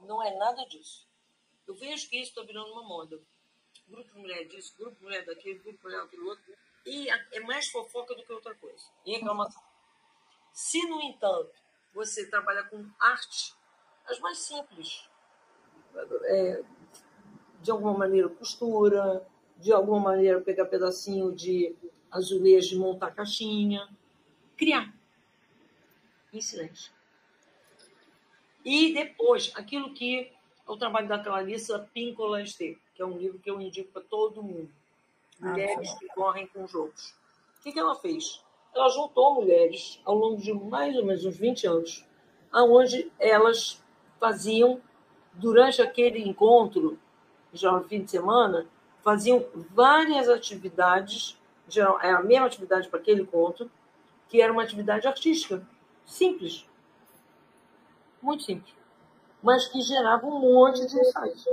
não 0.00 0.22
é 0.22 0.36
nada 0.36 0.64
disso. 0.66 1.08
Eu 1.66 1.74
vejo 1.74 2.08
que 2.08 2.20
isso 2.20 2.30
está 2.30 2.42
virando 2.42 2.70
uma 2.72 2.84
moda. 2.84 3.20
Grupo 3.88 4.12
de 4.12 4.18
mulher 4.18 4.44
disso, 4.46 4.74
grupo 4.78 4.96
de 4.96 5.04
mulher 5.04 5.24
daquilo, 5.24 5.62
grupo 5.62 5.78
de 5.78 5.84
mulher 5.84 6.02
daquilo 6.02 6.28
outro. 6.28 6.54
E 6.84 7.08
é 7.10 7.40
mais 7.40 7.68
fofoca 7.68 8.14
do 8.14 8.24
que 8.24 8.32
outra 8.32 8.54
coisa. 8.54 8.84
E 9.04 9.12
reclamação. 9.12 9.62
Se, 10.52 10.86
no 10.88 11.00
entanto, 11.02 11.52
você 11.92 12.26
trabalha 12.26 12.64
com 12.64 12.84
arte, 12.98 13.54
as 14.06 14.18
mais 14.20 14.38
simples, 14.38 15.08
é, 16.24 16.62
de 17.60 17.70
alguma 17.70 17.96
maneira 17.96 18.28
costura, 18.28 19.26
de 19.56 19.72
alguma 19.72 20.00
maneira 20.00 20.40
pegar 20.40 20.66
pedacinho 20.66 21.34
de 21.34 21.74
azulejo 22.10 22.76
e 22.76 22.78
montar 22.78 23.12
caixinha, 23.12 23.88
criar 24.56 24.94
em 26.32 26.40
silêncio. 26.40 26.92
E 28.64 28.92
depois, 28.92 29.52
aquilo 29.54 29.94
que 29.94 30.32
é 30.66 30.70
o 30.70 30.76
trabalho 30.76 31.08
da 31.08 31.18
Clarissa 31.18 31.78
Píncola 31.94 32.42
Estê, 32.42 32.78
que 32.96 33.02
é 33.02 33.06
um 33.06 33.18
livro 33.18 33.38
que 33.38 33.50
eu 33.50 33.60
indico 33.60 33.92
para 33.92 34.02
todo 34.02 34.42
mundo. 34.42 34.70
Ah, 35.40 35.50
Mulheres 35.50 35.90
ah, 35.90 35.98
que 35.98 36.06
correm 36.08 36.46
com 36.46 36.66
jogos. 36.66 37.14
O 37.60 37.62
que, 37.62 37.72
que 37.72 37.78
ela 37.78 37.94
fez? 37.94 38.42
ela 38.76 38.88
juntou 38.90 39.34
mulheres 39.34 40.00
ao 40.04 40.14
longo 40.14 40.40
de 40.40 40.52
mais 40.52 40.94
ou 40.96 41.04
menos 41.04 41.24
uns 41.24 41.36
20 41.36 41.66
anos, 41.66 42.04
aonde 42.52 43.10
elas 43.18 43.82
faziam, 44.20 44.80
durante 45.32 45.82
aquele 45.82 46.26
encontro, 46.26 46.98
já 47.52 47.72
no 47.72 47.84
fim 47.84 48.02
de 48.02 48.10
semana, 48.10 48.66
faziam 49.02 49.44
várias 49.70 50.28
atividades, 50.28 51.38
geral, 51.68 51.98
é 52.00 52.10
a 52.10 52.22
mesma 52.22 52.46
atividade 52.46 52.88
para 52.88 53.00
aquele 53.00 53.22
encontro, 53.22 53.70
que 54.28 54.40
era 54.40 54.52
uma 54.52 54.62
atividade 54.62 55.06
artística, 55.06 55.66
simples, 56.04 56.66
muito 58.20 58.42
simples, 58.42 58.74
mas 59.42 59.68
que 59.68 59.80
gerava 59.80 60.26
um 60.26 60.40
monte 60.40 60.86
de 60.86 60.98
insights. 60.98 61.46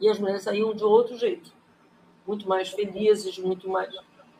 E 0.00 0.08
as 0.08 0.18
mulheres 0.18 0.42
saíam 0.42 0.74
de 0.74 0.84
outro 0.84 1.16
jeito, 1.16 1.52
muito 2.26 2.48
mais 2.48 2.70
felizes, 2.70 3.38
muito 3.38 3.68
mais. 3.68 3.94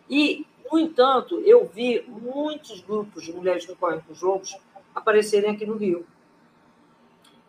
E 0.08 0.46
no 0.70 0.78
entanto, 0.78 1.40
eu 1.40 1.66
vi 1.66 2.02
muitos 2.08 2.80
grupos 2.80 3.24
de 3.24 3.32
mulheres 3.32 3.64
que 3.64 3.74
correm 3.74 4.00
com 4.00 4.12
os 4.12 4.22
lobos 4.22 4.56
aparecerem 4.94 5.50
aqui 5.50 5.66
no 5.66 5.76
Rio. 5.76 6.06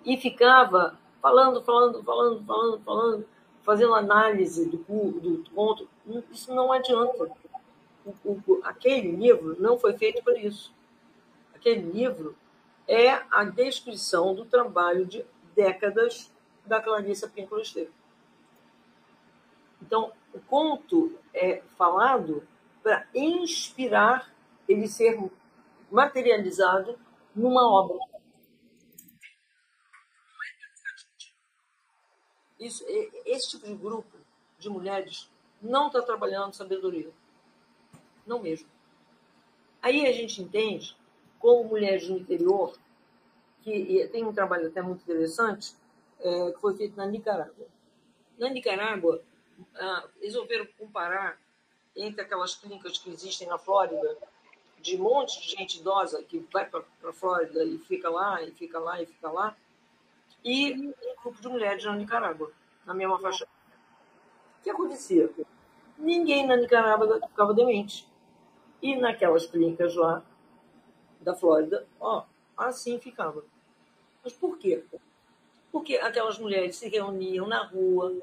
E 0.04 0.18
ficava 0.18 0.98
falando, 1.22 1.62
falando, 1.64 2.04
falando, 2.04 2.46
falando, 2.46 2.82
falando, 2.84 3.26
fazendo 3.64 3.96
análise 3.96 4.70
do, 4.70 4.78
do 4.78 5.50
ponto. 5.52 5.88
Isso 6.32 6.54
não 6.54 6.72
adianta. 6.72 7.32
O, 8.24 8.32
o, 8.32 8.62
aquele 8.64 9.12
livro 9.12 9.56
não 9.60 9.80
foi 9.80 9.94
feito 9.94 10.24
para 10.24 10.38
isso. 10.38 10.72
Aquele 11.56 11.92
livro 11.92 12.36
é 12.88 13.10
a 13.32 13.44
descrição 13.44 14.36
do 14.36 14.46
trabalho 14.46 15.06
de 15.06 15.26
décadas 15.56 16.32
da 16.66 16.82
Clarissa 16.82 17.28
Pinkola 17.28 17.62
Estevam. 17.62 17.94
Então, 19.82 20.12
o 20.34 20.40
conto 20.40 21.18
é 21.34 21.62
falado 21.78 22.48
para 22.82 23.08
inspirar 23.14 24.34
ele 24.68 24.88
ser 24.88 25.18
materializado 25.92 26.98
numa 27.36 27.68
obra. 27.68 27.98
Isso, 32.60 32.84
esse 33.26 33.52
tipo 33.52 33.68
de 33.68 33.76
grupo 33.76 34.18
de 34.58 34.70
mulheres 34.70 35.30
não 35.62 35.88
está 35.88 36.02
trabalhando 36.02 36.54
sabedoria. 36.54 37.12
Não 38.26 38.42
mesmo. 38.42 38.68
Aí 39.82 40.08
a 40.08 40.12
gente 40.12 40.42
entende 40.42 40.98
como 41.38 41.70
mulheres 41.70 42.08
do 42.08 42.18
interior, 42.18 42.76
que 43.62 44.08
tem 44.12 44.26
um 44.26 44.34
trabalho 44.34 44.68
até 44.68 44.82
muito 44.82 45.04
interessante, 45.04 45.76
é, 46.26 46.52
que 46.52 46.60
foi 46.60 46.76
feito 46.76 46.98
na 46.98 47.06
Nicarágua. 47.06 47.68
Na 48.40 48.50
Nicarágua, 48.50 49.22
ah, 49.76 50.08
resolveram 50.20 50.66
comparar 50.78 51.40
entre 51.96 52.22
aquelas 52.22 52.56
clínicas 52.56 52.98
que 52.98 53.12
existem 53.12 53.48
na 53.48 53.60
Flórida, 53.60 54.18
de 54.82 54.98
um 54.98 55.04
monte 55.04 55.40
de 55.40 55.50
gente 55.50 55.80
idosa 55.80 56.22
que 56.24 56.40
vai 56.52 56.68
para 56.68 56.84
a 57.04 57.14
Flórida 57.14 57.64
e 57.64 57.78
fica 57.78 58.10
lá, 58.10 58.42
e 58.42 58.52
fica 58.52 58.80
lá, 58.80 59.02
e 59.02 59.06
fica 59.06 59.32
lá, 59.32 59.56
e 60.44 60.74
um 60.74 60.94
grupo 61.22 61.42
de 61.42 61.48
mulheres 61.48 61.86
na 61.86 61.96
Nicarágua, 61.96 62.52
na 62.86 62.94
mesma 62.94 63.20
faixa. 63.20 63.46
O 63.46 64.64
que 64.64 64.70
acontecia? 64.70 65.30
Ninguém 65.98 66.46
na 66.46 66.58
Nicarágua 66.58 67.20
ficava 67.28 67.54
demente. 67.54 68.08
E 68.82 68.96
naquelas 68.96 69.46
clínicas 69.46 69.96
lá 69.96 70.24
da 71.22 71.36
Flórida, 71.36 71.88
ó, 72.00 72.26
assim 72.58 73.00
ficava. 73.00 73.44
Mas 74.24 74.34
por 74.34 74.58
quê? 74.58 74.84
Porque 75.76 75.98
aquelas 75.98 76.40
mulheres 76.40 76.78
se 76.78 76.88
reuniam 76.88 77.46
na 77.48 77.66
rua, 77.66 78.16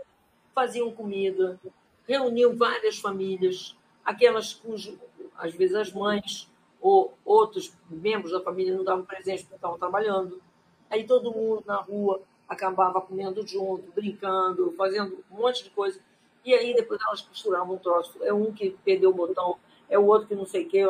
faziam 0.54 0.90
comida, 0.90 1.60
reuniu 2.08 2.56
várias 2.56 2.96
famílias, 2.96 3.76
aquelas 4.02 4.54
cujas, 4.54 4.96
às 5.36 5.54
vezes, 5.54 5.76
as 5.76 5.92
mães 5.92 6.50
ou 6.80 7.12
outros 7.22 7.70
membros 7.90 8.32
da 8.32 8.40
família 8.40 8.74
não 8.74 8.82
davam 8.82 9.04
presente 9.04 9.42
porque 9.42 9.56
estavam 9.56 9.78
trabalhando. 9.78 10.40
Aí 10.88 11.04
todo 11.04 11.30
mundo 11.30 11.62
na 11.66 11.76
rua 11.76 12.22
acabava 12.48 13.02
comendo 13.02 13.46
junto, 13.46 13.92
brincando, 13.92 14.72
fazendo 14.72 15.22
um 15.30 15.36
monte 15.36 15.64
de 15.64 15.68
coisa. 15.68 16.00
E 16.42 16.54
aí 16.54 16.74
depois 16.74 16.98
elas 17.06 17.20
costuravam 17.20 17.74
um 17.74 17.78
troço. 17.78 18.16
É 18.24 18.32
um 18.32 18.50
que 18.50 18.70
perdeu 18.82 19.10
o 19.10 19.14
botão, 19.14 19.58
é 19.90 19.98
o 19.98 20.06
outro 20.06 20.26
que 20.26 20.34
não 20.34 20.46
sei 20.46 20.64
o 20.64 20.68
quê. 20.70 20.84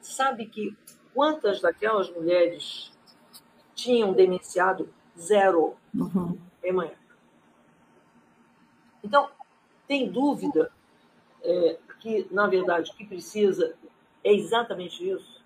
Sabe 0.00 0.46
que 0.46 0.76
quantas 1.12 1.60
daquelas 1.60 2.08
mulheres 2.10 2.92
tinham 3.74 4.12
demenciado? 4.12 4.88
Zero. 5.22 5.76
Uhum. 5.94 6.38
É, 6.62 6.72
mãe. 6.72 6.92
Então, 9.02 9.30
tem 9.86 10.10
dúvida 10.10 10.72
é, 11.42 11.78
que, 12.00 12.26
na 12.30 12.46
verdade, 12.46 12.90
o 12.90 12.94
que 12.94 13.06
precisa 13.06 13.74
é 14.24 14.32
exatamente 14.32 15.08
isso? 15.08 15.40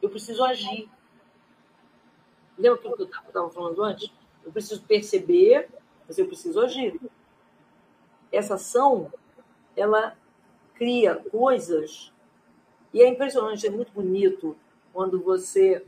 Eu 0.00 0.08
preciso 0.08 0.44
agir. 0.44 0.88
Lembra 2.56 2.78
aquilo 2.78 2.96
que 2.96 3.02
eu 3.02 3.06
estava 3.06 3.50
falando 3.50 3.82
antes? 3.82 4.12
Eu 4.44 4.52
preciso 4.52 4.82
perceber, 4.82 5.68
mas 6.06 6.18
eu 6.18 6.26
preciso 6.26 6.60
agir. 6.60 7.00
Essa 8.30 8.54
ação, 8.54 9.12
ela 9.76 10.16
cria 10.74 11.16
coisas 11.16 12.12
e 12.92 13.02
é 13.02 13.08
impressionante, 13.08 13.66
é 13.66 13.70
muito 13.70 13.92
bonito 13.92 14.56
quando 14.92 15.20
você, 15.20 15.84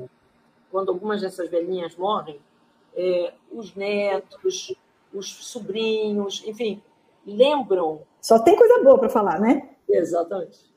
quando 0.71 0.91
algumas 0.91 1.21
dessas 1.21 1.49
velhinhas 1.49 1.97
morrem, 1.97 2.41
é, 2.95 3.33
os 3.51 3.75
netos, 3.75 4.75
os 5.13 5.35
sobrinhos, 5.47 6.43
enfim, 6.47 6.83
lembram. 7.27 8.03
Só 8.21 8.39
tem 8.39 8.57
coisa 8.57 8.83
boa 8.83 8.99
para 8.99 9.09
falar, 9.09 9.41
né? 9.41 9.71
Exatamente. 9.89 10.71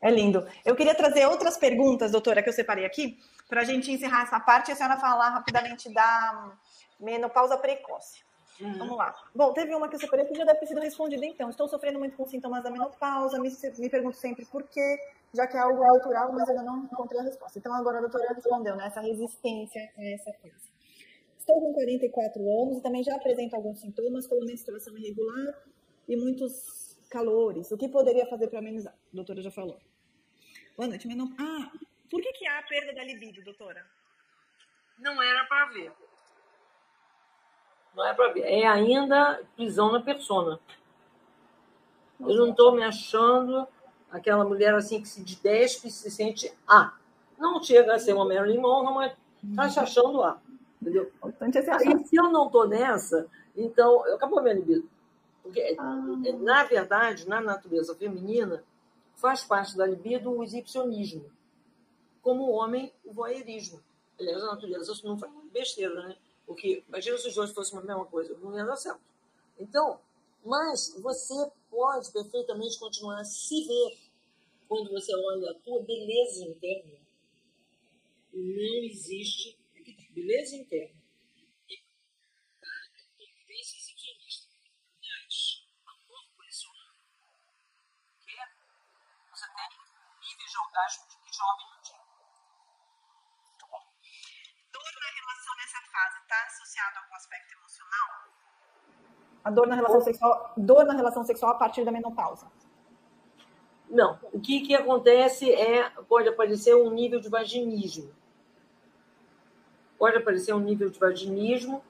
É 0.00 0.10
lindo. 0.10 0.46
Eu 0.64 0.76
queria 0.76 0.94
trazer 0.94 1.26
outras 1.26 1.56
perguntas, 1.56 2.10
doutora, 2.10 2.42
que 2.42 2.48
eu 2.48 2.52
separei 2.52 2.84
aqui, 2.84 3.18
para 3.48 3.62
a 3.62 3.64
gente 3.64 3.90
encerrar 3.90 4.24
essa 4.24 4.38
parte 4.38 4.68
e 4.68 4.72
a 4.72 4.76
senhora 4.76 4.98
falar 4.98 5.30
rapidamente 5.30 5.92
da 5.92 6.52
menopausa 7.00 7.56
precoce. 7.56 8.22
Uhum. 8.60 8.78
Vamos 8.78 8.96
lá. 8.96 9.14
Bom, 9.34 9.52
teve 9.52 9.74
uma 9.74 9.88
que 9.88 9.96
eu 9.96 10.00
separei 10.00 10.26
que 10.26 10.34
já 10.34 10.44
deve 10.44 10.60
ter 10.60 10.66
sido 10.66 10.80
respondida 10.80 11.24
então. 11.24 11.50
Estou 11.50 11.66
sofrendo 11.66 11.98
muito 11.98 12.16
com 12.16 12.26
sintomas 12.26 12.62
da 12.62 12.70
menopausa, 12.70 13.38
me, 13.38 13.50
me 13.78 13.90
pergunto 13.90 14.16
sempre 14.16 14.44
por 14.44 14.62
quê, 14.64 14.98
já 15.32 15.46
que 15.46 15.56
é 15.56 15.60
algo 15.60 15.82
natural, 15.82 16.32
mas 16.32 16.48
ainda 16.48 16.62
não 16.62 16.84
encontrei 16.84 17.20
a 17.20 17.24
resposta. 17.24 17.58
Então 17.58 17.72
agora 17.74 17.98
a 17.98 18.00
doutora 18.02 18.32
respondeu, 18.32 18.76
né? 18.76 18.86
Essa 18.86 19.00
resistência 19.00 19.90
a 19.96 20.04
essa 20.04 20.32
fase. 20.34 20.73
Estou 21.44 21.60
com 21.60 21.74
44 21.74 22.40
anos 22.62 22.78
e 22.78 22.80
também 22.80 23.04
já 23.04 23.14
apresento 23.14 23.54
alguns 23.54 23.78
sintomas, 23.78 24.26
como 24.26 24.46
menstruação 24.46 24.96
irregular 24.96 25.54
e 26.08 26.16
muitos 26.16 26.98
calores. 27.10 27.70
O 27.70 27.76
que 27.76 27.86
poderia 27.86 28.24
fazer 28.24 28.48
para 28.48 28.60
amenizar? 28.60 28.94
A 28.94 29.14
doutora 29.14 29.42
já 29.42 29.50
falou. 29.50 29.78
Boa 30.74 30.88
noite, 30.88 31.06
menopausa. 31.06 31.42
Ah, 31.42 31.70
por 32.10 32.22
que, 32.22 32.32
que 32.32 32.46
há 32.46 32.60
a 32.60 32.62
perda 32.62 32.94
da 32.94 33.04
libido, 33.04 33.44
doutora? 33.44 33.84
Não 34.98 35.20
era 35.20 35.44
para 35.44 35.66
ver. 35.66 35.92
Não 37.94 38.06
é 38.06 38.14
para 38.14 38.32
ver. 38.32 38.44
É 38.44 38.66
ainda 38.66 39.44
prisão 39.54 39.92
na 39.92 40.00
persona. 40.00 40.58
Eu 42.20 42.36
não 42.36 42.52
estou 42.52 42.74
me 42.74 42.82
achando 42.82 43.68
aquela 44.10 44.46
mulher 44.46 44.74
assim 44.74 45.02
que 45.02 45.08
se 45.08 45.22
despe 45.42 45.88
e 45.88 45.90
se 45.90 46.10
sente 46.10 46.50
A. 46.66 46.96
Não 47.38 47.62
chega 47.62 47.96
a 47.96 47.98
ser 47.98 48.14
uma 48.14 48.24
Marilyn 48.24 48.62
Monroe, 48.62 48.94
mas 48.94 49.12
está 49.42 49.68
se 49.68 49.78
achando 49.78 50.22
A. 50.22 50.40
Entendeu? 50.84 51.12
E 51.82 52.04
se 52.06 52.16
eu 52.16 52.30
não 52.30 52.46
estou 52.46 52.68
nessa, 52.68 53.26
então 53.56 54.04
acabou 54.14 54.38
a 54.38 54.42
minha 54.42 54.54
libido. 54.54 54.88
Porque, 55.42 55.76
ah. 55.78 55.94
na 56.40 56.64
verdade, 56.64 57.28
na 57.28 57.40
natureza 57.40 57.94
feminina, 57.94 58.64
faz 59.16 59.44
parte 59.44 59.76
da 59.76 59.86
libido 59.86 60.30
o 60.30 60.42
exibicionismo. 60.42 61.30
Como 62.22 62.44
o 62.44 62.52
homem, 62.52 62.92
o 63.04 63.12
voyeurismo. 63.12 63.82
Aliás, 64.18 64.42
a 64.42 64.46
natureza 64.46 64.92
não 65.04 65.18
faz 65.18 65.32
besteira, 65.52 65.94
né? 66.08 66.16
Porque 66.46 66.82
imagina 66.88 67.18
se 67.18 67.28
os 67.28 67.34
dois 67.34 67.50
fossem 67.52 67.78
a 67.78 67.82
mesma 67.82 68.04
coisa, 68.06 68.36
não 68.38 68.56
ia 68.56 68.64
dar 68.64 68.76
certo. 68.76 69.00
Então, 69.58 69.98
mas 70.44 70.94
você 71.00 71.50
pode 71.70 72.10
perfeitamente 72.12 72.78
continuar 72.78 73.20
a 73.20 73.24
se 73.24 73.66
ver 73.66 73.98
quando 74.68 74.90
você 74.90 75.14
olha 75.14 75.50
a 75.50 75.54
tua 75.54 75.82
beleza 75.82 76.44
interna. 76.44 76.98
Não 78.32 78.84
existe 78.84 79.56
beleza 80.14 80.56
interna. 80.56 81.02
Você 89.30 89.46
tem 89.56 89.68
níveis 90.22 90.50
de 90.50 90.58
orgasmo 90.58 91.04
que 91.08 91.36
jovem 91.36 91.66
não 91.70 91.82
tinha. 91.82 92.04
nessa 95.56 95.80
fase 95.92 96.18
está 96.22 96.46
associado 96.46 96.98
a 96.98 97.02
algum 97.02 97.14
aspecto 97.14 97.54
emocional? 97.54 98.08
A 99.44 99.50
dor 99.50 99.66
na 99.66 99.74
relação 99.74 100.00
sexual, 100.00 100.52
dor 100.56 100.84
na 100.84 100.94
relação 100.94 101.24
sexual 101.24 101.52
a 101.52 101.54
partir 101.56 101.84
da 101.84 101.92
menopausa. 101.92 102.50
Não. 103.90 104.18
O 104.32 104.40
que, 104.40 104.60
que 104.60 104.74
acontece 104.74 105.52
é 105.52 105.90
pode 106.08 106.28
aparecer 106.28 106.74
um 106.74 106.90
nível 106.90 107.20
de 107.20 107.28
vaginismo. 107.28 108.14
Pode 110.04 110.18
aparecer 110.18 110.52
um 110.52 110.60
nível 110.60 110.90
de 110.90 110.98
vaginismo 110.98 111.82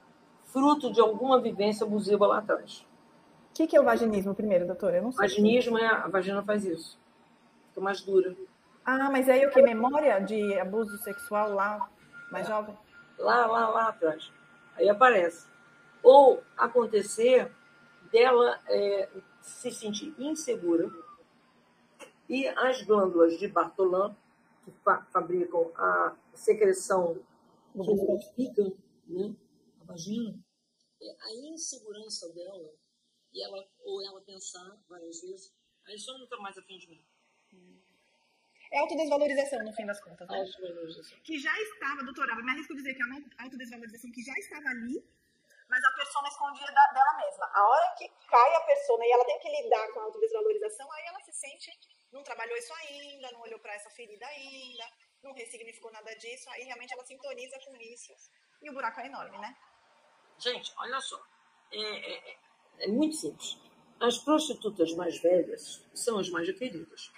fruto 0.45 0.89
de 0.89 1.01
alguma 1.01 1.37
vivência 1.41 1.85
abusiva 1.85 2.25
lá 2.25 2.37
atrás. 2.37 2.87
O 3.51 3.53
que, 3.53 3.67
que 3.67 3.75
é 3.75 3.81
o 3.81 3.83
vaginismo 3.83 4.33
primeiro, 4.33 4.65
doutora? 4.65 4.95
Eu 4.95 5.03
não 5.03 5.11
sei. 5.11 5.27
Vaginismo 5.27 5.77
é 5.77 5.85
a 5.85 6.07
vagina 6.07 6.41
faz 6.41 6.63
isso. 6.63 6.97
Fica 7.67 7.81
mais 7.81 7.99
dura. 7.99 8.33
Ah, 8.85 9.09
mas 9.11 9.27
aí 9.27 9.45
o 9.45 9.51
que? 9.51 9.61
Memória 9.61 10.17
de 10.19 10.57
abuso 10.57 10.97
sexual 10.99 11.53
lá, 11.53 11.89
mais 12.31 12.45
é. 12.45 12.51
jovem? 12.51 12.77
lá, 13.19 13.47
lá, 13.47 13.67
lá 13.67 13.89
atrás. 13.89 14.31
Aí 14.77 14.87
aparece. 14.87 15.45
Ou 16.01 16.41
acontecer 16.55 17.51
dela 18.13 18.57
é, 18.69 19.09
se 19.41 19.71
sentir 19.71 20.15
insegura 20.17 20.89
e 22.29 22.47
as 22.47 22.81
glândulas 22.81 23.37
de 23.37 23.49
Bartolin, 23.49 24.15
que 24.63 24.71
fa 24.85 25.05
fabricam 25.11 25.69
a 25.75 26.13
secreção 26.33 27.17
que 27.83 28.05
modificam 28.05 28.77
né, 29.07 29.35
a 29.81 29.83
vagina, 29.83 30.39
é 31.01 31.15
a 31.19 31.33
insegurança 31.33 32.31
dela, 32.33 32.73
e 33.33 33.43
ela, 33.43 33.67
ou 33.83 34.05
ela 34.05 34.21
pensar 34.21 34.77
várias 34.87 35.21
vezes, 35.21 35.53
aí 35.85 35.97
só 35.99 36.13
não 36.17 36.23
está 36.23 36.37
mais 36.37 36.57
afim 36.57 36.77
de 36.77 36.89
mim. 36.89 37.05
É 38.71 38.79
autodesvalorização, 38.79 39.63
no 39.63 39.73
fim 39.73 39.85
das 39.85 40.01
contas. 40.01 40.27
Né? 40.27 40.39
Autodesvalorização. 40.39 41.19
Que 41.21 41.37
já 41.39 41.53
estava, 41.61 42.03
doutora, 42.03 42.35
me 42.35 42.51
arrisco 42.51 42.75
dizer 42.75 42.93
que 42.93 43.01
é 43.01 43.05
uma 43.05 43.21
autodesvalorização 43.39 44.11
que 44.11 44.23
já 44.23 44.33
estava 44.33 44.69
ali, 44.69 45.05
mas 45.69 45.83
a 45.83 45.91
persona 45.91 46.27
escondia 46.27 46.67
da, 46.67 46.91
dela 46.93 47.13
mesma. 47.17 47.45
A 47.53 47.69
hora 47.69 47.95
que 47.97 48.09
cai 48.27 48.55
a 48.55 48.61
persona 48.61 49.05
e 49.05 49.11
ela 49.11 49.25
tem 49.25 49.39
que 49.39 49.49
lidar 49.49 49.91
com 49.93 49.99
a 49.99 50.03
autodesvalorização, 50.03 50.91
aí 50.91 51.05
ela 51.05 51.19
se 51.21 51.33
sente, 51.33 51.71
não 52.11 52.23
trabalhou 52.23 52.57
isso 52.57 52.73
ainda, 52.73 53.31
não 53.31 53.41
olhou 53.41 53.59
para 53.59 53.73
essa 53.73 53.89
ferida 53.89 54.25
ainda, 54.25 54.85
não 55.25 55.33
ressignificou 55.33 55.91
nada 55.91 56.13
disso, 56.15 56.49
aí 56.51 56.63
realmente 56.63 56.93
ela 56.93 57.03
sintoniza 57.03 57.57
com 57.65 57.75
isso. 57.77 58.13
E 58.61 58.69
o 58.69 58.73
buraco 58.73 58.99
é 59.01 59.07
enorme, 59.07 59.37
né? 59.39 59.57
Gente, 60.37 60.71
olha 60.77 61.01
só. 61.01 61.21
É, 61.71 61.79
é, 61.79 62.31
é, 62.31 62.37
é 62.79 62.87
muito 62.87 63.15
simples. 63.15 63.57
As 63.99 64.17
prostitutas 64.19 64.93
mais 64.93 65.17
velhas 65.19 65.83
são 65.93 66.19
as 66.19 66.29
mais 66.29 66.49
queridas. 66.57 67.11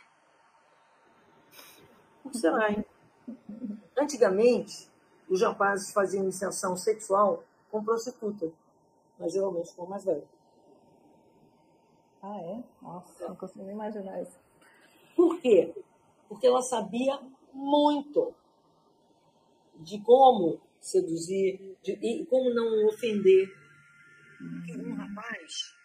Será, 2.31 2.71
hein? 2.71 2.85
Antigamente, 3.97 4.89
os 5.27 5.41
rapazes 5.41 5.91
faziam 5.91 6.23
iniciação 6.23 6.75
sexual 6.77 7.43
com 7.69 7.83
prostituta, 7.83 8.51
mas 9.17 9.33
geralmente 9.33 9.73
com 9.73 9.85
mais 9.85 10.03
velho. 10.05 10.27
Ah, 12.21 12.39
é? 12.39 12.63
Nossa, 12.81 13.23
é. 13.23 13.27
não 13.27 13.35
consigo 13.35 13.69
imaginar 13.69 14.21
isso. 14.21 14.37
Por 15.15 15.39
quê? 15.41 15.73
Porque 16.29 16.45
ela 16.47 16.61
sabia 16.61 17.19
muito 17.57 18.35
de 19.79 19.99
como 20.01 20.61
seduzir 20.79 21.77
de, 21.83 21.93
e 21.93 22.25
como 22.27 22.53
não 22.53 22.87
ofender. 22.87 23.49
Porque 24.37 24.77
um 24.77 24.95
rapaz, 24.95 25.75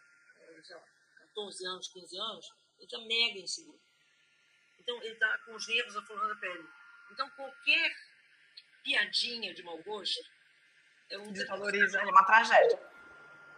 14 1.35 1.67
anos, 1.67 1.89
15 1.89 2.19
anos, 2.19 2.47
ele 2.79 2.85
está 2.85 2.99
mega 2.99 3.39
inseguro. 3.39 3.81
Então, 4.79 4.97
ele 5.03 5.15
está 5.15 5.39
com 5.47 5.55
os 5.55 5.69
nervos 5.69 5.97
aflorando 5.97 6.33
a 6.33 6.37
pele. 6.37 6.69
Então, 7.13 7.29
qualquer 7.31 7.93
piadinha 8.85 9.55
de 9.55 9.63
mau 9.63 9.81
gosto 9.83 10.23
é 11.11 11.19
um 11.19 11.33
desvaloriza, 11.33 12.01
é 12.01 12.05
uma 12.05 12.25
tragédia. 12.25 12.79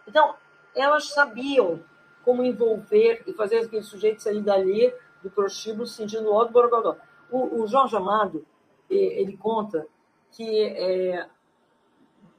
Então, 0.07 0.37
elas 0.75 1.09
sabiam 1.09 1.83
como 2.23 2.43
envolver 2.43 3.23
e 3.27 3.33
fazer 3.33 3.59
aquele 3.59 3.83
sujeito 3.83 4.21
sair 4.21 4.41
dali 4.41 4.93
do 5.21 5.31
prostíbulo 5.31 5.87
sentindo 5.87 6.29
logo 6.29 6.51
borogodó. 6.51 6.97
O, 7.31 7.61
o 7.61 7.67
Jorge 7.67 7.95
Amado, 7.95 8.45
ele 8.89 9.35
conta 9.37 9.87
que 10.31 10.63
é, 10.63 11.27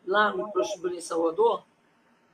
lá 0.07 0.33
no 0.33 0.51
prostíbulo 0.53 0.95
em 0.95 1.01
Salvador, 1.01 1.65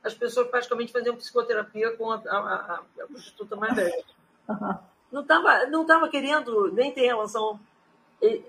as 0.03 0.13
pessoas 0.13 0.49
praticamente 0.49 0.91
faziam 0.91 1.15
psicoterapia 1.15 1.95
com 1.95 2.11
a, 2.11 2.15
a, 2.15 2.75
a, 2.75 3.07
prostituta 3.07 3.55
mais 3.55 3.75
velha. 3.75 4.03
Uhum 4.49 4.93
não 5.13 5.21
estava 5.21 5.67
não 5.67 5.85
tava 5.85 6.09
querendo 6.09 6.71
nem 6.73 6.91
ter 6.91 7.05
relação. 7.05 7.59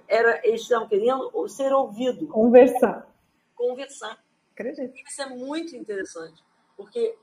Era, 0.09 0.41
eles 0.47 0.63
estavam 0.63 0.89
querendo 0.89 1.31
ser 1.49 1.73
ouvido. 1.73 2.27
Conversar. 2.29 3.07
Conversar. 3.55 4.25
Acredito. 4.53 4.95
Isso 5.07 5.23
é 5.23 5.29
muito 5.29 5.77
interessante. 5.77 6.43
Porque 6.77 7.17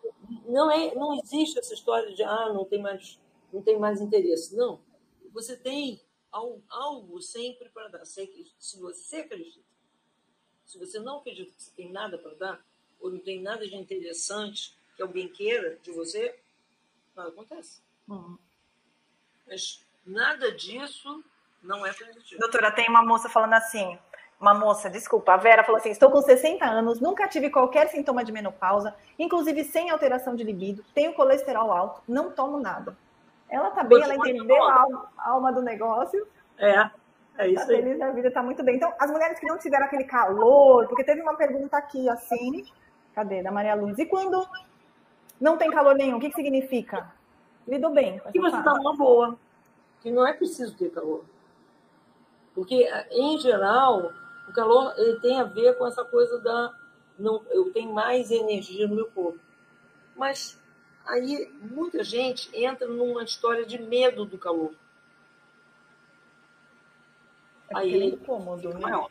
não, 0.46 0.70
é, 0.70 0.94
não 0.94 1.18
existe 1.20 1.58
essa 1.58 1.74
história 1.74 2.14
de 2.14 2.24
ah, 2.24 2.52
não 2.54 2.66
tem 2.66 2.82
mais, 2.82 3.20
não 3.52 3.62
tem 3.62 3.80
mais 3.80 4.00
interesse. 4.00 4.56
Não. 4.56 4.80
Você 5.34 5.58
tem 5.58 6.00
algo, 6.32 7.22
sempre 7.22 7.70
para 7.70 7.88
dar. 7.90 8.06
Se 8.06 8.80
você 8.80 9.18
acredita, 9.18 9.60
se 10.66 10.78
você 10.78 11.00
não 11.00 11.18
acredita 11.18 11.52
que 11.52 11.62
você 11.62 11.72
tem 11.76 11.92
nada 11.92 12.18
para 12.18 12.34
dar, 12.36 12.66
ou 13.00 13.12
não 13.12 13.20
tem 13.20 13.42
nada 13.42 13.68
de 13.68 13.76
interessante 13.76 14.78
que 14.96 15.02
alguém 15.02 15.28
queira 15.28 15.78
de 15.84 15.92
você, 15.92 16.40
nada 17.16 17.30
acontece. 17.30 17.82
Uhum. 18.08 18.38
Mas 19.48 19.86
nada 20.06 20.52
disso 20.52 21.24
não 21.62 21.86
é 21.86 21.94
positivo. 21.94 22.40
Doutora, 22.40 22.72
tem 22.72 22.88
uma 22.88 23.04
moça 23.04 23.28
falando 23.28 23.54
assim. 23.54 23.98
Uma 24.40 24.56
moça, 24.56 24.90
desculpa, 24.90 25.34
a 25.34 25.38
Vera 25.38 25.64
falou 25.64 25.80
assim: 25.80 25.92
estou 25.92 26.10
com 26.10 26.20
60 26.20 26.66
anos, 26.66 27.00
nunca 27.00 27.28
tive 27.28 27.52
qualquer 27.52 27.90
sintoma 27.90 28.24
de 28.24 28.32
menopausa, 28.32 28.96
inclusive 29.20 29.64
sem 29.64 29.92
alteração 29.92 30.36
de 30.36 30.44
libido, 30.44 30.84
tenho 30.96 31.14
colesterol 31.14 31.72
alto, 31.72 32.02
não 32.08 32.32
tomo 32.32 32.60
nada. 32.60 32.98
Ela 33.52 33.70
tá 33.72 33.84
bem, 33.84 34.02
ela 34.02 34.16
entendeu 34.16 34.64
a 34.64 34.82
alma, 34.82 35.12
a 35.18 35.30
alma 35.30 35.52
do 35.52 35.62
negócio. 35.62 36.26
É. 36.58 36.90
É 37.38 37.48
isso 37.48 37.66
tá 37.68 37.74
aí. 37.74 37.82
feliz 37.82 38.00
da 38.00 38.12
vida, 38.12 38.32
tá 38.32 38.42
muito 38.42 38.64
bem. 38.64 38.78
Então, 38.78 38.94
as 38.98 39.12
mulheres 39.12 39.40
que 39.40 39.46
não 39.46 39.58
tiveram 39.58 39.86
aquele 39.86 40.06
calor, 40.06 40.88
porque 40.88 41.04
teve 41.04 41.22
uma 41.22 41.36
pergunta 41.36 41.78
aqui 41.78 42.08
assim, 42.10 42.66
cadê? 43.14 43.44
Da 43.44 43.52
Maria 43.52 43.76
Luz. 43.76 43.98
E 44.00 44.06
quando 44.06 44.48
não 45.40 45.58
tem 45.58 45.70
calor 45.70 45.96
nenhum, 45.96 46.18
o 46.18 46.20
que, 46.20 46.30
que 46.30 46.36
significa? 46.36 47.12
Lidou 47.68 47.92
bem. 47.92 48.22
que 48.32 48.40
você 48.40 48.58
está 48.58 48.74
numa 48.74 48.96
boa, 48.96 49.38
que 50.02 50.12
não 50.12 50.26
é 50.26 50.34
preciso 50.34 50.76
ter 50.78 50.92
calor. 50.92 51.26
Porque, 52.54 52.88
em 53.12 53.38
geral, 53.38 54.12
o 54.48 54.54
calor 54.54 54.94
ele 54.98 55.20
tem 55.20 55.40
a 55.40 55.44
ver 55.44 55.78
com 55.78 55.88
essa 55.88 56.04
coisa 56.06 56.40
da. 56.40 56.74
Não, 57.18 57.44
eu 57.50 57.72
tenho 57.72 57.94
mais 57.94 58.30
energia 58.30 58.88
no 58.88 58.96
meu 58.96 59.10
corpo. 59.12 59.40
Mas 60.16 60.61
aí 61.12 61.52
muita 61.62 62.04
gente 62.04 62.50
entra 62.56 62.88
numa 62.88 63.24
história 63.24 63.66
de 63.66 63.82
medo 63.82 64.26
do 64.26 64.38
calor. 64.38 64.74
É 67.70 67.78
Aí 67.78 67.96
é 67.96 68.00
muito 68.00 68.26
cômodo, 68.26 68.62
fica 68.62 68.74
né? 68.74 68.80
maior. 68.80 69.10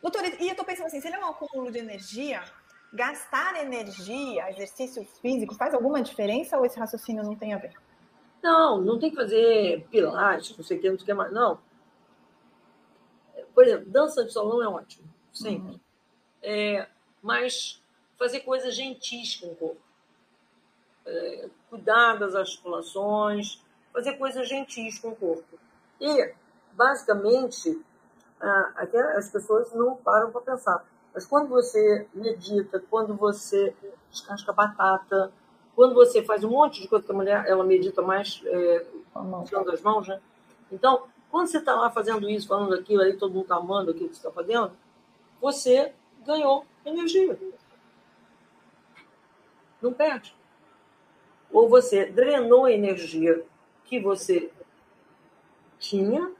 Doutora, 0.00 0.28
e 0.42 0.48
eu 0.48 0.54
tô 0.54 0.64
pensando 0.64 0.86
assim, 0.86 1.00
se 1.00 1.08
ele 1.08 1.16
é 1.16 1.18
um 1.18 1.30
acúmulo 1.30 1.70
de 1.70 1.78
energia, 1.78 2.44
gastar 2.92 3.56
energia, 3.56 4.50
exercícios 4.50 5.06
físicos, 5.18 5.56
faz 5.56 5.74
alguma 5.74 6.02
diferença 6.02 6.56
ou 6.56 6.64
esse 6.64 6.78
raciocínio 6.78 7.24
não 7.24 7.34
tem 7.34 7.54
a 7.54 7.58
ver? 7.58 7.74
Não, 8.42 8.80
não 8.80 8.98
tem 8.98 9.10
que 9.10 9.16
fazer 9.16 9.86
pilates, 9.90 10.56
não 10.56 10.64
sei 10.64 10.78
o 10.78 10.80
que, 10.80 10.90
não 10.90 10.96
sei 10.96 11.02
o 11.02 11.06
que 11.06 11.14
mais. 11.14 11.32
Não. 11.32 11.60
Por 13.54 13.64
exemplo, 13.64 13.90
dança 13.90 14.24
de 14.24 14.32
salão 14.32 14.62
é 14.62 14.68
ótimo, 14.68 15.08
sempre. 15.32 15.80
É, 16.42 16.88
mas 17.22 17.82
fazer 18.18 18.40
coisas 18.40 18.74
gentis 18.74 19.36
com 19.36 19.46
o 19.48 19.56
corpo. 19.56 19.85
É, 21.06 21.48
cuidar 21.70 22.16
das 22.16 22.34
articulações, 22.34 23.62
fazer 23.92 24.14
coisas 24.14 24.48
gentis 24.48 24.98
com 24.98 25.08
o 25.08 25.16
corpo. 25.16 25.58
E, 26.00 26.34
basicamente, 26.72 27.80
até 28.74 29.00
as 29.16 29.30
pessoas 29.30 29.72
não 29.72 29.96
param 29.96 30.30
para 30.30 30.40
pensar. 30.40 30.84
Mas 31.14 31.24
quando 31.24 31.48
você 31.48 32.06
medita, 32.12 32.82
quando 32.90 33.14
você 33.14 33.74
descasca 34.10 34.52
batata, 34.52 35.32
quando 35.74 35.94
você 35.94 36.22
faz 36.22 36.44
um 36.44 36.50
monte 36.50 36.82
de 36.82 36.88
coisa 36.88 37.04
que 37.04 37.12
a 37.12 37.14
mulher 37.14 37.44
ela 37.46 37.64
medita 37.64 38.02
mais 38.02 38.42
é, 38.44 38.86
usando 39.14 39.70
as 39.70 39.80
mãos, 39.80 40.08
né? 40.08 40.20
Então, 40.70 41.04
quando 41.30 41.46
você 41.48 41.58
está 41.58 41.74
lá 41.74 41.90
fazendo 41.90 42.28
isso, 42.28 42.48
falando 42.48 42.74
aquilo, 42.74 43.02
aí 43.02 43.16
todo 43.16 43.32
mundo 43.32 43.42
está 43.42 43.56
amando 43.56 43.90
aquilo 43.90 44.08
que 44.08 44.16
você 44.16 44.20
está 44.20 44.30
fazendo, 44.30 44.72
você 45.40 45.92
ganhou 46.24 46.66
energia. 46.84 47.38
Não 49.80 49.92
perde. 49.92 50.34
Ou 51.56 51.70
você 51.70 52.04
drenou 52.04 52.66
a 52.66 52.70
energia 52.70 53.42
que 53.86 53.98
você 53.98 54.52
tinha 55.78 56.36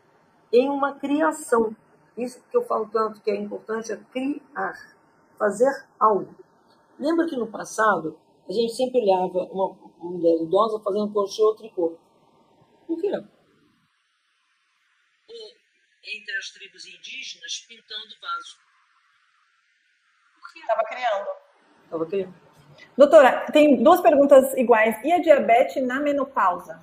em 0.53 0.69
uma 0.69 0.99
criação. 0.99 1.75
Isso 2.19 2.45
que 2.51 2.55
eu 2.55 2.63
falo 2.67 2.87
tanto 2.91 3.23
que 3.23 3.31
é 3.31 3.35
importante 3.35 3.93
é 3.93 3.97
criar, 3.97 4.95
fazer 5.39 5.73
algo. 5.99 6.37
Lembra 6.99 7.27
que 7.27 7.35
no 7.35 7.51
passado 7.51 8.21
a 8.47 8.53
gente 8.53 8.75
sempre 8.75 9.01
olhava 9.01 9.39
uma 9.51 9.73
mulher 10.01 10.37
idosa 10.43 10.85
fazendo 10.85 11.11
crochê 11.11 11.43
ou 11.43 11.57
tricô. 11.57 11.99
Por 12.87 13.01
quê? 13.01 13.11
Ou 13.11 13.27
entre 16.05 16.37
as 16.37 16.51
tribos 16.51 16.85
indígenas 16.85 17.65
pintando 17.67 18.15
vaso. 18.21 18.59
Por 20.39 20.53
quê? 20.53 20.61
Tava 20.67 20.85
criando. 20.85 21.29
Estava 21.85 22.05
criando. 22.05 22.46
Doutora, 22.97 23.47
tem 23.53 23.83
duas 23.83 24.01
perguntas 24.01 24.57
iguais. 24.57 24.97
E 25.05 25.13
a 25.13 25.21
diabetes 25.21 25.83
na 25.87 26.01
menopausa? 26.01 26.81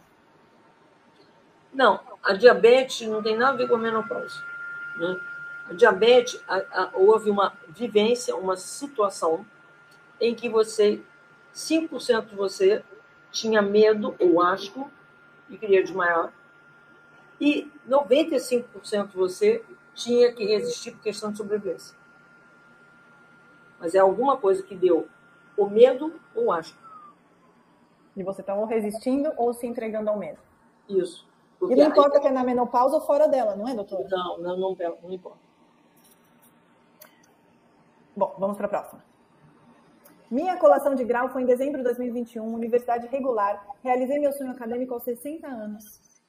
Não, 1.73 1.99
a 2.21 2.33
diabetes 2.33 3.07
não 3.07 3.23
tem 3.23 3.35
nada 3.35 3.53
a 3.53 3.57
ver 3.57 3.67
com 3.67 3.75
a 3.75 3.79
menopausa. 3.79 4.43
Né? 4.97 5.19
A 5.69 5.73
diabetes, 5.73 6.39
a, 6.47 6.57
a, 6.57 6.89
houve 6.93 7.29
uma 7.29 7.53
vivência, 7.69 8.35
uma 8.35 8.55
situação 8.55 9.45
em 10.21 10.35
que 10.35 10.47
você, 10.47 11.01
5% 11.53 12.27
de 12.27 12.35
você 12.35 12.83
tinha 13.31 13.61
medo 13.61 14.15
ou 14.19 14.41
asco 14.41 14.91
e 15.49 15.57
queria 15.57 15.83
desmaiar, 15.83 16.31
e 17.41 17.69
95% 17.89 19.07
de 19.07 19.17
você 19.17 19.63
tinha 19.95 20.31
que 20.31 20.45
resistir 20.45 20.91
por 20.91 21.01
questão 21.01 21.31
de 21.31 21.37
sobrevivência. 21.37 21.95
Mas 23.79 23.95
é 23.95 23.99
alguma 23.99 24.37
coisa 24.37 24.63
que 24.63 24.75
deu 24.75 25.07
o 25.57 25.67
medo 25.67 26.19
ou 26.35 26.45
o 26.45 26.51
asco. 26.51 26.77
E 28.15 28.23
você 28.23 28.43
tá 28.43 28.53
ou 28.55 28.65
resistindo 28.65 29.31
ou 29.37 29.53
se 29.53 29.65
entregando 29.65 30.09
ao 30.09 30.17
medo. 30.17 30.39
Isso. 30.87 31.27
E 31.61 31.75
não 31.75 31.83
aí- 31.85 31.89
importa 31.89 32.19
que 32.19 32.27
é 32.27 32.31
na 32.31 32.43
menopausa 32.43 32.95
ou 32.95 33.01
fora 33.01 33.27
dela, 33.27 33.55
não 33.55 33.67
é, 33.67 33.73
doutora? 33.73 34.07
Não, 34.09 34.37
não, 34.39 34.57
não, 34.57 34.75
não 35.01 35.11
importa. 35.11 35.39
Bom, 38.15 38.35
vamos 38.37 38.57
para 38.57 38.67
a 38.67 38.69
próxima. 38.69 39.03
Minha 40.29 40.57
colação 40.57 40.95
de 40.95 41.03
grau 41.03 41.29
foi 41.29 41.43
em 41.43 41.45
dezembro 41.45 41.77
de 41.77 41.83
2021, 41.83 42.45
universidade 42.53 43.07
regular. 43.07 43.65
Realizei 43.83 44.19
meu 44.19 44.31
sonho 44.33 44.51
acadêmico 44.51 44.93
aos 44.93 45.03
60 45.03 45.47
anos. 45.47 45.83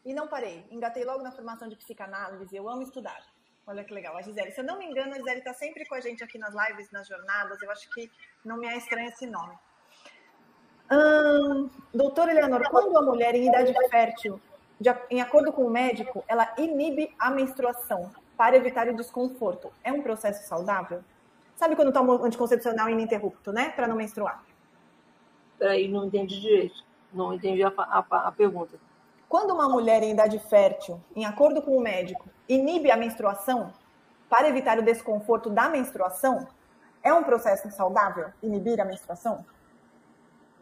E 0.04 0.12
não 0.14 0.28
parei. 0.28 0.66
Engatei 0.70 1.04
logo 1.04 1.22
na 1.22 1.32
formação 1.32 1.68
de 1.68 1.76
psicanálise. 1.76 2.54
Eu 2.54 2.68
amo 2.68 2.82
estudar. 2.82 3.22
Olha 3.66 3.82
que 3.82 3.94
legal. 3.94 4.16
A 4.16 4.22
Gisele, 4.22 4.50
se 4.50 4.60
eu 4.60 4.64
não 4.64 4.78
me 4.78 4.84
engano, 4.84 5.12
a 5.12 5.16
Gisele 5.16 5.38
está 5.38 5.54
sempre 5.54 5.86
com 5.86 5.94
a 5.94 6.00
gente 6.00 6.22
aqui 6.22 6.38
nas 6.38 6.54
lives, 6.54 6.90
nas 6.90 7.06
jornadas. 7.06 7.60
Eu 7.62 7.70
acho 7.70 7.88
que 7.90 8.10
não 8.44 8.58
me 8.58 8.66
é 8.66 8.76
estranho 8.76 9.08
esse 9.08 9.26
nome. 9.26 9.54
Hum, 10.90 11.70
doutora 11.92 12.30
Eleanor, 12.30 12.68
quando 12.68 12.96
a 12.98 13.02
mulher 13.02 13.34
em 13.34 13.48
idade 13.48 13.72
fértil, 13.88 14.40
de 14.78 14.90
em 15.10 15.22
acordo 15.22 15.50
com 15.52 15.64
o 15.64 15.70
médico, 15.70 16.22
ela 16.28 16.52
inibe 16.58 17.14
a 17.18 17.30
menstruação 17.30 18.12
para 18.36 18.56
evitar 18.56 18.86
o 18.88 18.96
desconforto, 18.96 19.72
é 19.82 19.92
um 19.92 20.02
processo 20.02 20.46
saudável? 20.46 21.02
Sabe 21.56 21.76
quando 21.76 21.92
toma 21.92 22.14
um 22.14 22.24
anticoncepcional 22.24 22.90
ininterrupto, 22.90 23.52
né? 23.52 23.70
Para 23.70 23.86
não 23.86 23.96
menstruar. 23.96 24.44
Peraí, 25.58 25.88
não 25.88 26.06
entendi 26.06 26.40
direito. 26.40 26.84
Não 27.12 27.32
entendi 27.32 27.62
a, 27.62 27.72
a, 27.76 28.28
a 28.28 28.32
pergunta. 28.32 28.76
Quando 29.28 29.54
uma 29.54 29.68
mulher 29.68 30.02
em 30.02 30.10
idade 30.10 30.38
fértil, 30.50 31.00
em 31.14 31.24
acordo 31.24 31.62
com 31.62 31.76
o 31.76 31.80
médico, 31.80 32.28
inibe 32.48 32.90
a 32.90 32.96
menstruação 32.96 33.72
para 34.28 34.48
evitar 34.48 34.78
o 34.78 34.82
desconforto 34.82 35.50
da 35.50 35.68
menstruação, 35.68 36.48
é 37.02 37.12
um 37.12 37.22
processo 37.22 37.70
saudável 37.70 38.32
inibir 38.42 38.80
a 38.80 38.84
menstruação? 38.84 39.44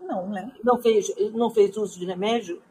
Não, 0.01 0.28
né? 0.28 0.53
Não 0.62 0.83
fez, 0.83 1.12
não 1.33 1.51
fez 1.51 1.76
uso 1.76 1.99
de 1.99 2.05
remédio? 2.05 2.62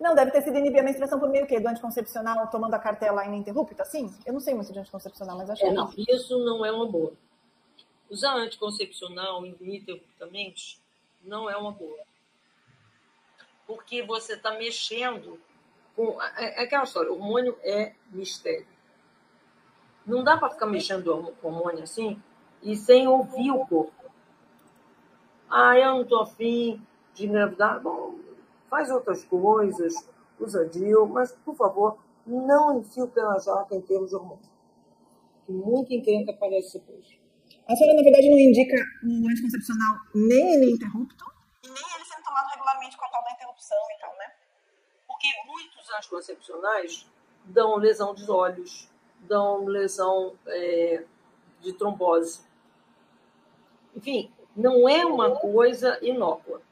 Não, 0.00 0.14
deve 0.14 0.30
ter 0.30 0.42
sido 0.42 0.56
inibir 0.56 0.80
a 0.80 0.84
menstruação 0.84 1.18
por 1.18 1.28
meio? 1.28 1.46
Do 1.46 1.68
anticoncepcional 1.68 2.46
tomando 2.48 2.74
a 2.74 2.78
cartela 2.78 3.24
ininterrupta, 3.26 3.82
assim? 3.82 4.14
Eu 4.24 4.32
não 4.32 4.40
sei 4.40 4.54
muito 4.54 4.72
de 4.72 4.78
anticoncepcional, 4.78 5.36
mas 5.36 5.50
acho 5.50 5.64
É, 5.64 5.68
que 5.68 5.74
não, 5.74 5.92
isso 5.96 6.38
não 6.44 6.64
é 6.64 6.70
uma 6.72 6.86
boa. 6.86 7.12
Usar 8.08 8.34
anticoncepcional 8.36 9.44
ininterruptamente 9.44 10.80
não 11.22 11.50
é 11.50 11.56
uma 11.56 11.72
boa. 11.72 11.98
Porque 13.66 14.02
você 14.02 14.34
está 14.34 14.52
mexendo 14.52 15.38
com. 15.98 16.22
É, 16.36 16.60
é 16.60 16.64
aquela 16.64 16.84
história, 16.84 17.10
o 17.10 17.14
hormônio 17.14 17.58
é 17.64 17.92
mistério. 18.12 18.68
Não 20.06 20.22
dá 20.22 20.38
para 20.38 20.50
ficar 20.50 20.66
mexendo 20.66 21.34
com 21.42 21.48
hormônio 21.48 21.82
assim 21.82 22.22
e 22.62 22.76
sem 22.76 23.08
ouvir 23.08 23.50
o 23.50 23.66
corpo. 23.66 23.92
Ah, 25.50 25.76
eu 25.76 25.90
não 25.94 26.02
estou 26.02 26.22
afim 26.22 26.80
de 27.14 27.26
engravidar. 27.26 27.82
Bom, 27.82 28.14
faz 28.70 28.90
outras 28.90 29.24
coisas, 29.24 30.08
usa 30.38 30.64
DIL, 30.66 31.06
mas, 31.06 31.32
por 31.32 31.56
favor, 31.56 31.98
não 32.24 32.78
enfie 32.78 33.10
na 33.16 33.38
jaca 33.38 33.74
em 33.74 33.80
termos 33.80 34.10
de 34.10 34.16
hormônio. 34.16 34.48
Que 35.44 35.52
muita 35.52 35.94
encrenca 35.94 36.30
aparece 36.30 36.78
depois. 36.78 37.06
A 37.66 37.74
senhora, 37.74 37.96
na 37.96 38.02
verdade, 38.02 38.30
não 38.30 38.38
indica 38.38 38.76
o 39.02 39.28
anticoncepcional 39.28 39.96
nem 40.14 40.54
ininterrupto 40.54 41.24
e 41.64 41.68
nem 41.68 41.84
ele 41.96 42.04
sendo 42.04 42.22
tomado 42.22 42.48
regularmente 42.50 42.96
com 42.96 43.04
a 43.04 43.08
tal 43.08 43.24
da 43.24 43.32
interrupção 43.32 43.78
e 43.96 44.00
tal, 44.00 44.16
né? 44.16 44.37
Porque 45.18 45.46
muitos 45.46 45.90
anticoncepcionais 45.90 47.04
dão 47.44 47.76
lesão 47.76 48.14
dos 48.14 48.28
olhos, 48.28 48.88
dão 49.18 49.64
lesão 49.66 50.38
é, 50.46 51.04
de 51.60 51.72
trombose. 51.72 52.46
Enfim, 53.96 54.30
não 54.54 54.88
é 54.88 55.04
uma 55.04 55.34
coisa 55.34 55.98
inócua. 56.02 56.62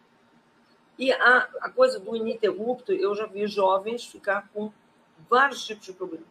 E 0.97 1.13
a, 1.13 1.39
a 1.61 1.71
coisa 1.71 1.99
do 1.99 2.15
ininterrupto, 2.15 2.93
eu 2.93 3.17
já 3.17 3.27
vi 3.27 3.49
jovens 3.49 4.05
ficar 4.05 4.49
com 4.55 4.73
vários 5.29 5.67
tipos 5.67 5.87
de 5.87 5.93
problemas. 5.93 6.29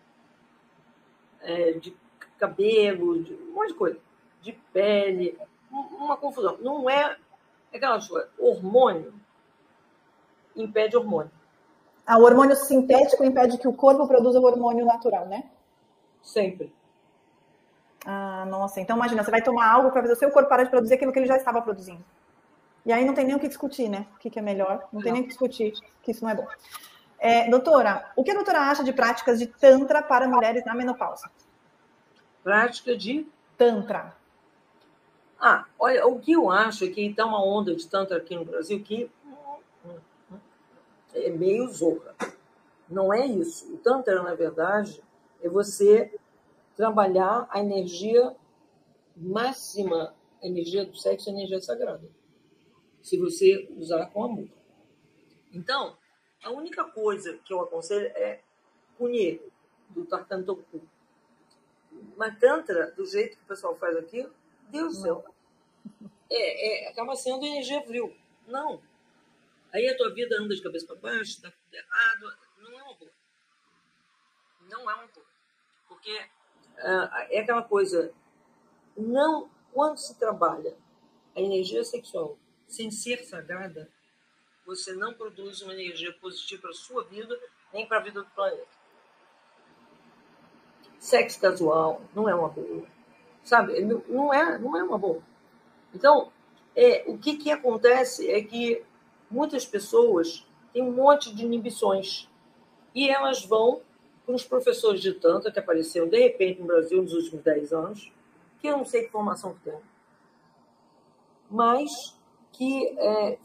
É, 1.42 1.74
de 1.74 1.96
cabelo, 2.40 3.22
de 3.22 3.34
um 3.34 3.52
monte 3.52 3.68
de 3.70 3.74
coisa. 3.74 4.00
De 4.42 4.54
pele, 4.72 5.38
um- 5.70 5.98
uma 5.98 6.16
confusão. 6.16 6.58
Não 6.62 6.90
é, 6.90 7.18
é 7.74 7.78
aquela 7.78 8.00
coisa, 8.08 8.32
hormônio 8.40 9.14
impede 10.56 10.96
hormônio. 10.96 11.30
Ah, 12.06 12.18
o 12.18 12.24
hormônio 12.24 12.56
sintético 12.56 13.24
impede 13.24 13.58
que 13.58 13.68
o 13.68 13.74
corpo 13.74 14.08
produza 14.08 14.40
o 14.40 14.44
hormônio 14.44 14.86
natural, 14.86 15.26
né? 15.26 15.44
Sempre. 16.22 16.72
Ah, 18.06 18.46
nossa. 18.48 18.80
Então, 18.80 18.96
imagina, 18.96 19.24
você 19.24 19.32
vai 19.32 19.42
tomar 19.42 19.68
algo 19.68 19.92
para 19.92 20.02
fazer 20.02 20.14
o 20.14 20.18
seu 20.18 20.30
corpo 20.30 20.48
parar 20.48 20.64
de 20.64 20.70
produzir 20.70 20.94
aquilo 20.94 21.12
que 21.12 21.18
ele 21.18 21.26
já 21.26 21.38
estava 21.38 21.62
produzindo. 21.62 22.04
E 22.86 22.94
aí 22.94 23.04
não 23.04 23.16
tem 23.16 23.26
nem 23.26 23.36
o 23.36 23.40
que 23.40 23.48
discutir, 23.48 23.90
né? 23.90 24.06
O 24.16 24.20
que, 24.20 24.30
que 24.30 24.38
é 24.38 24.42
melhor. 24.42 24.88
Não 24.94 25.02
tem 25.02 25.12
nem 25.12 25.22
o 25.22 25.24
que 25.24 25.30
discutir, 25.30 25.74
que 26.04 26.12
isso 26.12 26.24
não 26.24 26.30
é 26.30 26.36
bom. 26.36 26.48
É, 27.18 27.50
doutora, 27.50 28.12
o 28.16 28.24
que 28.24 28.30
a 28.30 28.36
doutora 28.36 28.60
acha 28.60 28.84
de 28.84 28.94
práticas 28.94 29.40
de 29.40 29.48
Tantra 29.48 30.04
para 30.04 30.28
mulheres 30.28 30.64
na 30.64 30.76
menopausa? 30.76 31.32
Prática 32.44 32.96
de? 32.96 33.26
Tantra. 33.58 34.14
Ah, 35.40 35.66
olha, 35.80 36.06
o 36.06 36.20
que 36.20 36.34
eu 36.34 36.52
acho 36.52 36.86
é 36.86 36.88
que 36.88 37.02
está 37.08 37.26
uma 37.26 37.44
onda 37.44 37.76
de 37.76 37.88
Tantra 37.88 38.18
aqui 38.18 38.36
no 38.36 38.46
Brasil 38.46 38.80
que 38.84 39.10
é 41.16 41.30
meio 41.30 41.68
zorra. 41.68 42.16
Não 42.90 43.14
é 43.14 43.26
isso. 43.26 43.74
O 43.74 43.78
Tantra, 43.78 44.22
na 44.22 44.36
verdade, 44.36 45.02
é 45.42 45.50
você 45.50 46.14
trabalhar 46.76 47.48
a 47.50 47.60
energia 47.60 48.36
máxima, 49.16 50.14
a 50.42 50.48
energia 50.48 50.86
do 50.86 50.96
sexo, 50.96 51.30
a 51.30 51.34
energia 51.34 51.62
sagrada. 51.62 52.08
Se 53.02 53.18
você 53.18 53.68
usar 53.78 54.08
com 54.08 54.24
amor. 54.24 54.50
Então, 55.54 55.98
a 56.44 56.52
única 56.52 56.84
coisa 56.84 57.40
que 57.46 57.54
eu 57.54 57.62
aconselho 57.62 58.08
é 58.08 58.42
punir 58.98 59.42
do 59.90 60.06
Tartantoku. 60.06 60.82
Mas 62.18 62.38
Tantra, 62.40 62.92
do 62.92 63.06
jeito 63.06 63.38
que 63.38 63.44
o 63.44 63.48
pessoal 63.48 63.76
faz 63.76 63.96
aqui, 63.96 64.28
Deus 64.70 64.98
do 64.98 65.02
céu. 65.02 65.26
É, 66.30 66.86
é, 66.86 66.90
acaba 66.90 67.16
sendo 67.16 67.46
energia 67.46 67.82
frio. 67.84 68.14
Não. 68.48 68.82
Aí 69.76 69.90
a 69.90 69.98
tua 69.98 70.10
vida 70.14 70.38
anda 70.40 70.56
de 70.56 70.62
cabeça 70.62 70.88
para 70.88 70.96
baixo, 70.96 71.32
está 71.32 71.52
tudo 71.52 71.76
errado. 71.76 72.38
Não 72.60 72.80
é 72.80 72.84
um 72.84 72.96
boa. 72.96 73.12
Não 74.70 74.90
é 74.90 74.96
um 74.96 75.08
boa. 75.08 75.26
Porque 75.90 76.18
uh, 76.78 77.10
é 77.30 77.40
aquela 77.40 77.62
coisa. 77.62 78.14
Não, 78.96 79.50
quando 79.74 79.98
se 79.98 80.18
trabalha 80.18 80.78
a 81.36 81.42
energia 81.42 81.84
sexual 81.84 82.40
sem 82.70 82.90
ser 82.90 83.26
sagrada, 83.26 83.92
você 84.66 84.94
não 84.94 85.14
produz 85.14 85.62
uma 85.62 85.74
energia 85.74 86.14
positiva 86.14 86.62
para 86.62 86.72
a 86.72 86.74
sua 86.74 87.04
vida, 87.04 87.38
nem 87.74 87.86
para 87.86 87.98
a 87.98 88.02
vida 88.02 88.24
do 88.24 88.30
planeta. 88.30 88.68
Sexo 91.00 91.42
casual 91.42 92.02
não 92.16 92.30
é 92.30 92.34
uma 92.34 92.48
boa. 92.48 92.88
Sabe? 93.44 93.82
Não 93.82 94.34
é, 94.34 94.58
não 94.58 94.78
é 94.78 94.84
uma 94.84 94.98
boa. 94.98 95.22
Então, 95.94 96.32
é, 96.74 97.04
o 97.08 97.18
que, 97.18 97.36
que 97.36 97.52
acontece 97.52 98.32
é 98.32 98.42
que 98.42 98.82
muitas 99.36 99.66
pessoas 99.66 100.48
têm 100.72 100.82
um 100.82 100.92
monte 100.92 101.36
de 101.36 101.44
inibições 101.44 102.30
e 102.94 103.10
elas 103.10 103.46
vão 103.46 103.82
para 104.26 104.34
os 104.34 104.46
professores 104.46 105.02
de 105.02 105.14
tanto 105.14 105.52
que 105.52 105.60
apareceram 105.60 106.08
de 106.08 106.18
repente 106.18 106.62
no 106.62 106.68
Brasil 106.68 107.02
nos 107.02 107.14
últimos 107.14 107.44
10 107.44 107.74
anos, 107.74 108.12
que 108.60 108.68
eu 108.68 108.78
não 108.78 108.86
sei 108.86 109.04
que 109.04 109.12
formação 109.12 109.54
que 109.54 109.70
tem, 109.70 109.80
mas 111.52 112.16
que 112.54 112.98
é, 112.98 113.38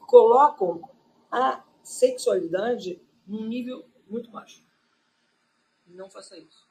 colocam 0.00 0.82
a 1.30 1.62
sexualidade 1.82 3.00
num 3.26 3.46
nível 3.46 3.84
muito 4.08 4.28
baixo. 4.28 4.60
Não 5.86 6.10
faça 6.10 6.36
isso. 6.36 6.66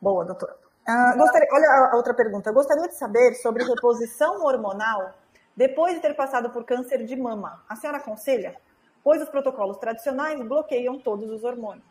Boa, 0.00 0.24
doutora. 0.24 0.56
Uh, 0.88 1.18
gostaria, 1.18 1.48
olha 1.52 1.90
a 1.92 1.96
outra 1.96 2.14
pergunta. 2.14 2.52
Gostaria 2.52 2.88
de 2.88 2.96
saber 2.96 3.34
sobre 3.34 3.64
reposição 3.64 4.44
hormonal 4.44 5.14
depois 5.56 5.94
de 5.94 6.00
ter 6.00 6.14
passado 6.14 6.50
por 6.50 6.64
câncer 6.64 7.04
de 7.04 7.16
mama. 7.16 7.62
A 7.68 7.76
senhora 7.76 7.98
aconselha? 7.98 8.56
Pois 9.04 9.22
os 9.22 9.28
protocolos 9.28 9.78
tradicionais 9.78 10.40
bloqueiam 10.46 10.98
todos 10.98 11.30
os 11.30 11.44
hormônios. 11.44 11.84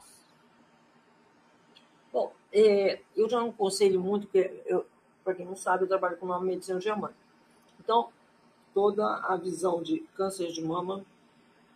Bom, 2.12 2.34
é, 2.52 3.00
eu 3.16 3.30
já 3.30 3.40
não 3.40 3.50
aconselho 3.50 4.00
muito, 4.00 4.28
porque, 4.28 4.84
para 5.24 5.36
quem 5.36 5.46
não 5.46 5.56
sabe, 5.56 5.84
eu 5.84 5.88
trabalho 5.88 6.18
com 6.18 6.26
uma 6.26 6.40
medicina 6.40 6.80
germânica. 6.80 7.20
Então, 7.80 8.10
toda 8.74 9.06
a 9.18 9.36
visão 9.36 9.82
de 9.82 10.00
câncer 10.16 10.52
de 10.52 10.64
mama 10.64 11.06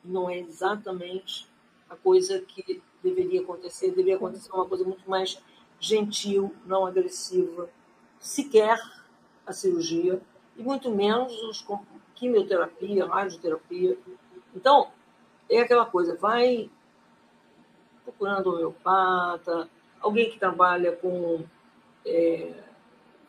não 0.03 0.29
é 0.29 0.39
exatamente 0.39 1.47
a 1.89 1.95
coisa 1.95 2.39
que 2.41 2.81
deveria 3.03 3.41
acontecer. 3.41 3.89
Deveria 3.89 4.15
acontecer 4.15 4.51
uma 4.51 4.67
coisa 4.67 4.83
muito 4.83 5.09
mais 5.09 5.41
gentil, 5.79 6.53
não 6.65 6.85
agressiva, 6.85 7.69
sequer 8.19 8.79
a 9.45 9.53
cirurgia, 9.53 10.21
e 10.55 10.63
muito 10.63 10.89
menos 10.89 11.33
os 11.43 11.65
quimioterapia, 12.15 13.05
radioterapia. 13.05 13.97
Então, 14.55 14.89
é 15.49 15.59
aquela 15.59 15.85
coisa, 15.85 16.15
vai 16.15 16.69
procurando 18.03 18.53
homeopata, 18.53 19.69
alguém 19.99 20.29
que 20.29 20.39
trabalha 20.39 20.95
com 20.95 21.43
é, 22.05 22.53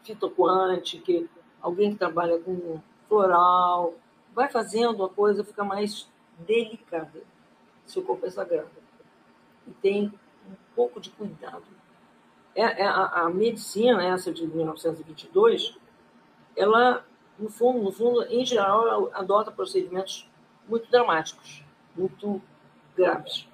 fitoquântica, 0.05 1.25
alguém 1.61 1.93
que 1.93 1.99
trabalha 1.99 2.39
com 2.39 2.81
floral, 3.09 3.95
vai 4.35 4.49
fazendo 4.49 5.03
a 5.03 5.09
coisa 5.09 5.43
ficar 5.43 5.65
mais 5.65 6.09
delicada. 6.39 7.23
Seu 7.87 8.03
corpo 8.03 8.27
é 8.27 8.31
sagrado. 8.31 8.69
E 9.67 9.71
tem 9.73 10.13
um 10.49 10.55
pouco 10.75 11.01
de 11.01 11.11
cuidado. 11.11 11.65
É, 12.55 12.83
é 12.83 12.87
a, 12.87 13.23
a, 13.23 13.31
medicina, 13.31 14.05
essa 14.05 14.33
de 14.33 14.47
1922, 14.47 15.77
ela, 16.55 17.05
no 17.39 17.51
fundo, 17.51 17.83
no 17.83 17.93
fundo, 17.93 18.23
em 18.25 18.45
geral, 18.45 19.11
adota 19.13 19.51
procedimentos 19.51 20.29
muito 20.69 20.91
dramáticos, 20.91 21.63
muito 21.95 22.41
graves. 22.97 23.47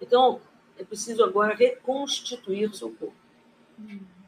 Então, 0.00 0.40
é 0.78 0.84
preciso 0.84 1.24
agora 1.24 1.54
reconstituir 1.54 2.74
seu 2.74 2.90
corpo. 2.90 3.14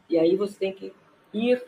E 0.08 0.18
aí 0.18 0.36
você 0.36 0.58
tem 0.58 0.72
que 0.72 0.92
ir 1.32 1.62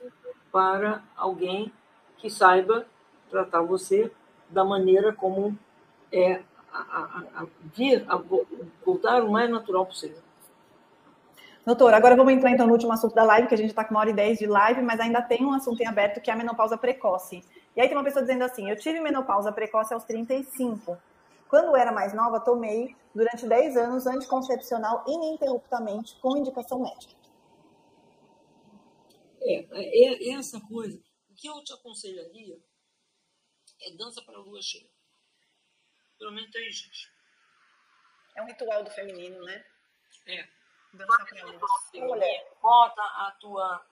para 0.51 1.03
alguém 1.17 1.73
que 2.19 2.31
saiba 2.31 2.87
tratar 3.31 3.63
você 3.63 4.11
da 4.49 4.65
maneira 4.65 5.13
como 5.13 5.57
é 6.11 6.43
a, 6.73 6.79
a, 6.79 7.43
a 7.43 7.47
vir 7.75 8.05
a 8.09 8.17
voltar 8.85 9.23
o 9.23 9.31
mais 9.31 9.49
natural 9.49 9.87
possível. 9.87 10.19
Doutora, 11.65 11.97
agora 11.97 12.17
vamos 12.17 12.33
entrar 12.33 12.51
então 12.51 12.67
no 12.67 12.73
último 12.73 12.93
assunto 12.93 13.15
da 13.15 13.23
live, 13.23 13.47
que 13.47 13.55
a 13.55 13.59
gente 13.59 13.71
está 13.71 13.85
com 13.85 13.91
uma 13.91 14.01
hora 14.01 14.11
e 14.11 14.15
dez 14.15 14.39
de 14.39 14.47
live, 14.47 14.81
mas 14.81 14.99
ainda 14.99 15.21
tem 15.21 15.45
um 15.45 15.53
assunto 15.53 15.81
em 15.83 15.87
aberto 15.87 16.21
que 16.21 16.31
é 16.31 16.33
a 16.33 16.37
menopausa 16.37 16.79
precoce. 16.79 17.45
E 17.77 17.81
aí 17.81 17.87
tem 17.87 17.97
uma 17.97 18.05
pessoa 18.05 18.23
dizendo 18.23 18.43
assim: 18.43 18.71
eu 18.71 18.77
tive 18.77 18.99
menopausa 19.01 19.53
precoce 19.53 19.93
aos 19.93 20.05
35. 20.05 20.99
Quando 21.49 21.77
era 21.77 21.93
mais 21.93 22.15
nova, 22.15 22.41
tomei 22.41 22.97
durante 23.15 23.47
10 23.47 23.77
anos 23.77 24.07
anticoncepcional 24.07 25.05
ininterruptamente 25.07 26.17
com 26.21 26.37
indicação 26.37 26.81
médica. 26.81 27.15
É, 29.43 29.67
é, 29.71 30.31
é 30.31 30.35
essa 30.35 30.61
coisa 30.61 30.99
que 31.37 31.49
eu 31.49 31.63
te 31.65 31.73
aconselharia 31.73 32.59
é 33.83 33.97
dança 33.97 34.23
para 34.23 34.37
a 34.37 34.41
lua 34.41 34.61
cheia. 34.63 34.89
Pelo 36.19 36.33
menos 36.33 36.51
três 36.51 36.77
dias. 36.77 37.09
É 38.37 38.43
um 38.43 38.47
ritual 38.47 38.85
do 38.85 38.91
feminino, 38.91 39.43
né? 39.45 39.65
É. 40.27 40.60
Bota 42.61 43.03
a 43.03 43.31
tua, 43.39 43.83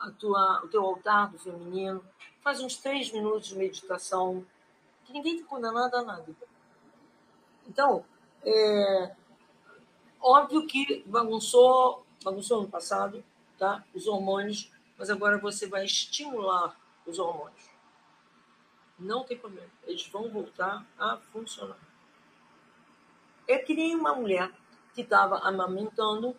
a 0.00 0.10
tua, 0.12 0.64
o 0.64 0.68
teu 0.68 0.84
altar 0.84 1.30
do 1.30 1.38
feminino. 1.38 2.04
Faz 2.40 2.60
uns 2.60 2.76
três 2.76 3.12
minutos 3.12 3.48
de 3.48 3.56
meditação. 3.56 4.44
Que 5.04 5.12
ninguém 5.12 5.36
te 5.36 5.44
condenado 5.44 5.94
a 5.94 6.02
nada. 6.02 6.36
Então, 7.66 8.04
é, 8.44 9.14
óbvio 10.20 10.66
que 10.66 11.04
bagunçou, 11.06 12.04
bagunçou 12.24 12.62
no 12.62 12.68
passado, 12.68 13.24
tá? 13.58 13.84
Os 13.94 14.06
hormônios, 14.06 14.70
mas 14.98 15.10
agora 15.10 15.38
você 15.38 15.68
vai 15.68 15.84
estimular 15.84 16.76
os 17.06 17.18
hormônios. 17.18 17.70
Não 18.98 19.24
tem 19.24 19.38
problema. 19.38 19.70
Eles 19.84 20.06
vão 20.08 20.28
voltar 20.30 20.84
a 20.98 21.18
funcionar. 21.18 21.78
É 23.46 23.58
que 23.58 23.74
nem 23.74 23.94
uma 23.94 24.14
mulher 24.14 24.50
que 24.94 25.02
estava 25.02 25.38
amamentando 25.38 26.34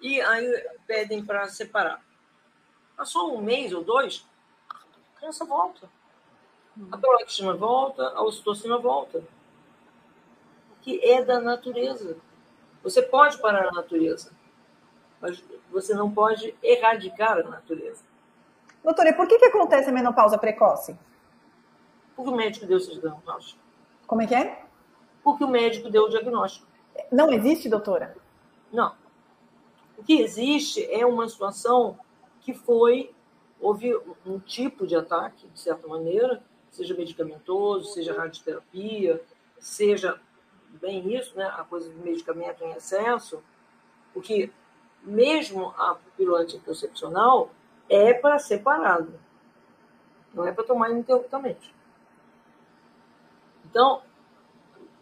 e 0.00 0.20
aí 0.20 0.66
pedem 0.86 1.24
para 1.24 1.48
separar. 1.48 2.02
Passou 2.96 3.36
um 3.36 3.42
mês 3.42 3.72
ou 3.72 3.82
dois, 3.82 4.26
a 4.68 5.18
criança 5.18 5.44
volta. 5.44 5.88
A 6.92 6.96
prolactina 6.96 7.54
volta, 7.54 8.08
a 8.10 8.22
ocitocina 8.22 8.78
volta. 8.78 9.22
Que 10.82 11.04
é 11.04 11.24
da 11.24 11.40
natureza. 11.40 12.16
Você 12.82 13.02
pode 13.02 13.38
parar 13.38 13.68
a 13.68 13.72
natureza, 13.72 14.32
mas 15.20 15.42
você 15.70 15.94
não 15.94 16.10
pode 16.10 16.54
erradicar 16.62 17.38
a 17.38 17.42
natureza. 17.42 18.04
Doutora, 18.82 19.10
e 19.10 19.12
por 19.12 19.26
que, 19.26 19.38
que 19.38 19.46
acontece 19.46 19.90
a 19.90 19.92
menopausa 19.92 20.38
precoce? 20.38 20.96
Porque 22.14 22.30
o 22.30 22.34
médico 22.34 22.66
deu 22.66 22.78
esse 22.78 22.98
diagnóstico. 22.98 23.60
Como 24.06 24.22
é 24.22 24.26
que 24.26 24.34
é? 24.34 24.64
Porque 25.22 25.44
o 25.44 25.48
médico 25.48 25.90
deu 25.90 26.04
o 26.04 26.08
diagnóstico. 26.08 26.66
Não 27.12 27.30
existe, 27.32 27.68
doutora? 27.68 28.16
Não. 28.72 28.94
O 29.98 30.02
que 30.04 30.22
existe 30.22 30.86
é 30.90 31.04
uma 31.04 31.28
situação 31.28 31.98
que 32.40 32.54
foi. 32.54 33.12
Houve 33.60 33.92
um 34.24 34.38
tipo 34.38 34.86
de 34.86 34.94
ataque, 34.94 35.48
de 35.48 35.58
certa 35.58 35.88
maneira, 35.88 36.40
seja 36.70 36.94
medicamentoso, 36.94 37.92
seja 37.92 38.16
radioterapia, 38.16 39.20
seja 39.58 40.20
bem 40.80 41.12
isso, 41.16 41.36
né, 41.36 41.44
a 41.44 41.64
coisa 41.64 41.90
do 41.90 41.98
medicamento 41.98 42.62
em 42.62 42.70
excesso, 42.70 43.42
porque 44.14 44.52
mesmo 45.02 45.74
a 45.76 45.96
pílula 46.16 46.42
anticoncepcional 46.42 47.50
é 47.88 48.14
para 48.14 48.38
ser 48.38 48.58
parado. 48.58 49.18
Não 50.32 50.46
é 50.46 50.52
para 50.52 50.62
tomar 50.62 50.90
ininterruptamente. 50.90 51.74
Então, 53.64 54.02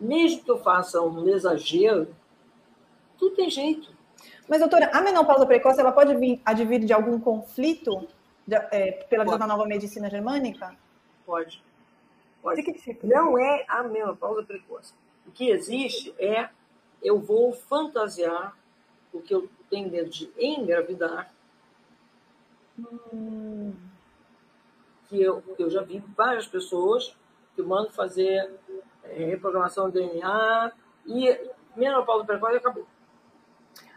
mesmo 0.01 0.43
que 0.43 0.51
eu 0.51 0.59
faça 0.59 1.03
um 1.03 1.29
exagero, 1.29 2.15
tudo 3.19 3.37
tem 3.37 3.51
jeito. 3.51 3.96
Mas, 4.49 4.61
doutora, 4.61 4.91
a 4.93 5.01
menopausa 5.01 5.47
precoce 5.47 5.81
ela 5.81 5.93
pode 5.93 6.15
vir 6.17 6.41
advir 6.45 6.85
de 6.85 6.93
algum 6.93 7.19
conflito 7.19 8.07
de, 8.47 8.57
é, 8.57 8.93
pela 9.09 9.25
visão 9.25 9.39
da 9.39 9.47
nova 9.47 9.67
medicina 9.67 10.09
germânica? 10.09 10.77
Pode. 11.25 11.63
Pode. 12.41 12.63
Não 13.03 13.37
é 13.37 13.65
a 13.67 13.83
menopausa 13.83 14.43
precoce. 14.45 14.95
O 15.27 15.33
que 15.33 15.51
existe 15.51 16.15
é 16.19 16.49
eu 17.03 17.19
vou 17.19 17.53
fantasiar 17.53 18.57
o 19.13 19.21
que 19.21 19.35
eu 19.35 19.49
tenho 19.69 19.91
medo 19.91 20.09
de 20.09 20.31
engravidar. 20.39 21.33
Hum. 23.13 23.75
Que 25.09 25.21
eu, 25.23 25.43
eu 25.59 25.71
já 25.71 25.83
vi 25.83 25.99
várias 26.17 26.47
pessoas 26.47 27.17
que 27.55 27.63
mandam 27.63 27.93
fazer 27.93 28.51
é, 29.03 29.25
reprogramação 29.25 29.87
do 29.87 29.93
DNA 29.93 30.73
e 31.07 31.51
menopausa 31.77 32.25
precoce 32.25 32.57
acabou. 32.57 32.87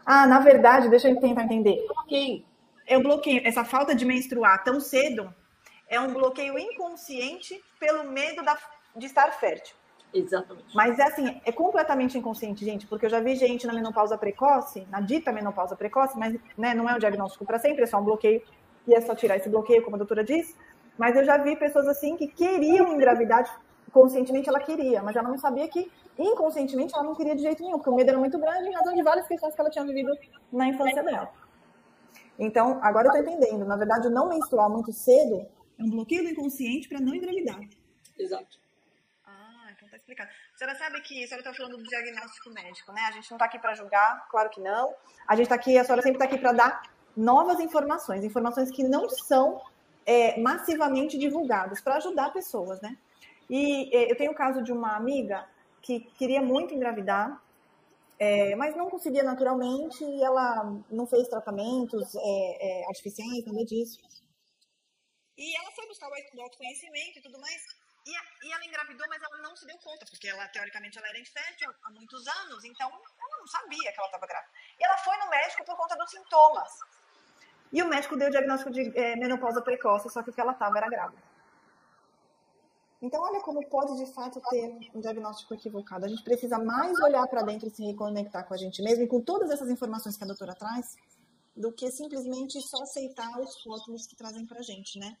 Ah, 0.04 0.26
na 0.26 0.40
verdade, 0.40 0.88
deixa 0.88 1.08
eu 1.08 1.20
tentar 1.20 1.44
entender. 1.44 1.84
Ok. 2.02 2.44
É 2.86 2.98
um 2.98 3.02
bloqueio. 3.02 3.42
Essa 3.44 3.64
falta 3.64 3.94
de 3.94 4.04
menstruar 4.04 4.64
tão 4.64 4.80
cedo 4.80 5.32
é 5.88 6.00
um 6.00 6.12
bloqueio 6.12 6.58
inconsciente 6.58 7.62
pelo 7.78 8.04
medo 8.04 8.42
da, 8.44 8.56
de 8.96 9.06
estar 9.06 9.30
fértil. 9.32 9.74
Exatamente. 10.12 10.74
Mas 10.74 10.98
é 10.98 11.04
assim, 11.04 11.40
é 11.44 11.52
completamente 11.52 12.18
inconsciente, 12.18 12.64
gente, 12.64 12.86
porque 12.86 13.06
eu 13.06 13.10
já 13.10 13.20
vi 13.20 13.36
gente 13.36 13.66
na 13.66 13.72
menopausa 13.72 14.18
precoce, 14.18 14.86
na 14.90 15.00
dita 15.00 15.30
menopausa 15.30 15.76
precoce, 15.76 16.18
mas 16.18 16.36
né, 16.58 16.74
não 16.74 16.88
é 16.88 16.94
um 16.94 16.98
diagnóstico 16.98 17.44
para 17.44 17.58
sempre, 17.58 17.84
é 17.84 17.86
só 17.86 17.98
um 17.98 18.04
bloqueio, 18.04 18.42
e 18.86 18.94
é 18.94 19.00
só 19.00 19.14
tirar 19.14 19.36
esse 19.36 19.48
bloqueio, 19.48 19.82
como 19.82 19.96
a 19.96 19.98
doutora 19.98 20.24
disse. 20.24 20.56
Mas 20.98 21.16
eu 21.16 21.24
já 21.24 21.38
vi 21.38 21.56
pessoas 21.56 21.86
assim 21.86 22.16
que 22.16 22.26
queriam 22.26 22.92
engravidar, 22.92 23.60
conscientemente 23.92 24.48
ela 24.48 24.60
queria, 24.60 25.02
mas 25.02 25.16
ela 25.16 25.28
não 25.28 25.38
sabia 25.38 25.68
que 25.68 25.90
inconscientemente 26.18 26.94
ela 26.94 27.04
não 27.04 27.14
queria 27.14 27.34
de 27.34 27.42
jeito 27.42 27.62
nenhum, 27.62 27.76
porque 27.76 27.90
o 27.90 27.94
medo 27.94 28.10
era 28.10 28.18
muito 28.18 28.38
grande 28.38 28.68
em 28.68 28.74
razão 28.74 28.94
de 28.94 29.02
várias 29.02 29.26
questões 29.26 29.54
que 29.54 29.60
ela 29.60 29.70
tinha 29.70 29.84
vivido 29.84 30.12
na 30.52 30.66
infância 30.68 31.02
dela. 31.02 31.32
Então, 32.38 32.78
agora 32.82 33.08
eu 33.08 33.12
tô 33.12 33.18
entendendo. 33.18 33.66
Na 33.66 33.76
verdade, 33.76 34.06
o 34.06 34.10
não 34.10 34.28
menstruar 34.28 34.70
muito 34.70 34.92
cedo 34.92 35.46
é 35.78 35.82
um 35.82 35.90
bloqueio 35.90 36.22
do 36.22 36.30
inconsciente 36.30 36.88
para 36.88 37.00
não 37.00 37.14
engravidar. 37.14 37.60
Exato. 38.18 38.58
Ah, 39.26 39.68
então 39.76 39.88
tá 39.88 39.96
explicado. 39.96 40.30
A 40.54 40.58
senhora 40.58 40.78
sabe 40.78 41.00
que 41.02 41.22
a 41.22 41.26
senhora 41.26 41.44
tá 41.44 41.54
falando 41.54 41.76
do 41.76 41.82
diagnóstico 41.82 42.50
médico, 42.50 42.92
né? 42.92 43.02
A 43.08 43.12
gente 43.12 43.30
não 43.30 43.38
tá 43.38 43.44
aqui 43.44 43.58
para 43.58 43.74
julgar, 43.74 44.26
claro 44.30 44.48
que 44.48 44.60
não. 44.60 44.94
A 45.26 45.36
gente 45.36 45.48
tá 45.48 45.54
aqui, 45.54 45.76
a 45.76 45.84
senhora 45.84 46.02
sempre 46.02 46.18
tá 46.18 46.24
aqui 46.24 46.38
para 46.38 46.52
dar 46.52 46.82
novas 47.16 47.60
informações, 47.60 48.24
informações 48.24 48.70
que 48.70 48.84
não 48.84 49.08
são 49.08 49.60
é, 50.06 50.40
massivamente 50.40 51.18
divulgadas, 51.18 51.80
para 51.80 51.96
ajudar 51.96 52.32
pessoas, 52.32 52.80
né? 52.80 52.96
E 53.50 53.90
é, 53.92 54.12
eu 54.12 54.16
tenho 54.16 54.30
o 54.30 54.34
caso 54.34 54.62
de 54.62 54.70
uma 54.70 54.94
amiga 54.94 55.44
que 55.82 55.98
queria 56.14 56.40
muito 56.40 56.72
engravidar, 56.72 57.42
é, 58.16 58.54
mas 58.54 58.76
não 58.76 58.88
conseguia 58.88 59.24
naturalmente, 59.24 60.04
e 60.04 60.22
ela 60.22 60.80
não 60.88 61.04
fez 61.04 61.26
tratamentos 61.26 62.14
é, 62.14 62.20
é, 62.20 62.86
artificiais, 62.86 63.44
nada 63.46 63.64
disso. 63.64 63.98
E 65.36 65.56
ela 65.56 65.72
foi 65.72 65.84
buscar 65.88 66.08
o 66.08 66.42
autoconhecimento 66.42 67.18
e 67.18 67.22
tudo 67.22 67.40
mais, 67.40 67.60
e, 68.06 68.46
e, 68.46 68.52
ela 68.52 68.64
engravidou, 68.64 69.06
mas 69.08 69.20
ela 69.20 69.42
não 69.42 69.56
se 69.56 69.66
deu 69.66 69.76
conta, 69.78 70.06
porque 70.08 70.28
ela, 70.28 70.46
teoricamente, 70.48 70.96
ela 70.96 71.08
era 71.08 71.18
infértil 71.18 71.72
há 71.82 71.90
muitos 71.90 72.24
anos, 72.28 72.64
então 72.64 72.88
ela 72.88 73.36
não 73.36 73.46
sabia 73.48 73.92
que 73.92 73.98
ela 73.98 74.06
estava 74.06 74.26
grávida. 74.28 74.52
E 74.78 74.84
ela 74.84 74.96
foi 74.98 75.16
no 75.16 75.28
médico 75.28 75.64
por 75.64 75.76
conta 75.76 75.96
dos 75.96 76.10
sintomas. 76.10 76.70
E 77.72 77.82
o 77.82 77.88
médico 77.88 78.16
deu 78.16 78.28
o 78.28 78.30
diagnóstico 78.30 78.70
de 78.70 78.90
menopausa 79.16 79.60
precoce, 79.60 80.08
só 80.08 80.22
que 80.22 80.30
o 80.30 80.32
que 80.32 80.40
ela 80.40 80.52
estava 80.52 80.78
era 80.78 80.88
grávida. 80.88 81.29
Então, 83.02 83.22
olha 83.22 83.40
como 83.40 83.66
pode 83.66 83.96
de 83.96 84.12
fato 84.12 84.40
ter 84.50 84.90
um 84.94 85.00
diagnóstico 85.00 85.54
equivocado. 85.54 86.04
A 86.04 86.08
gente 86.08 86.22
precisa 86.22 86.58
mais 86.58 86.98
olhar 87.00 87.26
para 87.28 87.42
dentro 87.42 87.66
e 87.66 87.70
se 87.70 87.82
reconectar 87.82 88.46
com 88.46 88.52
a 88.52 88.56
gente 88.56 88.82
mesmo 88.82 89.04
e 89.04 89.08
com 89.08 89.22
todas 89.22 89.50
essas 89.50 89.70
informações 89.70 90.16
que 90.18 90.24
a 90.24 90.26
doutora 90.26 90.54
traz, 90.54 90.96
do 91.56 91.72
que 91.72 91.90
simplesmente 91.90 92.60
só 92.60 92.82
aceitar 92.82 93.40
os 93.40 93.64
rótulos 93.64 94.06
que 94.06 94.14
trazem 94.14 94.46
para 94.46 94.58
a 94.58 94.62
gente, 94.62 94.98
né? 94.98 95.16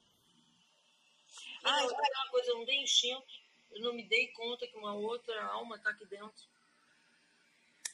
Ah, 1.64 1.82
eu 1.84 1.90
uma 1.90 2.30
coisa, 2.30 2.50
eu 2.50 2.58
não 2.58 2.64
dei 2.64 2.82
instinto, 2.82 3.32
eu 3.70 3.82
não 3.82 3.94
me 3.94 4.06
dei 4.08 4.28
conta 4.28 4.66
que 4.66 4.76
uma 4.76 4.94
outra 4.94 5.42
alma 5.46 5.76
está 5.76 5.90
aqui 5.90 6.04
dentro. 6.06 6.48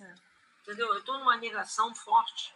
É. 0.01 0.15
Entendeu? 0.63 0.89
Eu 0.89 0.99
estou 0.99 1.19
numa 1.19 1.37
negação 1.37 1.95
forte. 1.95 2.53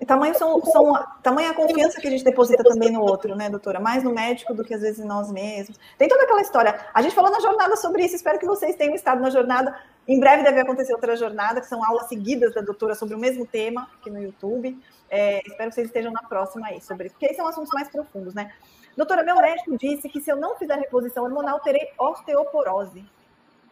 E 0.00 0.04
tamanho 0.04 0.36
são, 0.36 0.60
são 0.64 0.92
tamanho 1.22 1.50
a 1.50 1.54
confiança 1.54 2.00
que 2.00 2.06
a 2.06 2.10
gente 2.10 2.24
deposita 2.24 2.64
também 2.64 2.90
no 2.90 3.00
outro, 3.00 3.34
né, 3.36 3.48
doutora? 3.48 3.78
Mais 3.78 4.02
no 4.02 4.12
médico 4.12 4.52
do 4.52 4.64
que 4.64 4.74
às 4.74 4.80
vezes 4.80 4.98
em 4.98 5.06
nós 5.06 5.30
mesmos. 5.30 5.78
Tem 5.96 6.08
toda 6.08 6.24
aquela 6.24 6.40
história. 6.40 6.78
A 6.92 7.00
gente 7.00 7.14
falou 7.14 7.30
na 7.30 7.40
jornada 7.40 7.76
sobre 7.76 8.04
isso, 8.04 8.16
espero 8.16 8.38
que 8.38 8.46
vocês 8.46 8.74
tenham 8.76 8.94
estado 8.94 9.20
na 9.20 9.30
jornada. 9.30 9.78
Em 10.06 10.18
breve 10.18 10.42
deve 10.42 10.60
acontecer 10.60 10.92
outra 10.92 11.16
jornada, 11.16 11.60
que 11.60 11.66
são 11.66 11.84
aulas 11.84 12.08
seguidas 12.08 12.52
da 12.52 12.60
doutora 12.60 12.94
sobre 12.94 13.14
o 13.14 13.18
mesmo 13.18 13.46
tema 13.46 13.88
aqui 13.98 14.10
no 14.10 14.20
YouTube. 14.20 14.78
É, 15.08 15.38
espero 15.46 15.70
que 15.70 15.74
vocês 15.76 15.86
estejam 15.86 16.12
na 16.12 16.22
próxima 16.22 16.66
aí 16.66 16.80
sobre 16.80 17.06
isso, 17.06 17.14
porque 17.14 17.26
esses 17.26 17.36
são 17.36 17.46
assuntos 17.46 17.70
mais 17.72 17.88
profundos, 17.88 18.34
né? 18.34 18.52
Doutora, 18.96 19.22
meu 19.22 19.36
médico 19.36 19.76
disse 19.78 20.08
que 20.08 20.20
se 20.20 20.30
eu 20.30 20.36
não 20.36 20.56
fizer 20.56 20.76
reposição 20.76 21.24
hormonal, 21.24 21.60
terei 21.60 21.92
osteoporose. 21.98 23.04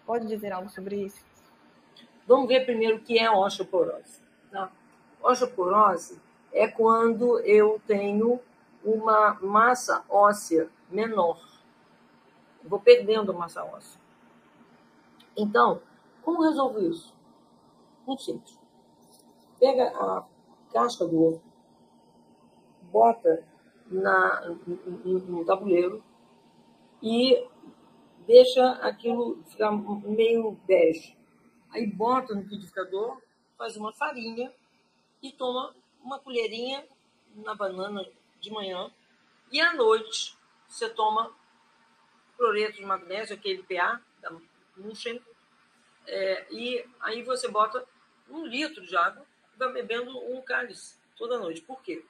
Pode 0.07 0.27
dizer 0.27 0.53
algo 0.53 0.69
sobre 0.71 0.97
isso? 0.97 1.25
Vamos 2.27 2.49
ver 2.49 2.65
primeiro 2.65 2.97
o 2.97 3.01
que 3.01 3.19
é 3.19 3.31
osteoporose. 3.31 4.21
Tá? 4.51 4.71
Osteoporose 5.23 6.21
é 6.53 6.67
quando 6.67 7.39
eu 7.41 7.81
tenho 7.87 8.41
uma 8.85 9.35
massa 9.41 10.05
óssea 10.09 10.69
menor. 10.91 11.41
Vou 12.65 12.81
perdendo 12.81 13.33
massa 13.33 13.65
óssea. 13.65 14.01
Então, 15.37 15.81
como 16.23 16.43
resolvo 16.43 16.81
isso? 16.81 17.15
Muito 18.07 18.23
simples. 18.23 18.59
Pega 19.59 19.89
a 19.89 20.25
casca 20.73 21.07
do 21.07 21.23
ovo, 21.23 21.43
bota 22.91 23.45
na, 23.87 24.57
no, 24.67 25.19
no 25.19 25.45
tabuleiro 25.45 26.03
e 27.03 27.49
deixa 28.27 28.73
aquilo 28.83 29.43
ficar 29.45 29.71
meio 29.73 30.53
bege. 30.67 31.17
Aí 31.71 31.87
bota 31.87 32.35
no 32.35 32.43
liquidificador, 32.43 33.21
faz 33.57 33.77
uma 33.77 33.93
farinha 33.93 34.53
e 35.23 35.31
toma 35.31 35.75
uma 36.03 36.19
colherinha 36.19 36.85
na 37.37 37.55
banana 37.55 38.05
de 38.41 38.51
manhã 38.51 38.91
e 39.51 39.61
à 39.61 39.73
noite 39.75 40.37
você 40.69 40.89
toma 40.89 41.33
cloreto 42.37 42.77
de 42.77 42.85
magnésio, 42.85 43.37
aquele 43.37 43.63
PA 43.63 44.01
da 44.21 44.33
Nuchen, 44.77 45.21
é, 46.07 46.47
e 46.51 46.85
aí 47.01 47.23
você 47.23 47.49
bota 47.49 47.87
um 48.29 48.47
litro 48.47 48.85
de 48.85 48.97
água 48.97 49.25
e 49.55 49.59
vai 49.59 49.73
bebendo 49.73 50.19
um 50.19 50.41
cálice 50.41 50.97
toda 51.17 51.39
noite. 51.39 51.61
Por 51.61 51.81
quê? 51.83 52.05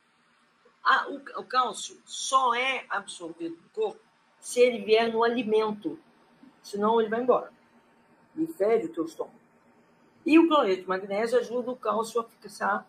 A, 0.82 1.08
o, 1.08 1.16
o 1.16 1.44
cálcio 1.44 2.00
só 2.06 2.54
é 2.54 2.86
absorvido 2.88 3.56
no 3.56 3.68
corpo 3.70 4.00
se 4.40 4.60
ele 4.60 4.84
vier 4.84 5.12
no 5.12 5.22
alimento, 5.22 5.98
senão 6.62 7.00
ele 7.00 7.10
vai 7.10 7.20
embora 7.20 7.52
e 8.36 8.46
fede 8.46 8.86
o 8.86 8.92
teu 8.92 9.04
estômago. 9.04 9.40
E 10.24 10.38
o 10.38 10.48
cloreto 10.48 10.82
de 10.82 10.88
magnésio 10.88 11.38
ajuda 11.38 11.70
o 11.70 11.76
cálcio 11.76 12.20
a 12.20 12.24
fixar 12.24 12.86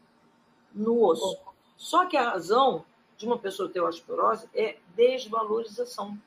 no 0.74 1.04
osso. 1.04 1.38
Só 1.78 2.06
que 2.06 2.18
a 2.18 2.32
razão 2.32 2.86
de 3.18 3.26
uma 3.26 3.38
pessoa 3.38 3.70
ter 3.70 3.82
osteoporose 3.82 4.50
é 4.54 4.78
desvalorização. 4.96 6.18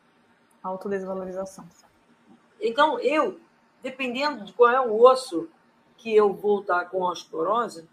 Autodesvalorização. 0.63 1.67
Então, 2.61 2.99
eu, 3.01 3.39
dependendo 3.83 4.45
de 4.45 4.53
qual 4.53 4.71
é 4.71 4.81
o 4.81 5.01
osso 5.03 5.49
que 5.97 6.15
eu 6.15 6.33
vou 6.33 6.61
estar 6.61 6.87
com 6.87 7.03
osteoporose, 7.03 7.89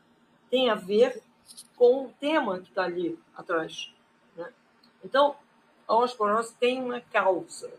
tem 0.49 0.69
a 0.69 0.75
ver 0.75 1.21
com 1.75 2.05
o 2.05 2.13
tema 2.19 2.59
que 2.59 2.69
está 2.69 2.83
ali 2.83 3.19
atrás. 3.35 3.93
Né? 4.35 4.51
Então, 5.03 5.35
a 5.87 5.95
osteoporose 5.95 6.53
tem 6.55 6.81
uma 6.81 7.01
causa. 7.01 7.71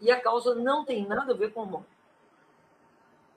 E 0.00 0.10
a 0.10 0.20
causa 0.20 0.54
não 0.54 0.84
tem 0.84 1.06
nada 1.06 1.32
a 1.32 1.36
ver 1.36 1.52
com 1.52 1.60
hormônio. 1.60 1.86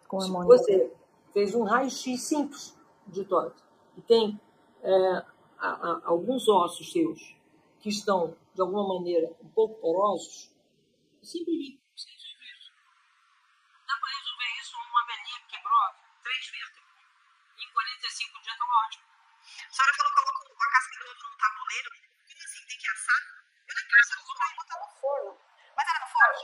Com 0.07 0.17
hormônio. 0.17 0.57
Se 0.57 0.63
você 0.63 0.93
fez 1.33 1.55
um 1.55 1.63
raio-x 1.63 2.21
simples 2.21 2.77
de 3.07 3.25
tórax 3.25 3.70
e 3.97 4.01
tem 4.01 4.39
é, 4.83 5.25
a, 5.59 5.69
a, 5.69 6.01
alguns 6.05 6.47
ossos 6.47 6.91
seus 6.91 7.35
que 7.79 7.89
estão, 7.89 8.37
de 8.53 8.61
alguma 8.61 8.95
maneira, 8.95 9.31
um 9.41 9.49
pouco 9.49 9.79
porosos, 9.81 10.51
simplesmente 11.21 11.81
você 11.95 12.09
resolve 12.09 12.45
isso. 12.53 12.71
Dá 13.87 13.93
para 13.99 14.09
resolver 14.17 14.61
isso 14.61 14.77
numa 14.77 15.05
velhinha 15.05 15.39
que 15.41 15.55
quebrou 15.55 15.77
três 16.23 16.45
vértebras. 16.49 16.81
Em 17.57 17.73
45 17.73 18.41
dias 18.41 18.53
estava 18.53 18.71
ótimo. 18.85 19.05
A 19.61 19.73
senhora 19.73 19.93
falou 19.97 20.11
que 20.11 20.21
colocou 20.21 20.61
a 20.61 20.71
casca 20.71 20.95
do 20.97 21.11
ovo 21.11 21.29
no 21.29 21.37
tabuleiro. 21.37 21.89
Como 22.25 22.43
assim? 22.43 22.65
Tem 22.67 22.77
que 22.77 22.87
assar? 22.87 23.21
Eu 23.67 23.75
não 23.75 23.85
quero 23.89 24.05
saber 24.07 24.23
como 24.25 24.55
botar 24.61 24.79
no 24.79 24.89
forno. 25.01 25.37
Mas 25.75 25.85
era 25.89 25.99
no 26.01 26.09
forno? 26.11 26.41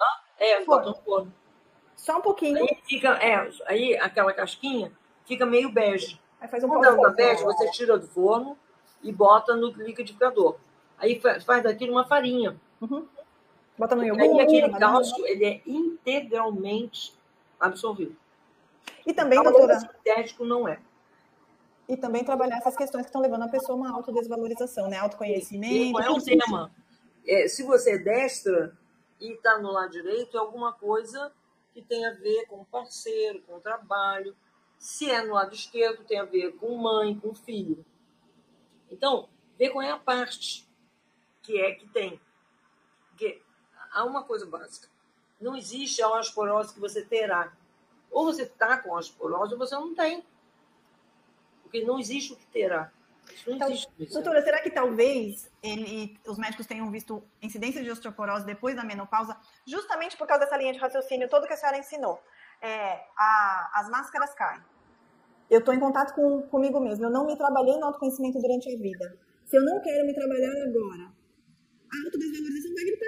Hã? 0.00 0.10
É, 0.38 0.64
bota 0.64 0.86
no 0.90 1.02
forno. 1.02 1.34
Só 1.96 2.18
um 2.18 2.22
pouquinho. 2.22 2.58
Aí 2.58 2.82
fica, 2.86 3.08
é, 3.18 3.50
aí 3.66 3.96
aquela 3.98 4.32
casquinha 4.32 4.92
fica 5.26 5.44
meio 5.44 5.70
bege. 5.70 6.20
Aí 6.46 6.50
faz 6.50 6.62
um 6.62 6.68
Quando 6.68 6.84
ela 6.84 7.10
bege, 7.10 7.42
você 7.42 7.70
tira 7.70 7.98
do 7.98 8.06
forno 8.06 8.56
e 9.02 9.12
bota 9.12 9.56
no 9.56 9.68
liquidificador. 9.72 10.56
Aí 10.96 11.20
faz 11.20 11.62
daquilo 11.62 11.92
uma 11.92 12.06
farinha. 12.06 12.58
Uhum. 12.80 13.06
Bota 13.76 13.94
no 13.94 14.04
iogurte. 14.04 14.30
Aí 14.30 14.40
aquele 14.40 14.78
cálcio, 14.78 15.26
ele 15.26 15.44
é 15.44 15.62
integralmente 15.66 17.14
absorvido. 17.60 18.16
E 19.04 19.12
também, 19.12 19.42
doutora. 19.42 19.80
Sintético 19.80 20.44
não 20.44 20.66
é. 20.66 20.78
E 21.88 21.96
também 21.96 22.24
trabalhar 22.24 22.58
essas 22.58 22.76
questões 22.76 23.02
que 23.02 23.08
estão 23.08 23.20
levando 23.20 23.42
a 23.42 23.48
pessoa 23.48 23.76
a 23.76 23.80
uma 23.80 23.92
autodesvalorização, 23.92 24.88
né? 24.88 24.98
Autoconhecimento. 24.98 25.92
Qual 25.92 26.02
é 26.02 26.10
o 26.10 26.22
tema? 26.22 26.70
É, 27.26 27.48
se 27.48 27.62
você 27.64 27.92
é 27.94 27.98
destra 27.98 28.76
e 29.20 29.32
está 29.32 29.58
no 29.58 29.72
lado 29.72 29.90
direito, 29.90 30.36
é 30.36 30.40
alguma 30.40 30.72
coisa 30.72 31.32
que 31.74 31.82
tem 31.82 32.06
a 32.06 32.12
ver 32.12 32.46
com 32.46 32.60
o 32.60 32.64
parceiro, 32.64 33.42
com 33.42 33.56
o 33.56 33.60
trabalho. 33.60 34.34
Se 34.78 35.10
é 35.10 35.22
no 35.22 35.34
lado 35.34 35.54
esquerdo, 35.54 36.04
tem 36.04 36.18
a 36.18 36.24
ver 36.24 36.52
com 36.56 36.76
mãe, 36.76 37.18
com 37.18 37.34
filho. 37.34 37.84
Então, 38.90 39.28
vê 39.58 39.70
qual 39.70 39.82
é 39.82 39.90
a 39.90 39.98
parte 39.98 40.66
que 41.42 41.60
é 41.60 41.74
que 41.74 41.88
tem. 41.88 42.20
Porque 43.08 43.42
há 43.92 44.04
uma 44.04 44.24
coisa 44.24 44.46
básica. 44.46 44.88
Não 45.40 45.56
existe 45.56 46.02
a 46.02 46.08
osteoporose 46.08 46.74
que 46.74 46.80
você 46.80 47.04
terá. 47.04 47.52
Ou 48.10 48.24
você 48.26 48.42
está 48.42 48.78
com 48.78 48.92
osteoporose 48.92 49.52
ou 49.52 49.58
você 49.58 49.74
não 49.74 49.94
tem. 49.94 50.24
Porque 51.62 51.84
não 51.84 51.98
existe 51.98 52.32
o 52.32 52.36
que 52.36 52.46
terá. 52.46 52.92
Então, 53.46 53.68
doutora, 54.12 54.42
será 54.42 54.60
que 54.60 54.70
talvez 54.70 55.50
ele, 55.62 56.18
os 56.26 56.38
médicos 56.38 56.66
tenham 56.66 56.90
visto 56.90 57.22
incidência 57.42 57.82
de 57.82 57.90
osteoporose 57.90 58.46
depois 58.46 58.76
da 58.76 58.84
menopausa, 58.84 59.36
justamente 59.66 60.16
por 60.16 60.26
causa 60.26 60.44
dessa 60.44 60.56
linha 60.56 60.72
de 60.72 60.78
raciocínio 60.78 61.28
todo 61.28 61.46
que 61.46 61.52
a 61.52 61.56
senhora 61.56 61.78
ensinou? 61.78 62.22
É, 62.60 63.06
a- 63.16 63.70
as 63.74 63.88
máscaras 63.90 64.34
caem. 64.34 64.62
Eu 65.48 65.60
estou 65.60 65.72
em 65.74 65.78
contato 65.80 66.14
com, 66.14 66.42
comigo 66.48 66.80
mesma. 66.80 67.06
Eu 67.06 67.10
não 67.10 67.26
me 67.26 67.36
trabalhei 67.36 67.76
no 67.78 67.86
autoconhecimento 67.86 68.40
durante 68.40 68.68
a 68.72 68.76
vida. 68.78 69.18
Se 69.44 69.56
eu 69.56 69.64
não 69.64 69.80
quero 69.80 70.04
me 70.06 70.12
trabalhar 70.14 70.50
agora, 70.68 71.04
a 71.04 71.96
autodesvalorização 72.04 72.74
vai 72.74 72.84
gritar 72.84 73.06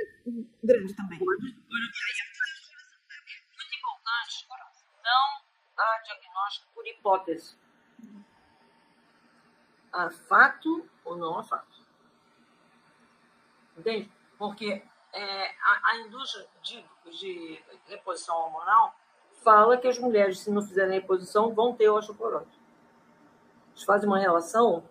grande 0.63 0.95
também. 0.95 1.19
muito 1.19 1.47
importante 3.77 4.47
não 5.05 5.43
dar 5.77 6.03
diagnóstico 6.05 6.73
por 6.75 6.87
hipótese. 6.87 7.57
Há 9.93 10.11
fato 10.11 10.89
ou 11.05 11.17
não 11.17 11.39
há 11.39 11.43
fato. 11.43 11.79
Entende? 13.77 14.13
Porque 14.39 14.83
é, 15.13 15.49
a, 15.61 15.91
a 15.91 15.97
indústria 15.99 16.47
de, 16.63 16.85
de 17.19 17.65
reposição 17.87 18.37
hormonal 18.37 18.95
fala 19.43 19.77
que 19.77 19.89
as 19.89 19.99
mulheres, 19.99 20.41
se 20.41 20.51
não 20.51 20.63
fizerem 20.63 20.95
reposição, 20.95 21.55
vão 21.55 21.75
ter 21.75 21.89
osteoporose. 21.89 22.47
Eles 23.73 23.85
fazem 23.85 24.09
uma 24.09 24.19
relação 24.19 24.83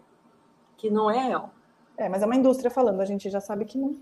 que 0.77 0.89
não 0.89 1.09
é 1.09 1.27
real. 1.27 1.51
É, 1.97 2.07
mas 2.07 2.21
é 2.21 2.25
uma 2.25 2.35
indústria 2.35 2.69
falando, 2.69 3.01
a 3.01 3.05
gente 3.05 3.29
já 3.29 3.41
sabe 3.41 3.65
que 3.65 3.77
não 3.77 3.99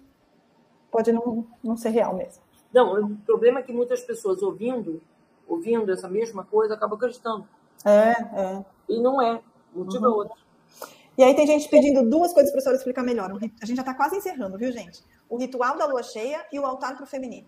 pode 0.92 1.12
não, 1.12 1.46
não 1.64 1.78
ser 1.78 1.90
real 1.90 2.16
mesmo. 2.16 2.44
Não, 2.74 3.00
o 3.02 3.18
problema 3.18 3.60
é 3.60 3.64
que 3.64 3.72
muitas 3.72 4.02
pessoas 4.02 4.42
ouvindo, 4.42 5.02
ouvindo 5.48 5.92
essa 5.92 6.10
mesma 6.10 6.44
coisa, 6.44 6.74
acabam 6.74 6.98
acreditando. 6.98 7.48
É, 7.86 8.12
é. 8.12 8.66
E 8.90 9.00
não 9.00 9.22
é. 9.22 9.42
O 9.74 9.80
motivo 9.80 10.06
é 10.06 10.10
outro. 10.10 10.46
E 11.18 11.24
aí 11.24 11.34
tem 11.34 11.48
gente 11.48 11.70
pedindo 11.70 12.10
duas 12.10 12.34
coisas 12.34 12.52
para 12.52 12.60
a 12.60 12.62
senhora 12.62 12.78
explicar 12.78 13.04
melhor. 13.04 13.32
A 13.32 13.66
gente 13.66 13.78
já 13.78 13.82
está 13.82 13.94
quase 13.94 14.18
encerrando, 14.18 14.58
viu, 14.58 14.72
gente? 14.72 15.02
O 15.30 15.38
ritual 15.38 15.78
da 15.78 15.86
lua 15.86 16.04
cheia 16.04 16.46
e 16.52 16.60
o 16.60 16.66
altar 16.66 16.96
para 16.96 17.06
o 17.06 17.08
feminino. 17.08 17.48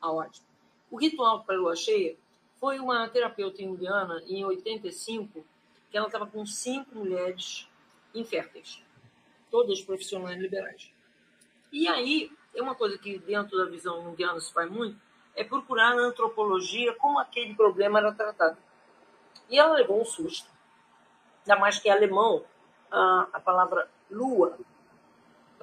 Ah, 0.00 0.12
ótimo. 0.12 0.46
O 0.90 0.96
ritual 0.96 1.42
para 1.44 1.56
a 1.56 1.58
lua 1.58 1.74
cheia 1.74 2.16
foi 2.62 2.78
uma 2.78 3.08
terapeuta 3.08 3.60
indiana 3.60 4.22
em 4.24 4.44
85, 4.44 5.44
que 5.90 5.98
ela 5.98 6.06
estava 6.06 6.28
com 6.28 6.46
cinco 6.46 6.94
mulheres 6.94 7.68
inférteis, 8.14 8.80
todas 9.50 9.82
profissionais 9.82 10.40
liberais. 10.40 10.92
E 11.72 11.88
aí, 11.88 12.30
é 12.54 12.62
uma 12.62 12.76
coisa 12.76 12.96
que 12.96 13.18
dentro 13.18 13.58
da 13.58 13.64
visão 13.68 14.12
indiana 14.12 14.38
se 14.38 14.52
faz 14.52 14.70
muito, 14.70 14.96
é 15.34 15.42
procurar 15.42 15.96
na 15.96 16.02
antropologia 16.02 16.94
como 16.94 17.18
aquele 17.18 17.52
problema 17.56 17.98
era 17.98 18.12
tratado. 18.12 18.58
E 19.50 19.58
ela 19.58 19.74
levou 19.74 20.00
um 20.00 20.04
susto. 20.04 20.48
Ainda 21.40 21.58
mais 21.58 21.80
que 21.80 21.88
em 21.88 21.90
alemão, 21.90 22.44
a, 22.92 23.28
a 23.32 23.40
palavra 23.40 23.90
lua, 24.08 24.56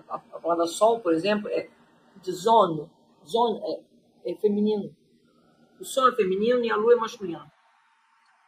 a, 0.10 0.16
a 0.16 0.20
palavra 0.20 0.68
sol, 0.68 1.00
por 1.00 1.14
exemplo, 1.14 1.48
é 1.48 1.70
de 2.18 2.32
zone. 2.34 2.92
Zone 3.26 3.62
é, 3.64 4.32
é 4.32 4.36
feminino. 4.36 4.94
O 5.80 5.86
sol 5.86 6.10
é 6.10 6.16
feminino 6.16 6.64
e 6.64 6.70
a 6.70 6.76
lua 6.76 6.94
é 6.94 6.98
masculina. 6.98 7.52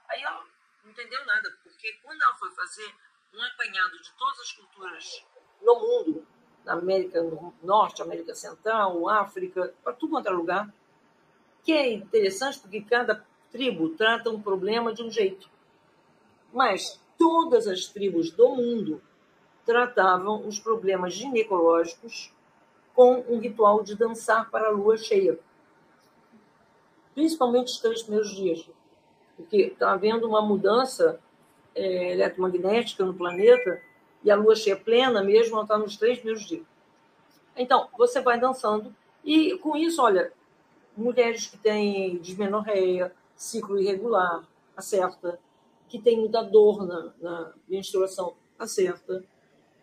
Aí 0.09 0.21
ela 0.21 0.43
não 0.83 0.91
entendeu 0.91 1.25
nada, 1.25 1.49
porque 1.63 1.93
quando 2.03 2.21
ela 2.21 2.35
foi 2.35 2.51
fazer 2.51 2.93
um 3.33 3.41
apanhado 3.41 3.97
de 4.01 4.11
todas 4.17 4.39
as 4.39 4.51
culturas 4.51 5.25
no 5.61 5.79
mundo, 5.79 6.27
na 6.65 6.73
América 6.73 7.23
do 7.23 7.53
Norte, 7.63 8.01
América 8.01 8.35
Central, 8.35 9.07
África, 9.07 9.73
para 9.83 9.93
tudo 9.93 10.11
quanto 10.11 10.27
é 10.27 10.31
lugar, 10.31 10.73
que 11.63 11.71
é 11.71 11.93
interessante 11.93 12.59
porque 12.59 12.81
cada 12.81 13.25
tribo 13.51 13.89
trata 13.89 14.29
um 14.29 14.41
problema 14.41 14.93
de 14.93 15.03
um 15.03 15.09
jeito. 15.09 15.49
Mas 16.51 16.99
todas 17.17 17.67
as 17.67 17.85
tribos 17.85 18.31
do 18.31 18.49
mundo 18.49 19.01
tratavam 19.65 20.45
os 20.47 20.59
problemas 20.59 21.13
ginecológicos 21.13 22.33
com 22.93 23.19
um 23.29 23.39
ritual 23.39 23.83
de 23.83 23.95
dançar 23.95 24.49
para 24.49 24.67
a 24.67 24.71
lua 24.71 24.97
cheia. 24.97 25.39
Principalmente 27.13 27.67
os 27.67 27.79
três 27.79 28.01
primeiros 28.01 28.33
dias. 28.35 28.69
Porque 29.35 29.57
está 29.57 29.93
havendo 29.93 30.27
uma 30.27 30.41
mudança 30.41 31.19
é, 31.73 32.13
eletromagnética 32.13 33.05
no 33.05 33.13
planeta 33.13 33.81
e 34.23 34.29
a 34.29 34.35
lua 34.35 34.55
cheia 34.55 34.77
plena 34.77 35.23
mesmo 35.23 35.55
ela 35.55 35.63
está 35.63 35.77
nos 35.77 35.97
três 35.97 36.19
primeiros 36.19 36.45
dias. 36.45 36.65
Então, 37.55 37.89
você 37.97 38.21
vai 38.21 38.39
dançando 38.39 38.95
e 39.23 39.57
com 39.57 39.75
isso, 39.75 40.01
olha, 40.01 40.31
mulheres 40.95 41.47
que 41.47 41.57
têm 41.57 42.17
dismenorreia, 42.19 43.13
ciclo 43.35 43.79
irregular, 43.79 44.47
acerta, 44.75 45.39
que 45.89 45.99
tem 45.99 46.17
muita 46.17 46.41
dor 46.41 46.85
na, 46.85 47.13
na 47.19 47.53
menstruação, 47.67 48.35
acerta, 48.57 49.23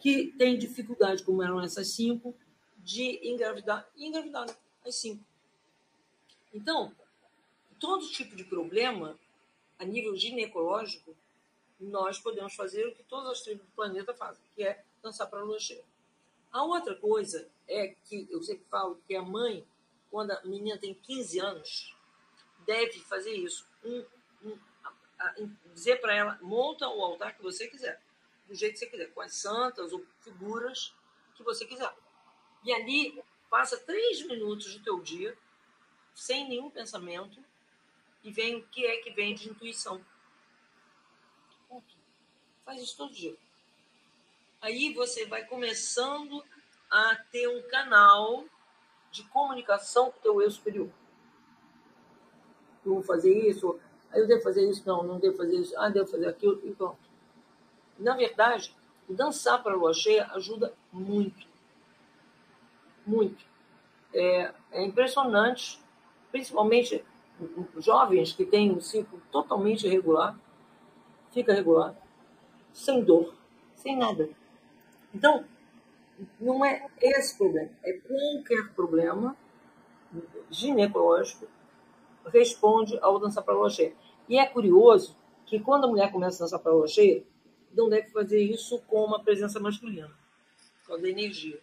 que 0.00 0.32
tem 0.38 0.56
dificuldade, 0.56 1.22
como 1.22 1.42
eram 1.42 1.60
essas 1.60 1.88
cinco, 1.88 2.34
de 2.78 3.20
engravidar, 3.28 3.86
e 3.96 4.06
engravidaram 4.06 4.54
as 4.86 4.94
cinco. 4.94 5.22
Então, 6.54 6.92
todo 7.78 8.08
tipo 8.10 8.34
de 8.36 8.44
problema, 8.44 9.18
a 9.78 9.84
nível 9.84 10.16
ginecológico, 10.16 11.16
nós 11.78 12.18
podemos 12.18 12.54
fazer 12.54 12.86
o 12.86 12.94
que 12.94 13.02
todas 13.04 13.30
as 13.30 13.40
tribos 13.42 13.64
do 13.66 13.72
planeta 13.72 14.12
fazem, 14.12 14.42
que 14.54 14.64
é 14.64 14.84
dançar 15.02 15.28
para 15.28 15.40
a 15.40 15.44
lua 15.44 15.60
cheia. 15.60 15.84
A 16.50 16.64
outra 16.64 16.94
coisa 16.96 17.48
é 17.68 17.88
que 18.04 18.26
eu 18.30 18.42
sempre 18.42 18.64
falo 18.70 19.00
que 19.06 19.14
a 19.14 19.22
mãe, 19.22 19.66
quando 20.10 20.32
a 20.32 20.42
menina 20.44 20.78
tem 20.78 20.94
15 20.94 21.38
anos, 21.38 21.96
deve 22.66 22.98
fazer 23.00 23.32
isso. 23.32 23.66
Um, 23.84 24.04
um, 24.42 24.58
a, 24.82 25.24
a, 25.24 25.34
dizer 25.74 26.00
para 26.00 26.14
ela, 26.14 26.38
monta 26.40 26.88
o 26.88 27.02
altar 27.02 27.36
que 27.36 27.42
você 27.42 27.68
quiser, 27.68 28.00
do 28.46 28.54
jeito 28.54 28.72
que 28.72 28.78
você 28.80 28.86
quiser, 28.86 29.12
com 29.12 29.20
as 29.20 29.34
santas 29.34 29.92
ou 29.92 30.04
figuras 30.20 30.94
que 31.36 31.42
você 31.42 31.64
quiser. 31.64 31.94
E 32.64 32.72
ali, 32.72 33.22
passa 33.48 33.76
três 33.78 34.26
minutos 34.26 34.74
do 34.74 34.82
teu 34.82 35.00
dia, 35.00 35.36
sem 36.14 36.48
nenhum 36.48 36.70
pensamento, 36.70 37.42
vem 38.30 38.56
o 38.56 38.62
que 38.68 38.86
é 38.86 38.98
que 38.98 39.10
vem 39.10 39.34
de 39.34 39.48
intuição. 39.48 40.00
Ponto. 41.68 41.94
Faz 42.64 42.82
isso 42.82 42.96
todo 42.96 43.12
dia. 43.12 43.36
Aí 44.60 44.92
você 44.92 45.26
vai 45.26 45.44
começando 45.44 46.44
a 46.90 47.16
ter 47.30 47.48
um 47.48 47.62
canal 47.68 48.44
de 49.10 49.22
comunicação 49.24 50.10
com 50.10 50.18
o 50.18 50.22
teu 50.22 50.42
eu 50.42 50.50
superior. 50.50 50.90
Eu 52.84 52.94
vou 52.94 53.02
fazer 53.02 53.48
isso, 53.48 53.78
aí 54.10 54.20
eu 54.20 54.26
devo 54.26 54.42
fazer 54.42 54.68
isso, 54.68 54.82
não, 54.86 55.02
não 55.02 55.18
devo 55.18 55.36
fazer 55.36 55.56
isso, 55.56 55.74
ah, 55.78 55.88
devo 55.88 56.08
fazer 56.08 56.26
aquilo, 56.26 56.60
e 56.64 56.74
pronto. 56.74 56.98
Na 57.98 58.16
verdade, 58.16 58.74
dançar 59.08 59.62
para 59.62 59.72
a 59.72 59.76
lua 59.76 59.92
cheia 59.92 60.26
ajuda 60.32 60.72
muito. 60.92 61.46
Muito. 63.06 63.44
É, 64.12 64.52
é 64.72 64.84
impressionante, 64.84 65.80
principalmente 66.30 67.04
jovens 67.78 68.32
que 68.32 68.44
têm 68.44 68.70
um 68.70 68.80
ciclo 68.80 69.20
totalmente 69.30 69.86
irregular, 69.86 70.38
fica 71.30 71.52
regular, 71.52 71.94
sem 72.72 73.02
dor, 73.02 73.34
sem 73.74 73.96
nada. 73.96 74.28
Então, 75.14 75.44
não 76.40 76.64
é 76.64 76.86
esse 77.00 77.36
problema, 77.36 77.70
é 77.82 77.92
qualquer 77.92 78.72
problema 78.74 79.36
ginecológico 80.50 81.46
responde 82.26 82.98
ao 83.00 83.18
dançar 83.18 83.44
para 83.44 83.54
a 83.54 83.56
lua 83.56 83.70
cheia. 83.70 83.94
E 84.28 84.38
é 84.38 84.46
curioso 84.46 85.16
que 85.46 85.58
quando 85.60 85.84
a 85.84 85.88
mulher 85.88 86.12
começa 86.12 86.42
a 86.42 86.44
dançar 86.44 86.58
para 86.58 86.72
a 86.72 86.74
lua 86.74 86.88
cheia, 86.88 87.24
não 87.72 87.88
deve 87.88 88.10
fazer 88.10 88.42
isso 88.42 88.80
com 88.82 89.04
uma 89.04 89.22
presença 89.22 89.60
masculina, 89.60 90.10
causa 90.86 91.02
da 91.02 91.08
energia. 91.08 91.60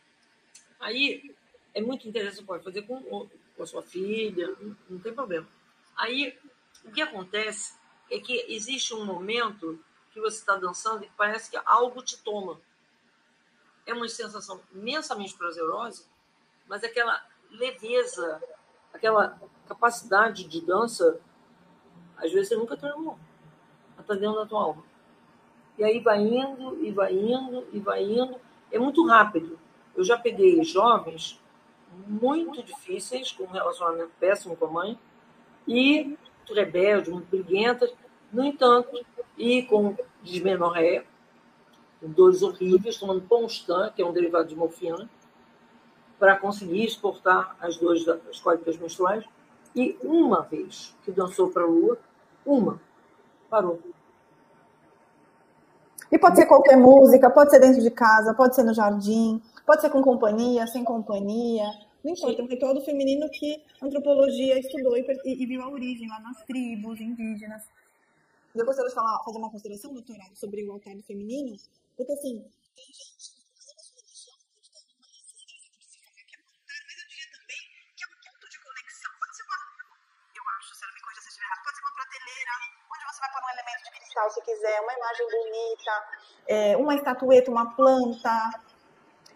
Aí 0.80 1.31
é 1.73 1.81
muito 1.81 2.07
interessante, 2.07 2.45
pode 2.45 2.64
fazer 2.64 2.84
com, 2.84 3.02
com 3.02 3.64
a 3.64 3.65
sua 3.65 3.81
filha, 3.81 4.47
não, 4.60 4.77
não 4.89 4.99
tem 4.99 5.14
problema. 5.14 5.47
Aí 5.95 6.38
o 6.84 6.91
que 6.91 7.01
acontece 7.01 7.76
é 8.11 8.19
que 8.19 8.45
existe 8.47 8.93
um 8.93 9.05
momento 9.05 9.80
que 10.11 10.19
você 10.19 10.38
está 10.38 10.55
dançando 10.55 11.03
e 11.03 11.11
parece 11.17 11.49
que 11.49 11.59
algo 11.65 12.01
te 12.01 12.17
toma. 12.17 12.59
É 13.85 13.93
uma 13.93 14.07
sensação 14.07 14.61
imensamente 14.73 15.35
prazerosa, 15.35 16.05
mas 16.67 16.84
aquela 16.84 17.23
leveza, 17.51 18.41
aquela 18.93 19.39
capacidade 19.67 20.45
de 20.45 20.61
dança 20.61 21.19
Às 22.17 22.31
vezes 22.31 22.49
você 22.49 22.55
nunca 22.55 22.77
treinou. 22.77 23.19
Ela 23.93 24.01
está 24.01 24.15
dentro 24.15 24.35
da 24.35 24.45
tua 24.45 24.61
alma. 24.61 24.84
E 25.77 25.84
aí 25.84 25.99
vai 25.99 26.19
indo, 26.19 26.84
e 26.84 26.91
vai 26.91 27.13
indo, 27.13 27.67
e 27.73 27.80
vai 27.80 28.03
indo. 28.03 28.39
É 28.72 28.80
muito 28.80 29.05
rápido. 29.05 29.59
Eu 29.95 30.03
já 30.03 30.17
peguei 30.17 30.63
jovens 30.63 31.41
muito 32.07 32.63
difíceis, 32.63 33.31
com 33.31 33.43
um 33.43 33.51
relacionamento 33.51 34.11
péssimo 34.19 34.55
com 34.55 34.65
a 34.65 34.72
mãe, 34.72 34.99
e 35.68 36.04
muito 36.06 36.54
rebelde, 36.54 37.12
muito 37.12 37.30
briguentas. 37.30 37.94
No 38.32 38.44
entanto, 38.44 39.06
e 39.38 39.64
com 39.64 39.96
dismenorreia, 40.22 41.06
dores 42.02 42.42
horríveis, 42.42 42.98
tomando 42.98 43.22
Ponstan, 43.22 43.92
que 43.96 44.02
é 44.02 44.06
um 44.06 44.14
derivado 44.14 44.48
de 44.48 44.56
morfina, 44.56 45.10
para 46.20 46.38
conseguir 46.38 46.86
exportar 46.86 47.56
as 47.60 47.78
dores 47.78 48.06
das 48.06 48.40
cólicas 48.40 48.78
menstruais. 48.78 49.26
E 49.76 49.98
uma 50.02 50.42
vez 50.42 50.96
que 51.04 51.12
dançou 51.12 51.50
para 51.50 51.64
a 51.64 51.66
lua, 51.66 51.98
uma, 52.46 52.80
parou. 53.50 53.80
E 56.12 56.18
pode 56.18 56.38
ser 56.38 56.46
qualquer 56.46 56.78
música, 56.78 57.30
pode 57.30 57.50
ser 57.50 57.60
dentro 57.60 57.82
de 57.82 57.92
casa, 57.92 58.34
pode 58.34 58.56
ser 58.56 58.64
no 58.64 58.74
jardim, 58.74 59.42
pode 59.66 59.82
ser 59.82 59.90
com 59.90 60.02
companhia, 60.02 60.66
sem 60.68 60.84
companhia. 60.84 61.66
Não 62.06 62.14
importa, 62.14 62.40
é 62.40 62.45
um 62.45 62.48
ritual 62.48 62.76
do 62.76 62.86
feminino 62.86 63.27
que 63.32 63.65
a 63.82 63.86
antropologia 63.88 64.60
estudou 64.60 64.95
e, 64.95 65.03
e, 65.26 65.45
viu 65.48 65.60
a 65.64 65.69
origem 65.69 66.07
lá 66.07 66.19
nas 66.19 66.45
tribos 66.45 67.02
indígenas. 67.02 67.64
Eu 68.53 68.64
gostaria 68.64 68.90
de 68.90 68.94
falar, 68.94 69.18
fazer 69.26 69.40
uma 69.40 69.49
consideração, 69.49 69.91
doutora, 69.91 70.23
sobre 70.36 70.64
o 70.64 70.72
altar 70.72 70.95
do 70.95 71.02
feminino, 71.02 71.57
porque 71.98 72.14
assim, 72.14 72.45
tem 72.76 72.86
gente 72.86 73.36
se 84.30 84.41
quiser, 84.41 84.82
uma 84.82 84.94
imagem 84.94 85.27
bonita, 85.30 86.03
é, 86.48 86.77
uma 86.77 86.95
estatueta, 86.95 87.52
uma 87.52 87.76
planta. 87.76 88.52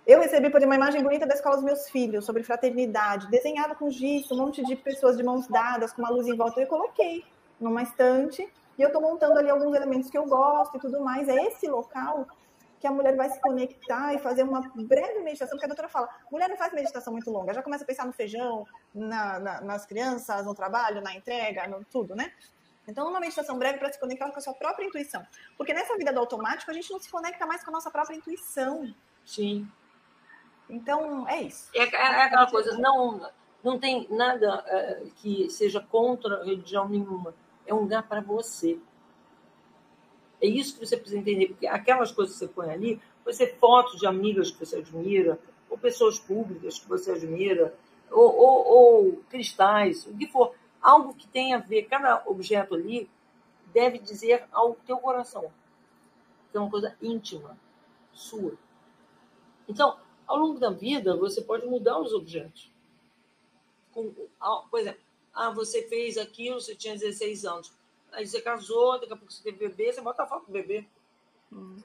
Eu 0.09 0.19
recebi, 0.21 0.49
por 0.49 0.59
uma 0.63 0.73
imagem 0.73 1.03
bonita 1.03 1.27
da 1.27 1.35
escola 1.35 1.57
dos 1.57 1.63
meus 1.63 1.87
filhos, 1.87 2.25
sobre 2.25 2.41
fraternidade, 2.41 3.29
desenhada 3.29 3.75
com 3.75 3.91
giz, 3.91 4.31
um 4.31 4.37
monte 4.37 4.63
de 4.63 4.75
pessoas 4.75 5.15
de 5.15 5.21
mãos 5.21 5.47
dadas, 5.47 5.93
com 5.93 6.01
uma 6.01 6.09
luz 6.09 6.25
em 6.25 6.35
volta. 6.35 6.59
Eu 6.59 6.65
coloquei 6.65 7.23
numa 7.59 7.83
estante 7.83 8.41
e 8.75 8.81
eu 8.81 8.87
estou 8.87 9.03
montando 9.03 9.37
ali 9.37 9.51
alguns 9.51 9.75
elementos 9.75 10.09
que 10.09 10.17
eu 10.17 10.25
gosto 10.25 10.77
e 10.77 10.79
tudo 10.79 10.99
mais. 11.01 11.29
É 11.29 11.35
esse 11.45 11.67
local 11.67 12.27
que 12.79 12.87
a 12.87 12.91
mulher 12.91 13.15
vai 13.15 13.29
se 13.29 13.39
conectar 13.39 14.15
e 14.15 14.17
fazer 14.17 14.41
uma 14.41 14.61
breve 14.77 15.19
meditação, 15.19 15.51
porque 15.51 15.65
a 15.65 15.67
doutora 15.67 15.87
fala, 15.87 16.09
mulher 16.31 16.49
não 16.49 16.57
faz 16.57 16.73
meditação 16.73 17.13
muito 17.13 17.29
longa, 17.29 17.53
já 17.53 17.61
começa 17.61 17.83
a 17.83 17.87
pensar 17.87 18.07
no 18.07 18.11
feijão, 18.11 18.65
na, 18.91 19.37
na, 19.37 19.61
nas 19.61 19.85
crianças, 19.85 20.43
no 20.43 20.55
trabalho, 20.55 21.03
na 21.03 21.13
entrega, 21.13 21.67
no 21.67 21.85
tudo, 21.85 22.15
né? 22.15 22.33
Então, 22.87 23.07
uma 23.07 23.19
meditação 23.19 23.59
breve 23.59 23.77
para 23.77 23.93
se 23.93 23.99
conectar 23.99 24.27
com 24.31 24.39
a 24.39 24.41
sua 24.41 24.55
própria 24.55 24.87
intuição. 24.87 25.23
Porque 25.55 25.71
nessa 25.71 25.95
vida 25.95 26.11
do 26.11 26.19
automático, 26.19 26.71
a 26.71 26.73
gente 26.73 26.89
não 26.89 26.99
se 26.99 27.11
conecta 27.11 27.45
mais 27.45 27.63
com 27.63 27.69
a 27.69 27.73
nossa 27.73 27.91
própria 27.91 28.15
intuição. 28.15 28.91
Sim. 29.23 29.69
Então, 30.69 31.27
é 31.27 31.41
isso. 31.41 31.69
É, 31.73 31.83
é 31.83 32.23
aquela 32.23 32.49
coisa, 32.49 32.77
não, 32.77 33.29
não 33.63 33.79
tem 33.79 34.07
nada 34.09 34.63
é, 34.67 35.03
que 35.17 35.49
seja 35.49 35.79
contra 35.81 36.43
religião 36.43 36.87
nenhuma. 36.87 37.33
É 37.65 37.73
um 37.73 37.81
lugar 37.81 38.07
para 38.07 38.21
você. 38.21 38.79
É 40.41 40.47
isso 40.47 40.77
que 40.77 40.85
você 40.85 40.95
precisa 40.95 41.19
entender, 41.19 41.47
porque 41.47 41.67
aquelas 41.67 42.11
coisas 42.11 42.35
que 42.35 42.45
você 42.45 42.47
põe 42.47 42.69
ali, 42.69 43.01
pode 43.23 43.35
ser 43.35 43.57
fotos 43.57 43.99
de 43.99 44.07
amigas 44.07 44.51
que 44.51 44.65
você 44.65 44.77
admira, 44.77 45.39
ou 45.69 45.77
pessoas 45.77 46.17
públicas 46.17 46.79
que 46.79 46.87
você 46.87 47.11
admira, 47.11 47.73
ou, 48.09 48.35
ou, 48.35 48.67
ou 48.67 49.23
cristais, 49.29 50.05
o 50.05 50.15
que 50.15 50.27
for 50.27 50.55
algo 50.81 51.13
que 51.13 51.27
tem 51.27 51.53
a 51.53 51.57
ver, 51.57 51.83
cada 51.83 52.23
objeto 52.25 52.73
ali 52.73 53.09
deve 53.73 53.99
dizer 53.99 54.45
ao 54.51 54.75
teu 54.75 54.97
coração. 54.97 55.51
Que 56.51 56.57
é 56.57 56.59
uma 56.59 56.69
coisa 56.69 56.95
íntima, 57.01 57.57
sua. 58.13 58.53
Então, 59.67 59.97
ao 60.29 60.37
longo 60.37 60.59
da 60.59 60.69
vida, 60.69 61.17
você 61.17 61.41
pode 61.41 61.65
mudar 61.65 61.99
os 61.99 62.13
objetos. 62.13 62.71
Com, 63.91 64.13
por 64.69 64.79
exemplo, 64.79 65.01
ah, 65.33 65.49
você 65.49 65.81
fez 65.87 66.19
aquilo, 66.19 66.61
você 66.61 66.75
tinha 66.75 66.93
16 66.93 67.45
anos. 67.45 67.73
Aí 68.11 68.27
você 68.27 68.39
casou, 68.39 68.99
daqui 68.99 69.11
a 69.11 69.17
pouco 69.17 69.33
você 69.33 69.41
teve 69.41 69.67
bebê, 69.67 69.91
você 69.91 70.01
bota 70.01 70.21
a 70.21 70.27
foto 70.27 70.45
do 70.45 70.51
bebê. 70.51 70.85
Hum. 71.51 71.81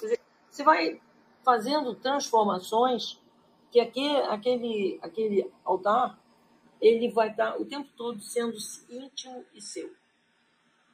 Dizer, 0.00 0.18
você 0.50 0.64
vai 0.64 0.98
fazendo 1.44 1.94
transformações 1.94 3.20
que 3.70 3.78
aquele, 3.78 4.16
aquele, 4.22 4.98
aquele 5.02 5.52
altar 5.62 6.18
ele 6.80 7.10
vai 7.10 7.30
estar 7.30 7.60
o 7.60 7.66
tempo 7.66 7.90
todo 7.96 8.18
sendo 8.22 8.56
íntimo 8.88 9.44
e 9.52 9.60
seu. 9.60 9.94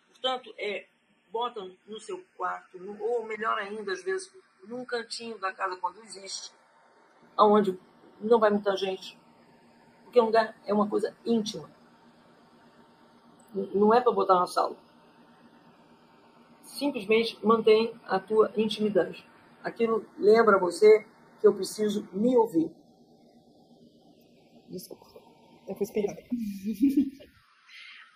Portanto, 0.09 0.53
é, 0.59 0.89
bota 1.31 1.71
no 1.87 2.01
seu 2.01 2.25
quarto, 2.37 2.79
no, 2.79 3.01
ou 3.01 3.25
melhor 3.27 3.57
ainda, 3.59 3.93
às 3.93 4.03
vezes, 4.03 4.33
num 4.65 4.85
cantinho 4.85 5.39
da 5.39 5.53
casa 5.53 5.77
quando 5.77 6.03
existe, 6.03 6.53
aonde 7.41 7.79
não 8.21 8.39
vai 8.39 8.51
muita 8.51 8.77
gente. 8.77 9.19
Porque 10.05 10.21
um 10.21 10.27
lugar 10.27 10.55
é 10.67 10.75
uma 10.75 10.87
coisa 10.89 11.17
íntima. 11.25 11.71
Não 13.55 13.95
é 13.95 14.01
para 14.01 14.13
botar 14.13 14.35
na 14.35 14.47
sala. 14.47 14.77
Simplesmente 16.63 17.39
mantém 17.45 17.99
a 18.05 18.21
tua 18.21 18.53
intimidade. 18.57 19.27
Aquilo 19.65 20.07
lembra 20.19 20.59
você 20.59 21.07
que 21.41 21.47
eu 21.47 21.55
preciso 21.55 22.07
me 22.13 22.37
ouvir. 22.37 22.71
Desculpa. 24.69 25.07
Eu 25.67 25.75
fui 25.75 25.85
espirrada. 25.85 26.23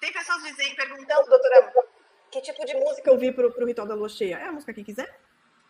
Tem 0.01 0.13
pessoas 0.13 0.43
dizendo, 0.43 0.77
perguntando, 0.77 1.29
doutora, 1.29 1.73
que 2.31 2.41
tipo 2.43 2.65
de 2.67 2.75
música 2.75 3.11
eu 3.11 3.19
vi 3.19 3.33
pro, 3.33 3.51
pro 3.53 3.67
Ritual 3.67 3.87
da 3.87 3.95
Lua 3.95 4.09
Cheia? 4.09 4.37
É 4.37 4.49
a 4.49 4.53
música 4.53 4.75
que 4.75 4.85
quiser? 4.85 5.21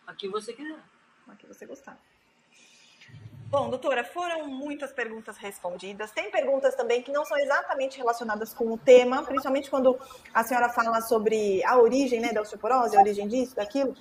A 0.05 0.13
que 0.13 0.27
você 0.27 0.53
quiser. 0.53 0.83
A 1.27 1.35
que 1.35 1.47
você 1.47 1.65
gostar. 1.65 1.99
Bom, 3.47 3.69
doutora, 3.69 4.03
foram 4.03 4.47
muitas 4.47 4.91
perguntas 4.91 5.37
respondidas. 5.37 6.11
Tem 6.11 6.31
perguntas 6.31 6.75
também 6.75 7.01
que 7.03 7.11
não 7.11 7.23
são 7.23 7.37
exatamente 7.37 7.97
relacionadas 7.97 8.53
com 8.53 8.73
o 8.73 8.77
tema, 8.77 9.23
principalmente 9.23 9.69
quando 9.69 9.97
a 10.33 10.43
senhora 10.43 10.67
fala 10.69 10.99
sobre 11.01 11.63
a 11.63 11.77
origem 11.77 12.19
né, 12.19 12.33
da 12.33 12.41
osteoporose, 12.41 12.97
a 12.97 12.99
origem 12.99 13.27
disso, 13.27 13.55
daquilo. 13.55 13.95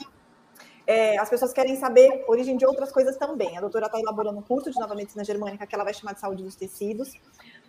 É, 0.87 1.19
as 1.19 1.29
pessoas 1.29 1.53
querem 1.53 1.77
saber 1.77 2.25
origem 2.27 2.57
de 2.57 2.67
outras 2.67 2.91
coisas 2.91 3.17
também. 3.17 3.57
A 3.57 3.61
doutora 3.61 3.87
está 3.87 4.01
elaborando 4.01 4.39
um 4.39 4.43
curso 4.43 4.71
de 4.71 4.79
nova 4.81 4.95
medicina 4.95 5.25
germânica 5.25 5.67
que 5.67 5.75
ela 5.75 5.85
vai 5.85 5.95
chamar 5.95 6.15
de 6.15 6.21
saúde 6.21 6.43
dos 6.43 6.57
tecidos. 6.57 7.13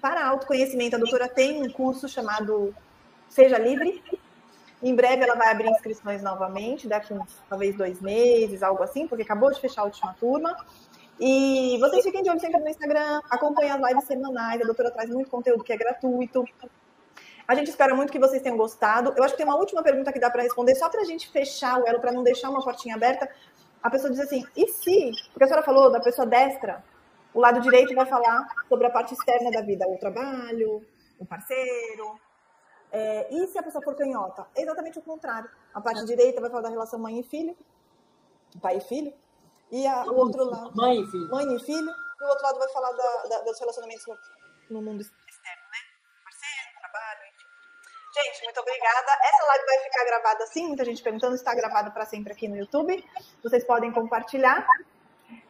Para 0.02 0.26
autoconhecimento, 0.26 0.96
a 0.96 1.00
doutora 1.00 1.28
tem 1.28 1.62
um 1.62 1.70
curso 1.70 2.08
chamado 2.08 2.74
Seja 3.30 3.58
Livre. 3.58 4.02
Em 4.84 4.94
breve 4.94 5.24
ela 5.24 5.36
vai 5.36 5.50
abrir 5.50 5.70
inscrições 5.70 6.22
novamente, 6.22 6.88
daqui 6.88 7.14
uns 7.14 7.38
talvez 7.50 7.76
dois 7.76 8.02
meses, 8.02 8.62
algo 8.62 8.84
assim, 8.84 9.08
porque 9.08 9.24
acabou 9.24 9.52
de 9.52 9.60
fechar 9.60 9.82
a 9.82 9.86
última 9.86 10.14
turma. 10.20 10.56
E 11.20 11.78
vocês 11.80 12.04
fiquem 12.04 12.22
de 12.22 12.30
olho 12.30 12.40
sempre 12.40 12.60
no 12.60 12.68
Instagram, 12.68 13.22
acompanhem 13.30 13.72
as 13.72 13.82
lives 13.82 14.04
semanais, 14.04 14.62
a 14.62 14.66
doutora 14.66 14.92
traz 14.92 15.10
muito 15.10 15.30
conteúdo 15.30 15.64
que 15.64 15.72
é 15.72 15.78
gratuito. 15.78 16.44
A 17.48 17.56
gente 17.56 17.70
espera 17.70 17.96
muito 17.96 18.12
que 18.12 18.20
vocês 18.20 18.42
tenham 18.42 18.58
gostado. 18.58 19.14
Eu 19.16 19.24
acho 19.24 19.34
que 19.34 19.38
tem 19.38 19.46
uma 19.46 19.56
última 19.56 19.82
pergunta 19.84 20.12
que 20.12 20.20
dá 20.20 20.30
para 20.30 20.42
responder, 20.42 20.76
só 20.76 20.90
para 20.90 21.02
a 21.02 21.06
gente 21.06 21.30
fechar 21.30 21.80
o 21.80 21.88
elo, 21.88 22.02
para 22.02 22.12
não 22.12 22.24
deixar 22.24 22.50
uma 22.50 22.62
portinha 22.62 22.96
aberta. 22.96 23.30
A 23.82 23.90
pessoa 23.90 24.12
diz 24.12 24.20
assim: 24.20 24.44
e 24.58 24.68
se, 24.68 25.12
porque 25.32 25.44
a 25.44 25.48
senhora 25.48 25.64
falou 25.64 25.92
da 25.92 26.00
pessoa 26.00 26.26
destra, 26.26 26.84
o 27.34 27.40
lado 27.40 27.62
direito 27.62 27.94
vai 27.94 28.06
falar 28.06 28.48
sobre 28.68 28.88
a 28.88 28.90
parte 28.90 29.14
externa 29.14 29.52
da 29.52 29.62
vida, 29.62 29.88
o 29.88 29.98
trabalho, 29.98 30.82
o 31.20 31.26
parceiro. 31.26 32.20
É, 32.92 33.28
e 33.30 33.48
se 33.48 33.58
a 33.58 33.64
pessoa 33.64 33.84
for 33.84 33.96
canhota? 33.96 34.48
Exatamente 34.56 34.98
o 34.98 35.02
contrário. 35.02 35.50
A 35.74 35.80
parte 35.80 36.04
direita 36.06 36.42
vai 36.42 36.50
falar 36.50 36.64
da 36.64 36.70
relação 36.70 36.98
mãe 36.98 37.20
e 37.20 37.24
filho, 37.24 37.56
pai 38.62 38.78
e 38.78 38.82
filho. 38.82 39.14
E 39.72 39.86
a, 39.88 40.04
o 40.06 40.16
outro 40.16 40.44
lado. 40.46 40.72
Mãe 40.76 41.02
e 41.02 41.08
filho. 41.08 41.30
Mãe 41.30 41.56
e 41.56 41.60
filho. 41.60 41.90
E 41.90 42.24
o 42.24 42.28
outro 42.28 42.44
lado 42.44 42.60
vai 42.60 42.70
falar 42.70 42.92
da, 42.92 43.24
da, 43.30 43.42
dos 43.42 43.60
relacionamentos 43.60 44.06
no, 44.08 44.18
no 44.70 44.82
mundo 44.82 45.02
externo, 45.02 45.64
né? 45.72 45.80
Parceiro, 46.24 46.80
trabalho, 46.80 47.22
enfim. 47.34 47.46
Gente, 48.16 48.44
muito 48.46 48.60
obrigada. 48.60 49.12
Essa 49.24 49.46
live 49.46 49.66
vai 49.66 49.78
ficar 49.80 50.06
gravada 50.06 50.44
assim, 50.44 50.68
muita 50.68 50.86
gente 50.86 51.04
perguntando, 51.04 51.36
está 51.36 51.54
gravada 51.54 51.92
para 51.92 52.06
sempre 52.06 52.34
aqui 52.34 52.48
no 52.48 52.58
YouTube. 52.58 53.04
Vocês 53.44 53.64
podem 53.66 53.92
compartilhar. 53.92 54.66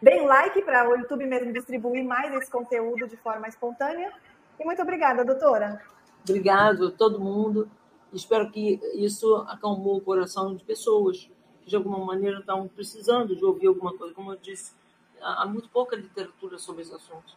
Deem 0.01 0.25
like 0.25 0.61
para 0.63 0.89
o 0.89 0.95
YouTube 0.95 1.25
mesmo 1.25 1.51
distribuir 1.51 2.03
mais 2.03 2.33
esse 2.33 2.49
conteúdo 2.49 3.07
de 3.07 3.17
forma 3.17 3.47
espontânea. 3.47 4.11
E 4.59 4.63
muito 4.63 4.81
obrigada, 4.81 5.25
doutora. 5.25 5.81
Obrigado 6.27 6.87
a 6.87 6.91
todo 6.91 7.19
mundo. 7.19 7.69
Espero 8.13 8.49
que 8.49 8.79
isso 8.93 9.35
acalmou 9.49 9.97
o 9.97 10.01
coração 10.01 10.55
de 10.55 10.63
pessoas 10.63 11.29
que, 11.65 11.71
de 11.71 11.75
alguma 11.75 11.97
maneira, 11.97 12.39
estão 12.39 12.67
precisando 12.67 13.35
de 13.35 13.43
ouvir 13.43 13.67
alguma 13.67 13.97
coisa. 13.97 14.13
Como 14.13 14.31
eu 14.31 14.37
disse, 14.37 14.71
há 15.19 15.45
muito 15.45 15.67
pouca 15.69 15.95
literatura 15.95 16.59
sobre 16.59 16.83
esse 16.83 16.93
assunto. 16.93 17.35